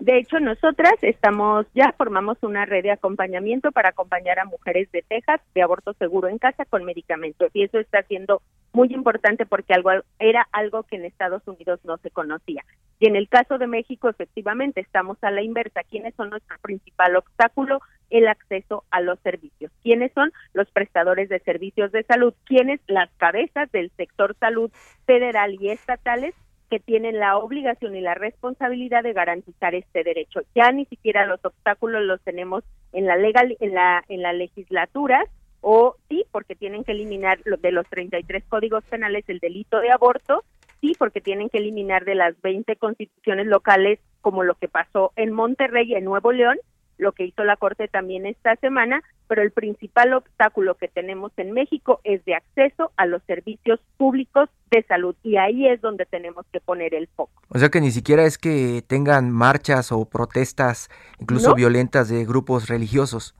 De 0.00 0.16
hecho, 0.16 0.40
nosotras 0.40 0.94
estamos, 1.02 1.66
ya 1.74 1.92
formamos 1.92 2.38
una 2.40 2.64
red 2.64 2.84
de 2.84 2.90
acompañamiento 2.90 3.70
para 3.70 3.90
acompañar 3.90 4.38
a 4.38 4.46
mujeres 4.46 4.90
de 4.92 5.02
Texas 5.02 5.42
de 5.54 5.60
aborto 5.60 5.92
seguro 5.92 6.28
en 6.28 6.38
casa 6.38 6.64
con 6.64 6.84
medicamentos. 6.84 7.50
Y 7.52 7.64
eso 7.64 7.78
está 7.78 8.02
siendo 8.04 8.40
muy 8.72 8.88
importante 8.94 9.44
porque 9.44 9.74
algo 9.74 9.90
era 10.18 10.48
algo 10.52 10.84
que 10.84 10.96
en 10.96 11.04
Estados 11.04 11.46
Unidos 11.46 11.80
no 11.84 11.98
se 11.98 12.10
conocía. 12.10 12.64
Y 12.98 13.08
en 13.08 13.16
el 13.16 13.28
caso 13.28 13.58
de 13.58 13.66
México, 13.66 14.08
efectivamente, 14.08 14.80
estamos 14.80 15.18
a 15.20 15.30
la 15.30 15.42
inversa. 15.42 15.82
¿Quiénes 15.84 16.14
son 16.14 16.30
nuestro 16.30 16.56
principal 16.62 17.16
obstáculo? 17.16 17.80
El 18.08 18.26
acceso 18.26 18.84
a 18.90 19.02
los 19.02 19.18
servicios. 19.20 19.70
¿Quiénes 19.82 20.12
son 20.14 20.32
los 20.54 20.70
prestadores 20.70 21.28
de 21.28 21.40
servicios 21.40 21.92
de 21.92 22.04
salud? 22.04 22.32
¿Quiénes? 22.46 22.80
Las 22.86 23.10
cabezas 23.18 23.70
del 23.70 23.90
sector 23.98 24.34
salud 24.40 24.70
federal 25.04 25.58
y 25.60 25.68
estatales 25.68 26.34
que 26.70 26.80
tienen 26.80 27.18
la 27.18 27.36
obligación 27.36 27.96
y 27.96 28.00
la 28.00 28.14
responsabilidad 28.14 29.02
de 29.02 29.12
garantizar 29.12 29.74
este 29.74 30.04
derecho. 30.04 30.40
Ya 30.54 30.70
ni 30.70 30.86
siquiera 30.86 31.26
los 31.26 31.44
obstáculos 31.44 32.02
los 32.04 32.20
tenemos 32.22 32.64
en 32.92 33.06
la 33.06 33.16
legal 33.16 33.56
en 33.60 33.74
la 33.74 34.04
en 34.08 34.22
la 34.22 34.32
legislatura, 34.32 35.24
o 35.60 35.96
sí, 36.08 36.24
porque 36.30 36.54
tienen 36.54 36.84
que 36.84 36.92
eliminar 36.92 37.42
de 37.42 37.72
los 37.72 37.86
33 37.88 38.44
códigos 38.48 38.84
penales 38.84 39.24
el 39.28 39.40
delito 39.40 39.80
de 39.80 39.90
aborto, 39.90 40.44
sí, 40.80 40.94
porque 40.98 41.20
tienen 41.20 41.50
que 41.50 41.58
eliminar 41.58 42.04
de 42.04 42.14
las 42.14 42.40
20 42.40 42.76
constituciones 42.76 43.46
locales, 43.46 43.98
como 44.20 44.44
lo 44.44 44.54
que 44.54 44.68
pasó 44.68 45.12
en 45.16 45.32
Monterrey, 45.32 45.94
en 45.94 46.04
Nuevo 46.04 46.32
León, 46.32 46.56
lo 47.00 47.12
que 47.12 47.24
hizo 47.24 47.42
la 47.44 47.56
Corte 47.56 47.88
también 47.88 48.26
esta 48.26 48.54
semana, 48.56 49.02
pero 49.26 49.42
el 49.42 49.50
principal 49.50 50.12
obstáculo 50.12 50.76
que 50.76 50.88
tenemos 50.88 51.32
en 51.36 51.52
México 51.52 52.00
es 52.04 52.24
de 52.24 52.34
acceso 52.34 52.92
a 52.96 53.06
los 53.06 53.22
servicios 53.24 53.80
públicos 53.96 54.48
de 54.70 54.82
salud 54.84 55.16
y 55.22 55.36
ahí 55.36 55.66
es 55.66 55.80
donde 55.80 56.06
tenemos 56.06 56.46
que 56.52 56.60
poner 56.60 56.94
el 56.94 57.08
foco. 57.08 57.42
O 57.48 57.58
sea 57.58 57.68
que 57.70 57.80
ni 57.80 57.90
siquiera 57.90 58.24
es 58.24 58.38
que 58.38 58.82
tengan 58.86 59.30
marchas 59.30 59.92
o 59.92 60.04
protestas 60.04 60.88
incluso 61.18 61.54
violentas 61.54 62.08
de 62.08 62.24
grupos 62.24 62.68
religiosos. 62.68 63.34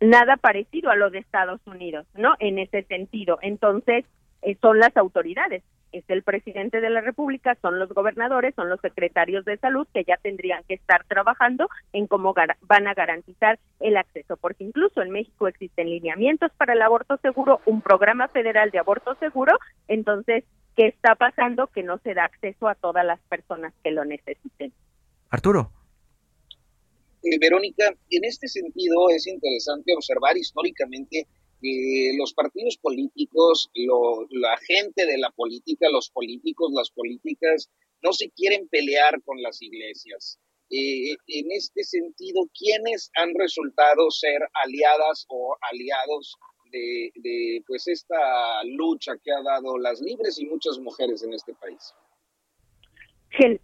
Nada 0.00 0.36
parecido 0.36 0.90
a 0.90 0.96
lo 0.96 1.10
de 1.10 1.18
Estados 1.18 1.60
Unidos, 1.66 2.06
¿no? 2.14 2.34
En 2.40 2.58
ese 2.58 2.82
sentido. 2.82 3.38
Entonces, 3.40 4.04
eh, 4.42 4.56
son 4.60 4.78
las 4.78 4.96
autoridades 4.96 5.62
es 5.92 6.04
el 6.08 6.22
presidente 6.22 6.80
de 6.80 6.90
la 6.90 7.00
República, 7.00 7.56
son 7.60 7.78
los 7.78 7.90
gobernadores, 7.90 8.54
son 8.54 8.68
los 8.68 8.80
secretarios 8.80 9.44
de 9.44 9.58
salud 9.58 9.86
que 9.92 10.04
ya 10.04 10.16
tendrían 10.16 10.64
que 10.64 10.74
estar 10.74 11.04
trabajando 11.06 11.68
en 11.92 12.06
cómo 12.06 12.34
van 12.34 12.86
a 12.86 12.94
garantizar 12.94 13.58
el 13.80 13.96
acceso, 13.96 14.36
porque 14.38 14.64
incluso 14.64 15.02
en 15.02 15.10
México 15.10 15.48
existen 15.48 15.90
lineamientos 15.90 16.50
para 16.56 16.72
el 16.72 16.82
aborto 16.82 17.18
seguro, 17.18 17.60
un 17.66 17.82
programa 17.82 18.28
federal 18.28 18.70
de 18.70 18.78
aborto 18.78 19.14
seguro, 19.16 19.58
entonces, 19.86 20.44
¿qué 20.76 20.86
está 20.86 21.14
pasando? 21.14 21.66
Que 21.68 21.82
no 21.82 21.98
se 21.98 22.14
da 22.14 22.24
acceso 22.24 22.68
a 22.68 22.74
todas 22.74 23.04
las 23.04 23.20
personas 23.28 23.74
que 23.84 23.90
lo 23.90 24.04
necesiten. 24.04 24.72
Arturo. 25.30 25.70
Eh, 27.22 27.38
Verónica, 27.40 27.84
en 28.10 28.24
este 28.24 28.48
sentido 28.48 29.08
es 29.10 29.26
interesante 29.28 29.94
observar 29.94 30.36
históricamente 30.36 31.26
los 32.16 32.34
partidos 32.34 32.76
políticos, 32.78 33.70
la 34.30 34.56
gente 34.58 35.06
de 35.06 35.18
la 35.18 35.30
política, 35.30 35.88
los 35.90 36.10
políticos, 36.10 36.72
las 36.74 36.90
políticas, 36.90 37.70
no 38.02 38.12
se 38.12 38.30
quieren 38.30 38.68
pelear 38.68 39.22
con 39.22 39.40
las 39.42 39.62
iglesias. 39.62 40.38
Eh, 40.70 41.16
en 41.26 41.52
este 41.52 41.84
sentido, 41.84 42.48
¿quiénes 42.58 43.10
han 43.16 43.34
resultado 43.34 44.10
ser 44.10 44.40
aliadas 44.54 45.26
o 45.28 45.56
aliados 45.70 46.34
de, 46.72 47.12
de, 47.16 47.62
pues 47.66 47.86
esta 47.86 48.64
lucha 48.64 49.12
que 49.22 49.30
ha 49.32 49.42
dado 49.42 49.76
las 49.78 50.00
libres 50.00 50.38
y 50.38 50.46
muchas 50.46 50.78
mujeres 50.78 51.22
en 51.22 51.34
este 51.34 51.52
país? 51.54 51.94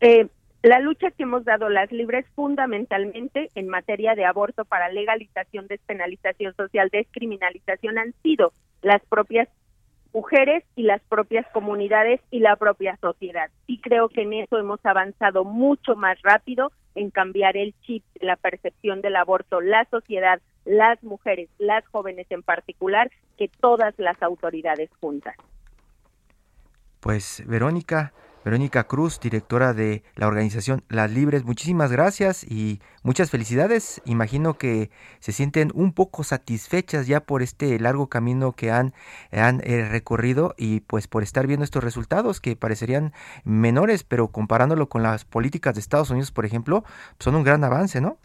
Eh, 0.01 0.28
la 0.62 0.80
lucha 0.80 1.11
que 1.11 1.22
hemos 1.22 1.44
dado 1.44 1.68
las 1.68 1.90
libres 1.92 2.26
fundamentalmente 2.34 3.50
en 3.54 3.68
materia 3.68 4.14
de 4.14 4.24
aborto 4.24 4.64
para 4.64 4.90
legalización, 4.90 5.66
despenalización 5.68 6.54
social, 6.54 6.88
descriminalización 6.90 7.98
han 7.98 8.12
sido 8.22 8.52
las 8.82 9.00
propias 9.06 9.48
mujeres 10.12 10.64
y 10.74 10.82
las 10.82 11.00
propias 11.02 11.46
comunidades 11.52 12.20
y 12.30 12.40
la 12.40 12.56
propia 12.56 12.96
sociedad. 13.00 13.50
Y 13.66 13.80
creo 13.80 14.09
que 14.09 14.22
en 14.22 14.32
eso 14.32 14.59
hemos 14.59 14.84
avanzado 14.84 15.44
mucho 15.44 15.94
más 15.94 16.20
rápido 16.22 16.72
en 16.94 17.11
cambiar 17.11 17.56
el 17.56 17.74
chip, 17.82 18.02
la 18.20 18.36
percepción 18.36 19.00
del 19.00 19.16
aborto, 19.16 19.61
la 19.61 19.86
sociedad, 19.90 20.40
las 20.64 21.02
mujeres, 21.04 21.48
las 21.59 21.86
jóvenes 21.86 22.26
en 22.30 22.42
particular, 22.42 23.11
que 23.36 23.48
todas 23.61 23.94
las 23.98 24.20
autoridades 24.22 24.90
juntas. 25.00 25.36
Pues 27.00 27.44
Verónica, 27.46 28.12
Verónica 28.45 28.84
Cruz, 28.84 29.20
directora 29.20 29.74
de 29.74 30.03
la 30.14 30.26
organización 30.26 30.82
Las 30.89 31.11
Libres. 31.11 31.45
Muchísimas 31.45 31.93
gracias 31.93 32.45
y 32.45 32.80
muchas 33.03 33.30
felicidades. 33.30 34.01
Imagino 34.05 34.55
que 34.55 34.91
se 35.18 35.32
sienten 35.32 35.70
un 35.74 35.93
poco 35.93 36.24
satisfechas 36.24 37.07
ya 37.07 37.20
por 37.20 37.43
este 37.43 37.78
largo 37.78 38.09
camino 38.09 38.53
que 38.53 38.70
han, 38.70 38.95
han 39.32 39.61
eh, 39.64 39.89
recorrido 39.91 40.55
y 40.57 40.80
pues 40.80 41.09
por 41.09 41.22
estar 41.22 41.47
viendo 41.47 41.64
estos 41.64 41.84
resultados 41.84 42.41
que 42.41 42.57
parecerían 42.57 43.12
menores, 43.45 44.05
pero 44.05 44.28
comparándolo 44.28 44.89
con 44.89 45.03
las 45.03 45.24
políticas 45.24 45.74
de 45.74 45.80
Estados 45.80 46.11
Unidos, 46.11 46.32
por 46.32 46.47
ejemplo, 46.47 46.84
son 47.18 47.34
un 47.34 47.45
gran 47.45 47.64
avance, 47.64 48.01
¿no? 48.01 48.18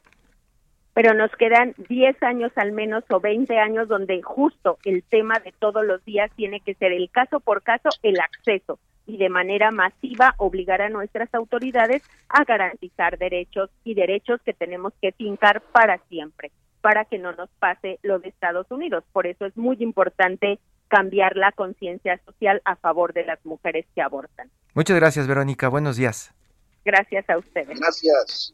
pero 0.94 1.16
nos 1.16 1.32
quedan 1.32 1.74
10 1.90 2.22
años 2.22 2.52
al 2.56 2.72
menos 2.72 3.04
o 3.10 3.20
20 3.20 3.58
años 3.58 3.88
donde 3.88 4.22
justo 4.22 4.78
el 4.86 5.04
tema 5.04 5.40
de 5.40 5.52
todos 5.58 5.84
los 5.84 6.06
días 6.06 6.30
tiene 6.36 6.60
que 6.60 6.76
ser 6.76 6.92
el 6.92 7.10
caso 7.10 7.40
por 7.40 7.64
caso 7.64 7.90
el 8.04 8.20
acceso 8.20 8.78
y 9.06 9.18
de 9.18 9.30
manera 9.30 9.72
masiva 9.72 10.36
obligar 10.38 10.82
a 10.82 10.90
nuestras 10.90 11.34
autoridades 11.34 12.04
a 12.30 12.44
garantizar 12.44 13.18
derechos 13.18 13.70
y 13.84 13.94
derechos 13.94 14.42
que 14.46 14.54
tenemos 14.54 14.94
que 15.02 15.12
fincar 15.12 15.62
para 15.62 15.98
siempre, 16.10 16.52
para 16.82 17.06
que 17.06 17.20
no 17.20 17.34
nos 17.34 17.50
pase 17.60 18.00
lo 18.02 18.20
de 18.20 18.30
Estados 18.30 18.70
Unidos. 18.72 19.04
Por 19.12 19.28
eso 19.28 19.46
es 19.46 19.56
muy 19.58 19.78
importante 19.80 20.60
cambiar 20.88 21.36
la 21.38 21.52
conciencia 21.52 22.20
social 22.26 22.62
a 22.66 22.76
favor 22.76 23.14
de 23.14 23.26
las 23.26 23.44
mujeres 23.46 23.86
que 23.96 24.02
abortan. 24.02 24.50
Muchas 24.74 24.96
gracias, 24.98 25.28
Verónica. 25.28 25.68
Buenos 25.68 25.98
días. 25.98 26.34
Gracias 26.86 27.30
a 27.30 27.38
ustedes. 27.38 27.80
Gracias. 27.80 28.54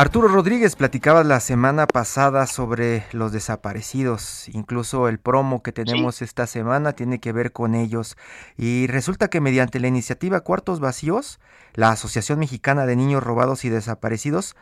Arturo 0.00 0.28
Rodríguez 0.28 0.76
platicaba 0.76 1.22
la 1.24 1.40
semana 1.40 1.86
pasada 1.86 2.46
sobre 2.46 3.04
los 3.12 3.32
desaparecidos, 3.32 4.48
incluso 4.48 5.08
el 5.08 5.18
promo 5.18 5.62
que 5.62 5.72
tenemos 5.72 6.22
esta 6.22 6.46
semana 6.46 6.94
tiene 6.94 7.20
que 7.20 7.32
ver 7.32 7.52
con 7.52 7.74
ellos. 7.74 8.16
Y 8.56 8.86
resulta 8.86 9.28
que 9.28 9.42
mediante 9.42 9.78
la 9.78 9.88
iniciativa 9.88 10.40
Cuartos 10.40 10.80
Vacíos, 10.80 11.38
la 11.74 11.90
Asociación 11.90 12.38
Mexicana 12.38 12.86
de 12.86 12.96
Niños 12.96 13.22
Robados 13.22 13.66
y 13.66 13.68
Desaparecidos 13.68 14.56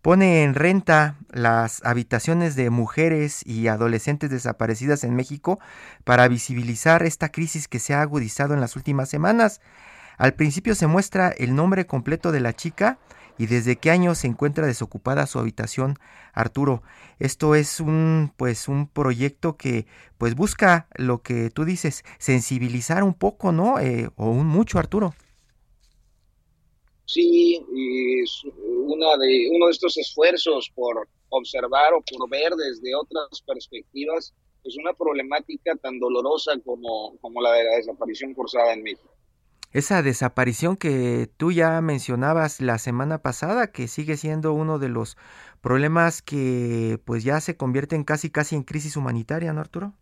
pone 0.00 0.44
en 0.44 0.54
renta 0.54 1.16
las 1.28 1.84
habitaciones 1.84 2.56
de 2.56 2.70
mujeres 2.70 3.46
y 3.46 3.68
adolescentes 3.68 4.30
desaparecidas 4.30 5.04
en 5.04 5.14
México 5.14 5.60
para 6.04 6.26
visibilizar 6.26 7.02
esta 7.02 7.28
crisis 7.28 7.68
que 7.68 7.80
se 7.80 7.92
ha 7.92 8.00
agudizado 8.00 8.54
en 8.54 8.62
las 8.62 8.76
últimas 8.76 9.10
semanas. 9.10 9.60
Al 10.16 10.32
principio 10.32 10.74
se 10.74 10.86
muestra 10.86 11.28
el 11.28 11.54
nombre 11.54 11.86
completo 11.86 12.32
de 12.32 12.40
la 12.40 12.54
chica, 12.54 12.98
y 13.40 13.46
desde 13.46 13.76
qué 13.76 13.90
año 13.90 14.14
se 14.14 14.26
encuentra 14.26 14.66
desocupada 14.66 15.26
su 15.26 15.38
habitación, 15.38 15.96
Arturo. 16.34 16.82
Esto 17.18 17.54
es 17.54 17.80
un 17.80 18.34
pues 18.36 18.68
un 18.68 18.86
proyecto 18.86 19.56
que 19.56 19.86
pues 20.18 20.34
busca 20.34 20.88
lo 20.94 21.22
que 21.22 21.48
tú 21.48 21.64
dices, 21.64 22.04
sensibilizar 22.18 23.02
un 23.02 23.14
poco, 23.14 23.50
¿no? 23.50 23.80
Eh, 23.80 24.10
o 24.16 24.28
un 24.28 24.46
mucho, 24.46 24.78
Arturo. 24.78 25.14
Sí, 27.06 27.64
es 28.22 28.42
una 28.84 29.16
de, 29.16 29.48
uno 29.52 29.66
de 29.66 29.72
estos 29.72 29.96
esfuerzos 29.96 30.70
por 30.74 31.08
observar 31.30 31.94
o 31.94 32.02
por 32.02 32.28
ver 32.28 32.52
desde 32.52 32.94
otras 32.94 33.40
perspectivas, 33.46 34.34
es 34.64 34.76
una 34.76 34.92
problemática 34.92 35.74
tan 35.76 35.98
dolorosa 35.98 36.52
como, 36.62 37.16
como 37.22 37.40
la 37.40 37.52
de 37.52 37.64
la 37.64 37.76
desaparición 37.76 38.34
forzada 38.34 38.74
en 38.74 38.82
México 38.82 39.10
esa 39.72 40.02
desaparición 40.02 40.76
que 40.76 41.28
tú 41.36 41.52
ya 41.52 41.80
mencionabas 41.80 42.60
la 42.60 42.78
semana 42.78 43.22
pasada, 43.22 43.70
que 43.70 43.86
sigue 43.86 44.16
siendo 44.16 44.52
uno 44.52 44.78
de 44.78 44.88
los 44.88 45.16
problemas 45.60 46.22
que 46.22 46.98
pues 47.04 47.22
ya 47.22 47.40
se 47.40 47.56
convierten 47.56 48.04
casi 48.04 48.30
casi 48.30 48.56
en 48.56 48.64
crisis 48.64 48.96
humanitaria, 48.96 49.52
¿no, 49.52 49.60
Arturo? 49.60 49.94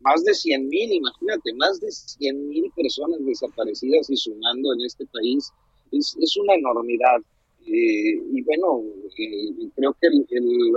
Más 0.00 0.24
de 0.24 0.32
100 0.32 0.68
mil, 0.68 0.92
imagínate, 0.92 1.52
más 1.54 1.80
de 1.80 1.90
100 1.90 2.48
mil 2.48 2.72
personas 2.74 3.18
desaparecidas 3.24 4.08
y 4.08 4.16
sumando 4.16 4.72
en 4.74 4.86
este 4.86 5.04
país, 5.06 5.52
es, 5.92 6.16
es 6.20 6.36
una 6.36 6.54
enormidad. 6.54 7.20
Eh, 7.66 8.14
y 8.32 8.42
bueno, 8.42 8.82
eh, 9.18 9.68
creo 9.76 9.94
que 10.00 10.06
el, 10.06 10.26
el, 10.30 10.72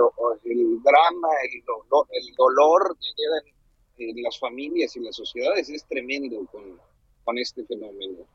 drama, 0.82 1.28
el, 1.50 1.58
el 1.58 2.34
dolor 2.36 2.96
que 3.00 3.08
queda 3.16 4.08
en, 4.10 4.22
las 4.22 4.38
familias 4.38 4.94
y 4.96 5.00
las 5.00 5.16
sociedades 5.16 5.70
es 5.70 5.86
tremendo 5.86 6.44
con, 6.52 6.78
con 7.24 7.38
este 7.38 7.64
fenómeno. 7.64 8.26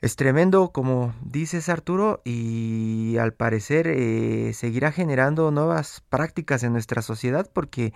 Es 0.00 0.16
tremendo, 0.16 0.70
como 0.70 1.14
dices 1.22 1.68
Arturo, 1.68 2.22
y 2.24 3.18
al 3.18 3.34
parecer 3.34 3.86
eh, 3.86 4.52
seguirá 4.54 4.92
generando 4.92 5.50
nuevas 5.50 6.02
prácticas 6.08 6.62
en 6.62 6.72
nuestra 6.72 7.02
sociedad 7.02 7.50
porque 7.52 7.92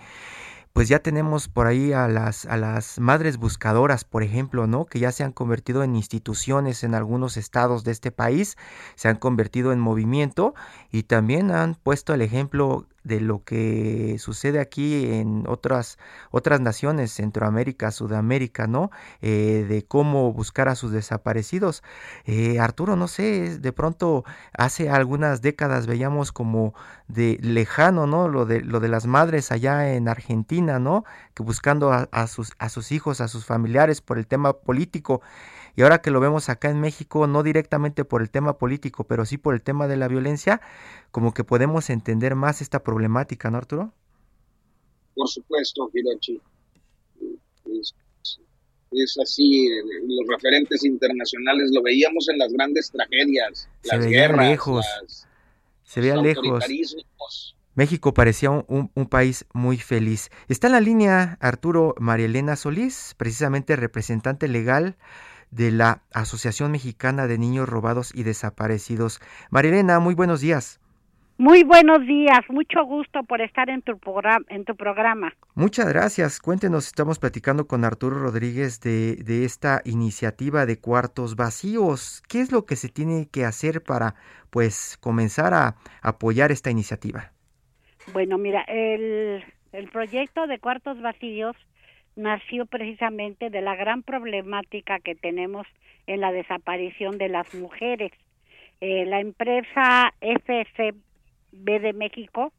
pues 0.75 0.89
ya 0.89 0.99
tenemos 0.99 1.47
por 1.47 1.67
ahí 1.67 1.93
a 1.93 2.09
las, 2.09 2.45
a 2.45 2.57
las 2.57 2.99
madres 2.99 3.37
buscadoras, 3.37 4.03
por 4.03 4.23
ejemplo, 4.23 4.67
¿no? 4.67 4.83
Que 4.83 4.99
ya 4.99 5.13
se 5.13 5.23
han 5.23 5.31
convertido 5.31 5.83
en 5.83 5.95
instituciones 5.95 6.83
en 6.83 6.95
algunos 6.95 7.37
estados 7.37 7.85
de 7.85 7.93
este 7.93 8.11
país, 8.11 8.57
se 8.95 9.07
han 9.07 9.15
convertido 9.15 9.71
en 9.71 9.79
movimiento 9.79 10.53
y 10.91 11.03
también 11.03 11.49
han 11.49 11.75
puesto 11.75 12.13
el 12.13 12.21
ejemplo 12.21 12.87
de 13.05 13.21
lo 13.21 13.43
que 13.43 14.17
sucede 14.19 14.59
aquí 14.59 15.13
en 15.13 15.45
otras 15.47 15.97
otras 16.31 16.59
naciones, 16.59 17.13
Centroamérica, 17.13 17.91
Sudamérica, 17.91 18.67
¿no? 18.67 18.89
Eh, 19.21 19.65
de 19.69 19.85
cómo 19.85 20.33
buscar 20.33 20.67
a 20.67 20.75
sus 20.75 20.91
desaparecidos. 20.91 21.83
Eh, 22.25 22.59
Arturo, 22.59 22.95
no 22.95 23.07
sé, 23.07 23.59
de 23.59 23.71
pronto 23.71 24.25
hace 24.57 24.89
algunas 24.89 25.41
décadas 25.41 25.85
veíamos 25.87 26.31
como 26.31 26.73
de 27.07 27.37
lejano, 27.41 28.07
¿no? 28.07 28.27
Lo 28.27 28.45
de 28.45 28.61
lo 28.61 28.79
de 28.79 28.89
las 28.89 29.05
madres 29.05 29.51
allá 29.51 29.93
en 29.93 30.09
Argentina, 30.09 30.79
¿no? 30.79 31.05
Que 31.35 31.43
buscando 31.43 31.91
a 31.93 32.27
sus 32.27 32.53
a 32.57 32.69
sus 32.69 32.91
hijos, 32.91 33.21
a 33.21 33.27
sus 33.27 33.45
familiares 33.45 34.01
por 34.01 34.17
el 34.17 34.25
tema 34.25 34.53
político. 34.53 35.21
Y 35.75 35.81
ahora 35.81 36.01
que 36.01 36.11
lo 36.11 36.19
vemos 36.19 36.47
acá 36.49 36.69
en 36.69 36.79
México, 36.79 37.27
no 37.27 37.43
directamente 37.43 38.05
por 38.05 38.21
el 38.21 38.29
tema 38.29 38.57
político, 38.57 39.03
pero 39.03 39.25
sí 39.25 39.37
por 39.37 39.53
el 39.53 39.61
tema 39.61 39.87
de 39.87 39.97
la 39.97 40.07
violencia, 40.07 40.61
como 41.11 41.33
que 41.33 41.43
podemos 41.43 41.89
entender 41.89 42.35
más 42.35 42.61
esta 42.61 42.81
problemática, 42.81 43.51
¿no, 43.51 43.57
Arturo? 43.57 43.93
Por 45.15 45.27
supuesto, 45.27 45.89
Hirochi. 45.93 46.41
Es, 48.91 49.17
así, 49.21 49.67
los 50.07 50.27
referentes 50.29 50.85
internacionales 50.85 51.69
lo 51.73 51.81
veíamos 51.81 52.29
en 52.29 52.37
las 52.37 52.53
grandes 52.53 52.89
tragedias, 52.91 53.67
Se 53.81 53.97
las 53.97 54.05
guerras, 54.05 54.47
lejos. 54.47 54.85
Se 55.83 55.99
veía 55.99 56.15
lejos. 56.15 56.63
México 57.73 58.13
parecía 58.13 58.51
un, 58.51 58.89
un, 58.93 59.05
país 59.07 59.45
muy 59.51 59.75
feliz. 59.77 60.29
Está 60.47 60.67
en 60.67 60.73
la 60.73 60.79
línea 60.79 61.37
Arturo 61.41 61.93
Marielena 61.99 62.55
Solís, 62.55 63.15
precisamente 63.17 63.75
representante 63.75 64.47
legal 64.47 64.95
de 65.55 65.71
la 65.71 66.01
Asociación 66.13 66.71
Mexicana 66.71 67.27
de 67.27 67.37
Niños 67.37 67.69
Robados 67.69 68.13
y 68.13 68.23
Desaparecidos. 68.23 69.21
Marilena, 69.49 69.99
muy 69.99 70.13
buenos 70.13 70.41
días. 70.41 70.81
Muy 71.37 71.63
buenos 71.63 72.05
días, 72.07 72.39
mucho 72.47 72.85
gusto 72.85 73.23
por 73.23 73.41
estar 73.41 73.69
en 73.69 73.81
tu, 73.81 73.97
programa, 73.97 74.45
en 74.47 74.63
tu 74.63 74.73
programa. 74.75 75.33
Muchas 75.53 75.89
gracias. 75.89 76.39
Cuéntenos, 76.39 76.87
estamos 76.87 77.19
platicando 77.19 77.67
con 77.67 77.83
Arturo 77.83 78.19
Rodríguez 78.19 78.79
de, 78.79 79.17
de 79.17 79.43
esta 79.43 79.81
iniciativa 79.83 80.65
de 80.65 80.79
cuartos 80.79 81.35
vacíos. 81.35 82.23
¿Qué 82.29 82.39
es 82.39 82.53
lo 82.53 82.65
que 82.65 82.77
se 82.77 82.87
tiene 82.87 83.27
que 83.29 83.43
hacer 83.43 83.83
para 83.83 84.15
pues 84.49 84.97
comenzar 85.01 85.53
a 85.53 85.75
apoyar 86.01 86.53
esta 86.53 86.71
iniciativa? 86.71 87.33
Bueno, 88.13 88.37
mira, 88.37 88.61
el, 88.69 89.43
el 89.73 89.89
proyecto 89.89 90.47
de 90.47 90.59
cuartos 90.59 91.01
vacíos 91.01 91.57
nació 92.15 92.65
precisamente 92.65 93.49
de 93.49 93.61
la 93.61 93.75
gran 93.75 94.03
problemática 94.03 94.99
que 94.99 95.15
tenemos 95.15 95.67
en 96.07 96.21
la 96.21 96.31
desaparición 96.31 97.17
de 97.17 97.29
las 97.29 97.53
mujeres. 97.53 98.11
Eh, 98.81 99.05
la 99.05 99.19
empresa 99.19 100.13
FFB 100.21 101.81
de 101.81 101.93
México 101.93 102.51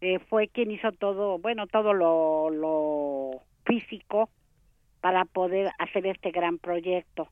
eh, 0.00 0.18
fue 0.28 0.48
quien 0.48 0.70
hizo 0.70 0.92
todo, 0.92 1.38
bueno, 1.38 1.66
todo 1.66 1.92
lo, 1.92 3.42
físico 3.64 4.30
para 5.00 5.24
poder 5.24 5.70
hacer 5.78 6.06
este 6.06 6.30
gran 6.30 6.58
proyecto. 6.58 7.28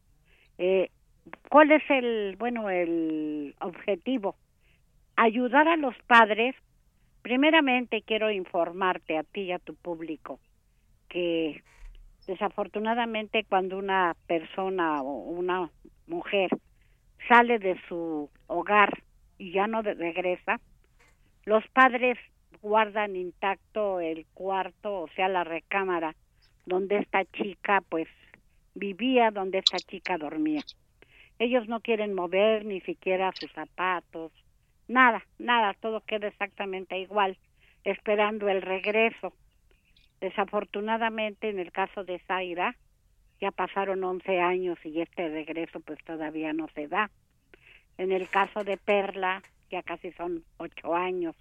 Eh, 0.58 0.90
¿Cuál 1.48 1.70
es 1.70 1.82
el, 1.88 2.36
bueno, 2.36 2.70
el 2.70 3.54
objetivo? 3.60 4.34
Ayudar 5.16 5.68
a 5.68 5.76
los 5.76 5.94
padres. 6.06 6.56
Primeramente 7.22 8.02
quiero 8.02 8.30
informarte 8.30 9.16
a 9.16 9.22
ti 9.22 9.42
y 9.42 9.52
a 9.52 9.58
tu 9.58 9.74
público 9.74 10.40
que 11.14 11.62
desafortunadamente 12.26 13.44
cuando 13.44 13.78
una 13.78 14.16
persona 14.26 15.00
o 15.00 15.30
una 15.30 15.70
mujer 16.08 16.50
sale 17.28 17.60
de 17.60 17.80
su 17.88 18.28
hogar 18.48 19.04
y 19.38 19.52
ya 19.52 19.68
no 19.68 19.80
regresa, 19.82 20.60
los 21.44 21.64
padres 21.68 22.18
guardan 22.60 23.14
intacto 23.14 24.00
el 24.00 24.26
cuarto, 24.34 25.02
o 25.02 25.08
sea, 25.14 25.28
la 25.28 25.44
recámara 25.44 26.16
donde 26.66 26.96
esta 26.98 27.24
chica 27.26 27.80
pues 27.88 28.08
vivía, 28.74 29.30
donde 29.30 29.58
esta 29.58 29.76
chica 29.78 30.18
dormía. 30.18 30.62
Ellos 31.38 31.68
no 31.68 31.78
quieren 31.78 32.12
mover 32.12 32.64
ni 32.64 32.80
siquiera 32.80 33.30
sus 33.38 33.52
zapatos, 33.52 34.32
nada, 34.88 35.24
nada, 35.38 35.74
todo 35.74 36.00
queda 36.00 36.26
exactamente 36.26 36.98
igual, 36.98 37.38
esperando 37.84 38.48
el 38.48 38.62
regreso. 38.62 39.32
Desafortunadamente, 40.24 41.50
en 41.50 41.58
el 41.58 41.70
caso 41.70 42.02
de 42.02 42.18
Zaira, 42.20 42.74
ya 43.42 43.50
pasaron 43.50 44.02
11 44.02 44.40
años 44.40 44.78
y 44.82 45.02
este 45.02 45.28
regreso 45.28 45.80
pues 45.80 46.02
todavía 46.02 46.54
no 46.54 46.66
se 46.68 46.88
da. 46.88 47.10
En 47.98 48.10
el 48.10 48.26
caso 48.30 48.64
de 48.64 48.78
Perla, 48.78 49.42
ya 49.70 49.82
casi 49.82 50.12
son 50.12 50.42
8 50.56 50.94
años 50.94 51.36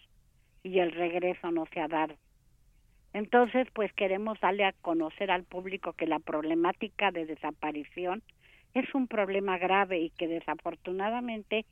y 0.64 0.80
el 0.80 0.92
regreso 0.92 1.50
no 1.50 1.66
se 1.68 1.80
ha 1.80 1.88
dado. 1.88 2.16
Entonces, 3.14 3.70
pues 3.72 3.94
queremos 3.94 4.38
darle 4.42 4.66
a 4.66 4.74
conocer 4.74 5.32
al 5.32 5.46
público 5.46 5.94
que 5.94 6.06
la 6.06 6.20
problemática 6.20 7.10
de 7.12 7.26
desaparición 7.26 8.22
es 8.74 8.94
un 8.94 9.08
problema 9.08 9.58
grave 9.58 10.00
y 10.00 10.10
que 10.10 10.28
desafortunadamente 10.28 11.66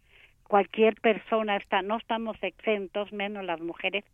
cualquier 0.48 0.96
persona 1.02 1.58
está, 1.58 1.82
no 1.82 1.98
estamos 1.98 2.42
exentos, 2.42 3.12
menos 3.12 3.44
las 3.44 3.60
mujeres, 3.60 4.06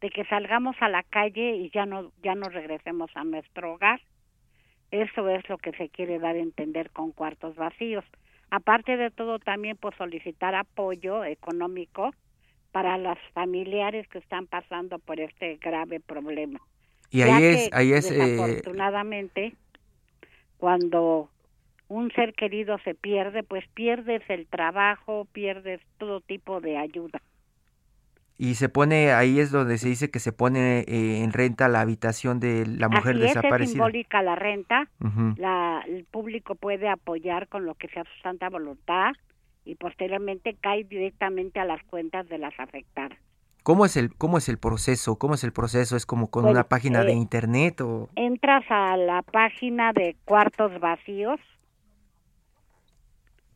de 0.00 0.10
que 0.10 0.24
salgamos 0.26 0.76
a 0.80 0.88
la 0.88 1.02
calle 1.02 1.56
y 1.56 1.70
ya 1.70 1.86
no 1.86 2.12
ya 2.22 2.34
no 2.34 2.48
regresemos 2.48 3.10
a 3.14 3.24
nuestro 3.24 3.74
hogar. 3.74 4.00
Eso 4.90 5.28
es 5.28 5.46
lo 5.48 5.58
que 5.58 5.72
se 5.72 5.88
quiere 5.88 6.18
dar 6.18 6.36
a 6.36 6.38
entender 6.38 6.90
con 6.90 7.12
cuartos 7.12 7.56
vacíos. 7.56 8.04
Aparte 8.50 8.96
de 8.96 9.10
todo, 9.10 9.38
también 9.38 9.76
pues 9.76 9.94
solicitar 9.96 10.54
apoyo 10.54 11.24
económico 11.24 12.14
para 12.72 12.96
los 12.96 13.18
familiares 13.34 14.08
que 14.08 14.18
están 14.18 14.46
pasando 14.46 14.98
por 14.98 15.20
este 15.20 15.56
grave 15.56 16.00
problema. 16.00 16.60
Y 17.10 17.22
ahí 17.22 17.44
es, 17.44 17.70
ahí 17.72 17.92
es, 17.92 18.10
eh, 18.10 18.14
desafortunadamente, 18.14 19.54
cuando 20.58 21.28
un 21.88 22.10
ser 22.12 22.34
querido 22.34 22.78
se 22.84 22.94
pierde, 22.94 23.42
pues 23.42 23.66
pierdes 23.74 24.22
el 24.28 24.46
trabajo, 24.46 25.26
pierdes 25.32 25.80
todo 25.98 26.20
tipo 26.20 26.60
de 26.60 26.76
ayuda 26.76 27.20
y 28.38 28.54
se 28.54 28.68
pone 28.68 29.12
ahí 29.12 29.40
es 29.40 29.50
donde 29.50 29.78
se 29.78 29.88
dice 29.88 30.12
que 30.12 30.20
se 30.20 30.32
pone 30.32 30.80
eh, 30.86 31.24
en 31.24 31.32
renta 31.32 31.66
la 31.66 31.80
habitación 31.80 32.38
de 32.38 32.66
la 32.66 32.88
mujer 32.88 33.16
Así 33.16 33.22
desaparecida. 33.22 33.64
Es, 33.64 33.70
simbólica 33.70 34.22
la 34.22 34.36
renta. 34.36 34.88
la, 35.36 35.82
el 35.88 36.04
público 36.04 36.54
puede 36.54 36.88
apoyar 36.88 37.48
con 37.48 37.66
lo 37.66 37.74
que 37.74 37.88
sea 37.88 38.04
su 38.04 38.22
santa 38.22 38.48
voluntad 38.48 39.10
y 39.64 39.74
posteriormente 39.74 40.56
cae 40.60 40.84
directamente 40.84 41.58
a 41.58 41.64
las 41.64 41.82
cuentas 41.84 42.28
de 42.28 42.38
las 42.38 42.58
afectadas. 42.60 43.18
¿Cómo 43.64 43.84
es 43.84 43.96
el 43.96 44.14
cómo 44.14 44.38
es 44.38 44.48
el 44.48 44.56
proceso? 44.56 45.18
¿Cómo 45.18 45.34
es 45.34 45.42
el 45.42 45.52
proceso? 45.52 45.96
¿Es 45.96 46.06
como 46.06 46.30
con 46.30 46.46
una 46.46 46.64
página 46.64 47.02
de 47.02 47.12
eh, 47.12 47.16
internet 47.16 47.80
o 47.80 48.08
entras 48.14 48.64
a 48.70 48.96
la 48.96 49.22
página 49.22 49.92
de 49.92 50.16
cuartos 50.24 50.78
vacíos? 50.78 51.40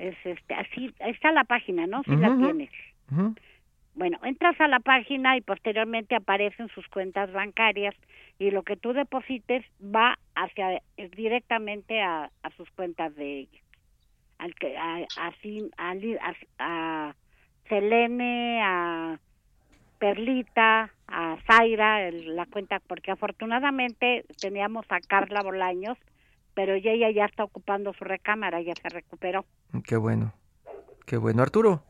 Es 0.01 0.16
este 0.24 0.55
así 0.55 0.93
está 0.99 1.30
la 1.30 1.45
página, 1.45 1.87
¿no? 1.87 2.03
Si 2.03 2.16
la 2.16 2.37
tienes. 2.37 2.70
Bueno, 3.95 4.18
entras 4.22 4.59
a 4.61 4.68
la 4.68 4.80
página 4.80 5.36
y 5.36 5.43
posteriormente 5.43 6.14
aparecen 6.14 6.68
sus 6.68 6.86
cuentas 6.88 7.30
bancarias 7.32 7.95
y 8.38 8.51
lo 8.51 8.62
que 8.62 8.76
tú 8.76 8.93
deposites 8.95 9.64
va 9.82 10.18
hacia 10.34 10.82
directamente 11.14 12.01
a, 12.01 12.30
sus 12.57 12.70
cuentas 12.70 13.14
de 13.16 13.40
ella. 13.40 13.61
Al 14.38 14.55
que 14.55 14.76
a, 14.76 15.07
a, 15.18 15.32
a, 16.59 17.14
Selene, 17.68 18.61
a 18.62 19.18
Perlita, 19.99 20.90
a 21.07 21.36
Zaira, 21.47 22.11
la 22.11 22.47
cuenta, 22.47 22.80
porque 22.80 23.11
afortunadamente 23.11 24.24
teníamos 24.40 24.86
a 24.88 25.01
Carla 25.01 25.43
Bolaños, 25.43 25.99
pero 26.55 26.74
ella 26.74 27.11
ya 27.11 27.26
está 27.26 27.45
ocupando 27.45 27.93
su 27.93 28.05
recámara, 28.05 28.61
ya 28.62 28.74
se 28.74 28.88
recuperó. 28.88 29.45
Qué 29.84 29.97
bueno, 29.97 30.32
qué 31.07 31.18
bueno. 31.18 31.43
Arturo. 31.43 31.84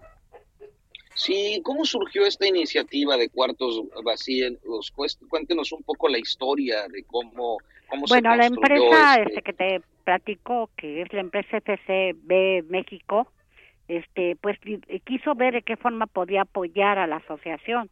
Sí, 1.14 1.60
¿cómo 1.62 1.84
surgió 1.84 2.26
esta 2.26 2.46
iniciativa 2.46 3.16
de 3.16 3.28
cuartos 3.28 3.82
vacíos? 4.04 4.92
Cuéntenos 5.28 5.72
un 5.72 5.82
poco 5.82 6.08
la 6.08 6.18
historia 6.18 6.88
de 6.88 7.04
cómo, 7.04 7.58
cómo 7.88 8.04
bueno, 8.08 8.34
la 8.34 8.46
empresa 8.46 9.16
este... 9.16 9.42
que 9.42 9.52
te 9.52 9.80
platico, 10.04 10.70
que 10.76 11.02
es 11.02 11.12
la 11.12 11.20
empresa 11.20 11.60
FCB 11.60 12.64
México, 12.68 13.30
este, 13.88 14.36
pues 14.36 14.58
quiso 15.04 15.34
ver 15.34 15.54
de 15.54 15.62
qué 15.62 15.76
forma 15.76 16.06
podía 16.06 16.42
apoyar 16.42 16.98
a 16.98 17.06
la 17.06 17.16
asociación. 17.16 17.90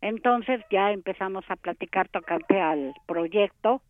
Entonces 0.00 0.60
ya 0.70 0.90
empezamos 0.90 1.44
a 1.48 1.56
platicar 1.56 2.08
tocante 2.08 2.60
al 2.60 2.92
proyecto 3.06 3.82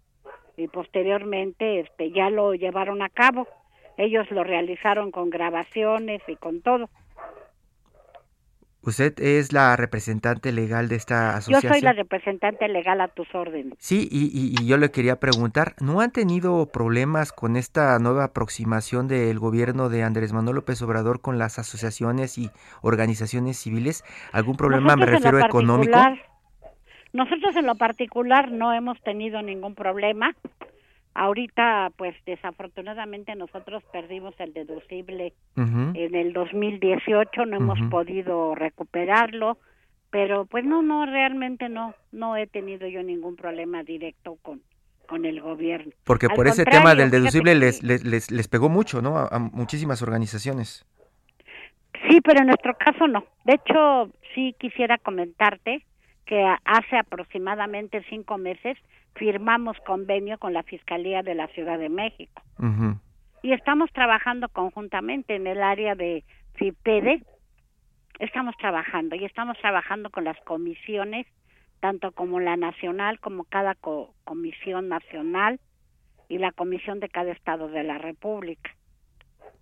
y 0.56 0.68
posteriormente 0.68 1.80
este 1.80 2.10
ya 2.12 2.28
lo 2.28 2.52
llevaron 2.54 3.02
a 3.02 3.08
cabo. 3.08 3.48
Ellos 3.96 4.30
lo 4.30 4.44
realizaron 4.44 5.10
con 5.10 5.30
grabaciones 5.30 6.20
y 6.28 6.36
con 6.36 6.60
todo. 6.60 6.90
Usted 8.84 9.14
es 9.20 9.52
la 9.52 9.76
representante 9.76 10.50
legal 10.50 10.88
de 10.88 10.96
esta 10.96 11.36
asociación. 11.36 11.62
Yo 11.62 11.68
soy 11.68 11.80
la 11.82 11.92
representante 11.92 12.66
legal 12.66 13.00
a 13.00 13.08
tus 13.08 13.32
órdenes. 13.32 13.74
Sí, 13.78 14.08
y, 14.10 14.30
y, 14.32 14.66
yo 14.66 14.76
le 14.76 14.90
quería 14.90 15.20
preguntar, 15.20 15.74
¿no 15.80 16.00
han 16.00 16.10
tenido 16.10 16.66
problemas 16.66 17.32
con 17.32 17.56
esta 17.56 17.96
nueva 18.00 18.24
aproximación 18.24 19.06
del 19.06 19.38
gobierno 19.38 19.88
de 19.88 20.02
Andrés 20.02 20.32
Manuel 20.32 20.56
López 20.56 20.82
Obrador 20.82 21.20
con 21.20 21.38
las 21.38 21.60
asociaciones 21.60 22.38
y 22.38 22.50
organizaciones 22.80 23.56
civiles? 23.56 24.04
¿Algún 24.32 24.56
problema, 24.56 24.96
me 24.96 25.06
refiero 25.06 25.38
económico? 25.38 25.98
Nosotros 27.12 27.54
en 27.56 27.66
lo 27.66 27.76
particular 27.76 28.50
no 28.50 28.72
hemos 28.72 29.00
tenido 29.02 29.42
ningún 29.42 29.76
problema. 29.76 30.34
Ahorita, 31.14 31.90
pues 31.96 32.14
desafortunadamente 32.24 33.34
nosotros 33.34 33.82
perdimos 33.92 34.34
el 34.38 34.54
deducible 34.54 35.34
en 35.56 36.14
el 36.14 36.32
2018, 36.32 37.44
no 37.46 37.56
hemos 37.56 37.78
podido 37.90 38.54
recuperarlo, 38.54 39.58
pero 40.10 40.46
pues 40.46 40.64
no, 40.64 40.82
no, 40.82 41.04
realmente 41.04 41.68
no, 41.68 41.94
no 42.12 42.36
he 42.36 42.46
tenido 42.46 42.88
yo 42.88 43.02
ningún 43.02 43.36
problema 43.36 43.82
directo 43.82 44.38
con, 44.40 44.62
con 45.06 45.26
el 45.26 45.42
gobierno. 45.42 45.92
Porque 46.04 46.28
por 46.28 46.46
ese 46.46 46.64
tema 46.64 46.94
del 46.94 47.10
deducible 47.10 47.54
les, 47.54 47.82
les, 47.82 48.30
les, 48.30 48.48
pegó 48.48 48.70
mucho, 48.70 49.02
¿no? 49.02 49.18
a 49.18 49.38
muchísimas 49.38 50.00
organizaciones. 50.00 50.86
Sí, 52.08 52.20
pero 52.22 52.40
en 52.40 52.46
nuestro 52.46 52.74
caso 52.74 53.06
no. 53.06 53.24
De 53.44 53.54
hecho, 53.54 54.10
sí 54.34 54.54
quisiera 54.58 54.98
comentarte 54.98 55.84
que 56.26 56.44
hace 56.64 56.96
aproximadamente 56.96 58.04
cinco 58.08 58.38
meses 58.38 58.78
firmamos 59.14 59.76
convenio 59.86 60.38
con 60.38 60.52
la 60.52 60.62
Fiscalía 60.62 61.22
de 61.22 61.34
la 61.34 61.48
Ciudad 61.48 61.78
de 61.78 61.88
México. 61.88 62.42
Y 63.42 63.52
estamos 63.52 63.90
trabajando 63.92 64.48
conjuntamente 64.48 65.34
en 65.34 65.46
el 65.46 65.62
área 65.62 65.94
de 65.94 66.24
FIPEDE. 66.54 67.24
Estamos 68.20 68.56
trabajando 68.56 69.16
y 69.16 69.24
estamos 69.24 69.58
trabajando 69.58 70.10
con 70.10 70.24
las 70.24 70.38
comisiones, 70.44 71.26
tanto 71.80 72.12
como 72.12 72.38
la 72.38 72.56
nacional 72.56 73.18
como 73.18 73.44
cada 73.44 73.74
comisión 74.24 74.88
nacional 74.88 75.58
y 76.28 76.38
la 76.38 76.52
comisión 76.52 77.00
de 77.00 77.08
cada 77.08 77.32
estado 77.32 77.68
de 77.68 77.82
la 77.82 77.98
República. 77.98 78.70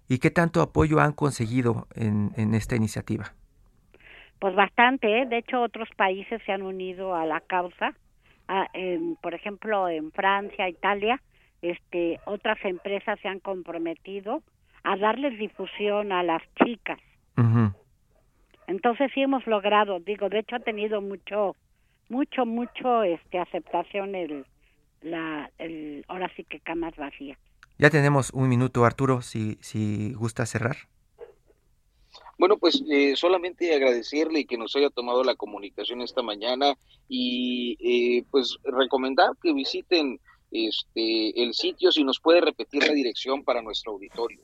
¿Y 0.08 0.18
qué 0.18 0.30
tanto 0.30 0.60
apoyo 0.60 1.00
han 1.00 1.12
conseguido 1.12 1.86
en, 1.94 2.32
en 2.36 2.54
esta 2.54 2.76
iniciativa? 2.76 3.32
Pues 4.40 4.54
bastante, 4.54 5.20
¿eh? 5.20 5.26
de 5.26 5.38
hecho 5.38 5.60
otros 5.60 5.88
países 5.96 6.40
se 6.46 6.52
han 6.52 6.62
unido 6.62 7.14
a 7.14 7.26
la 7.26 7.40
causa, 7.40 7.92
por 9.20 9.34
ejemplo 9.34 9.88
en 9.88 10.10
Francia, 10.12 10.68
Italia, 10.68 11.20
este, 11.62 12.18
otras 12.24 12.58
empresas 12.64 13.20
se 13.20 13.28
han 13.28 13.38
comprometido 13.38 14.42
a 14.82 14.96
darles 14.96 15.38
difusión 15.38 16.10
a 16.10 16.22
las 16.22 16.42
chicas. 16.64 16.98
Entonces 18.66 19.10
sí 19.12 19.20
hemos 19.20 19.46
logrado, 19.46 20.00
digo, 20.00 20.28
de 20.28 20.38
hecho 20.38 20.56
ha 20.56 20.60
tenido 20.60 21.02
mucho, 21.02 21.54
mucho, 22.08 22.46
mucho, 22.46 23.02
este, 23.02 23.38
aceptación 23.38 24.14
el, 24.14 24.46
la, 25.02 25.50
el, 25.58 26.04
ahora 26.08 26.30
sí 26.34 26.44
que 26.44 26.60
camas 26.60 26.96
vacías. 26.96 27.38
Ya 27.78 27.90
tenemos 27.90 28.30
un 28.32 28.48
minuto, 28.48 28.84
Arturo, 28.84 29.22
si, 29.22 29.56
si 29.60 30.14
gusta 30.14 30.46
cerrar. 30.46 30.76
Bueno, 32.40 32.56
pues 32.56 32.82
eh, 32.90 33.16
solamente 33.16 33.74
agradecerle 33.74 34.46
que 34.46 34.56
nos 34.56 34.74
haya 34.74 34.88
tomado 34.88 35.22
la 35.22 35.34
comunicación 35.34 36.00
esta 36.00 36.22
mañana 36.22 36.72
y 37.06 37.76
eh, 37.78 38.24
pues 38.30 38.56
recomendar 38.64 39.32
que 39.42 39.52
visiten 39.52 40.18
este 40.50 41.42
el 41.42 41.52
sitio, 41.52 41.92
si 41.92 42.02
nos 42.02 42.18
puede 42.18 42.40
repetir 42.40 42.82
la 42.82 42.94
dirección 42.94 43.44
para 43.44 43.60
nuestro 43.60 43.92
auditorio. 43.92 44.40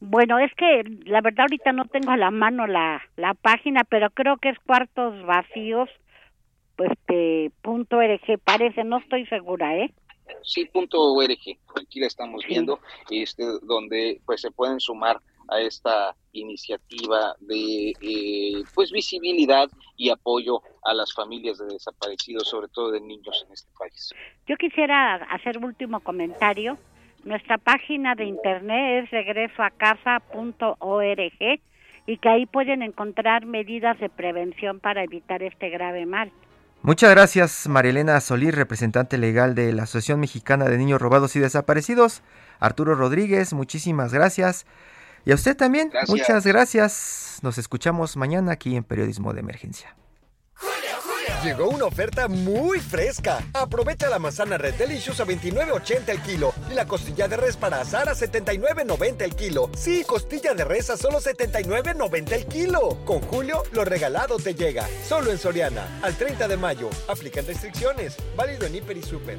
Bueno, 0.00 0.38
es 0.38 0.50
que 0.54 0.82
la 1.04 1.20
verdad 1.20 1.40
ahorita 1.40 1.72
no 1.72 1.84
tengo 1.84 2.12
a 2.12 2.16
la 2.16 2.30
mano 2.30 2.66
la, 2.66 3.02
la 3.16 3.34
página, 3.34 3.84
pero 3.84 4.08
creo 4.08 4.38
que 4.38 4.48
es 4.48 4.58
cuartos 4.60 5.26
vacíos, 5.26 5.90
pues, 6.74 6.90
este, 6.92 7.50
punto 7.60 8.00
RG, 8.00 8.38
parece, 8.42 8.82
no 8.82 8.96
estoy 8.96 9.26
segura, 9.26 9.76
¿eh? 9.76 9.92
sí.org, 10.42 11.58
aquí 11.78 12.00
la 12.00 12.06
estamos 12.06 12.44
viendo, 12.48 12.80
este, 13.10 13.44
donde 13.62 14.22
pues 14.24 14.40
se 14.40 14.50
pueden 14.50 14.80
sumar 14.80 15.20
a 15.48 15.60
esta 15.60 16.16
iniciativa 16.32 17.36
de 17.40 17.92
eh, 18.00 18.62
pues 18.74 18.90
visibilidad 18.90 19.68
y 19.96 20.10
apoyo 20.10 20.60
a 20.84 20.94
las 20.94 21.12
familias 21.14 21.58
de 21.58 21.66
desaparecidos, 21.66 22.48
sobre 22.48 22.68
todo 22.68 22.90
de 22.90 23.00
niños 23.00 23.44
en 23.46 23.52
este 23.52 23.70
país. 23.78 24.14
Yo 24.46 24.56
quisiera 24.56 25.16
hacer 25.16 25.58
un 25.58 25.64
último 25.64 26.00
comentario. 26.00 26.78
Nuestra 27.24 27.58
página 27.58 28.14
de 28.14 28.24
internet 28.24 29.04
es 29.04 29.10
regresoacasa.org 29.10 31.60
y 32.06 32.18
que 32.18 32.28
ahí 32.28 32.46
pueden 32.46 32.82
encontrar 32.82 33.46
medidas 33.46 33.98
de 33.98 34.08
prevención 34.08 34.78
para 34.78 35.02
evitar 35.02 35.42
este 35.42 35.70
grave 35.70 36.06
mal. 36.06 36.30
Muchas 36.82 37.10
gracias, 37.10 37.66
Marilena 37.66 38.20
Solís, 38.20 38.54
representante 38.54 39.18
legal 39.18 39.56
de 39.56 39.72
la 39.72 39.84
Asociación 39.84 40.20
Mexicana 40.20 40.66
de 40.66 40.78
Niños 40.78 41.02
Robados 41.02 41.34
y 41.34 41.40
Desaparecidos. 41.40 42.22
Arturo 42.60 42.94
Rodríguez, 42.94 43.54
muchísimas 43.54 44.14
gracias. 44.14 44.66
Y 45.26 45.32
a 45.32 45.34
usted 45.34 45.56
también, 45.56 45.90
muchas 46.06 46.46
gracias. 46.46 47.40
Nos 47.42 47.58
escuchamos 47.58 48.16
mañana 48.16 48.52
aquí 48.52 48.76
en 48.76 48.84
Periodismo 48.84 49.34
de 49.34 49.40
Emergencia. 49.40 49.96
Llegó 51.42 51.68
una 51.68 51.86
oferta 51.86 52.28
muy 52.28 52.78
fresca. 52.78 53.44
Aprovecha 53.52 54.08
la 54.08 54.20
manzana 54.20 54.56
Red 54.56 54.74
Delicious 54.74 55.18
a 55.18 55.26
29.80 55.26 56.08
el 56.10 56.22
kilo 56.22 56.54
y 56.70 56.74
la 56.74 56.86
costilla 56.86 57.26
de 57.26 57.36
res 57.36 57.56
para 57.56 57.80
asar 57.80 58.08
a 58.08 58.12
79.90 58.12 59.22
el 59.22 59.34
kilo. 59.34 59.68
Sí, 59.76 60.04
costilla 60.06 60.54
de 60.54 60.64
res 60.64 60.90
a 60.90 60.96
solo 60.96 61.18
79.90 61.18 62.32
el 62.32 62.46
kilo. 62.46 62.98
Con 63.04 63.20
Julio, 63.22 63.64
lo 63.72 63.84
regalado 63.84 64.36
te 64.36 64.54
llega. 64.54 64.86
Solo 65.04 65.32
en 65.32 65.38
Soriana, 65.38 65.98
al 66.02 66.14
30 66.14 66.46
de 66.46 66.56
mayo. 66.56 66.88
Aplican 67.08 67.44
restricciones. 67.44 68.16
Válido 68.36 68.64
en 68.66 68.76
Hiper 68.76 68.96
y 68.96 69.02
Super. 69.02 69.38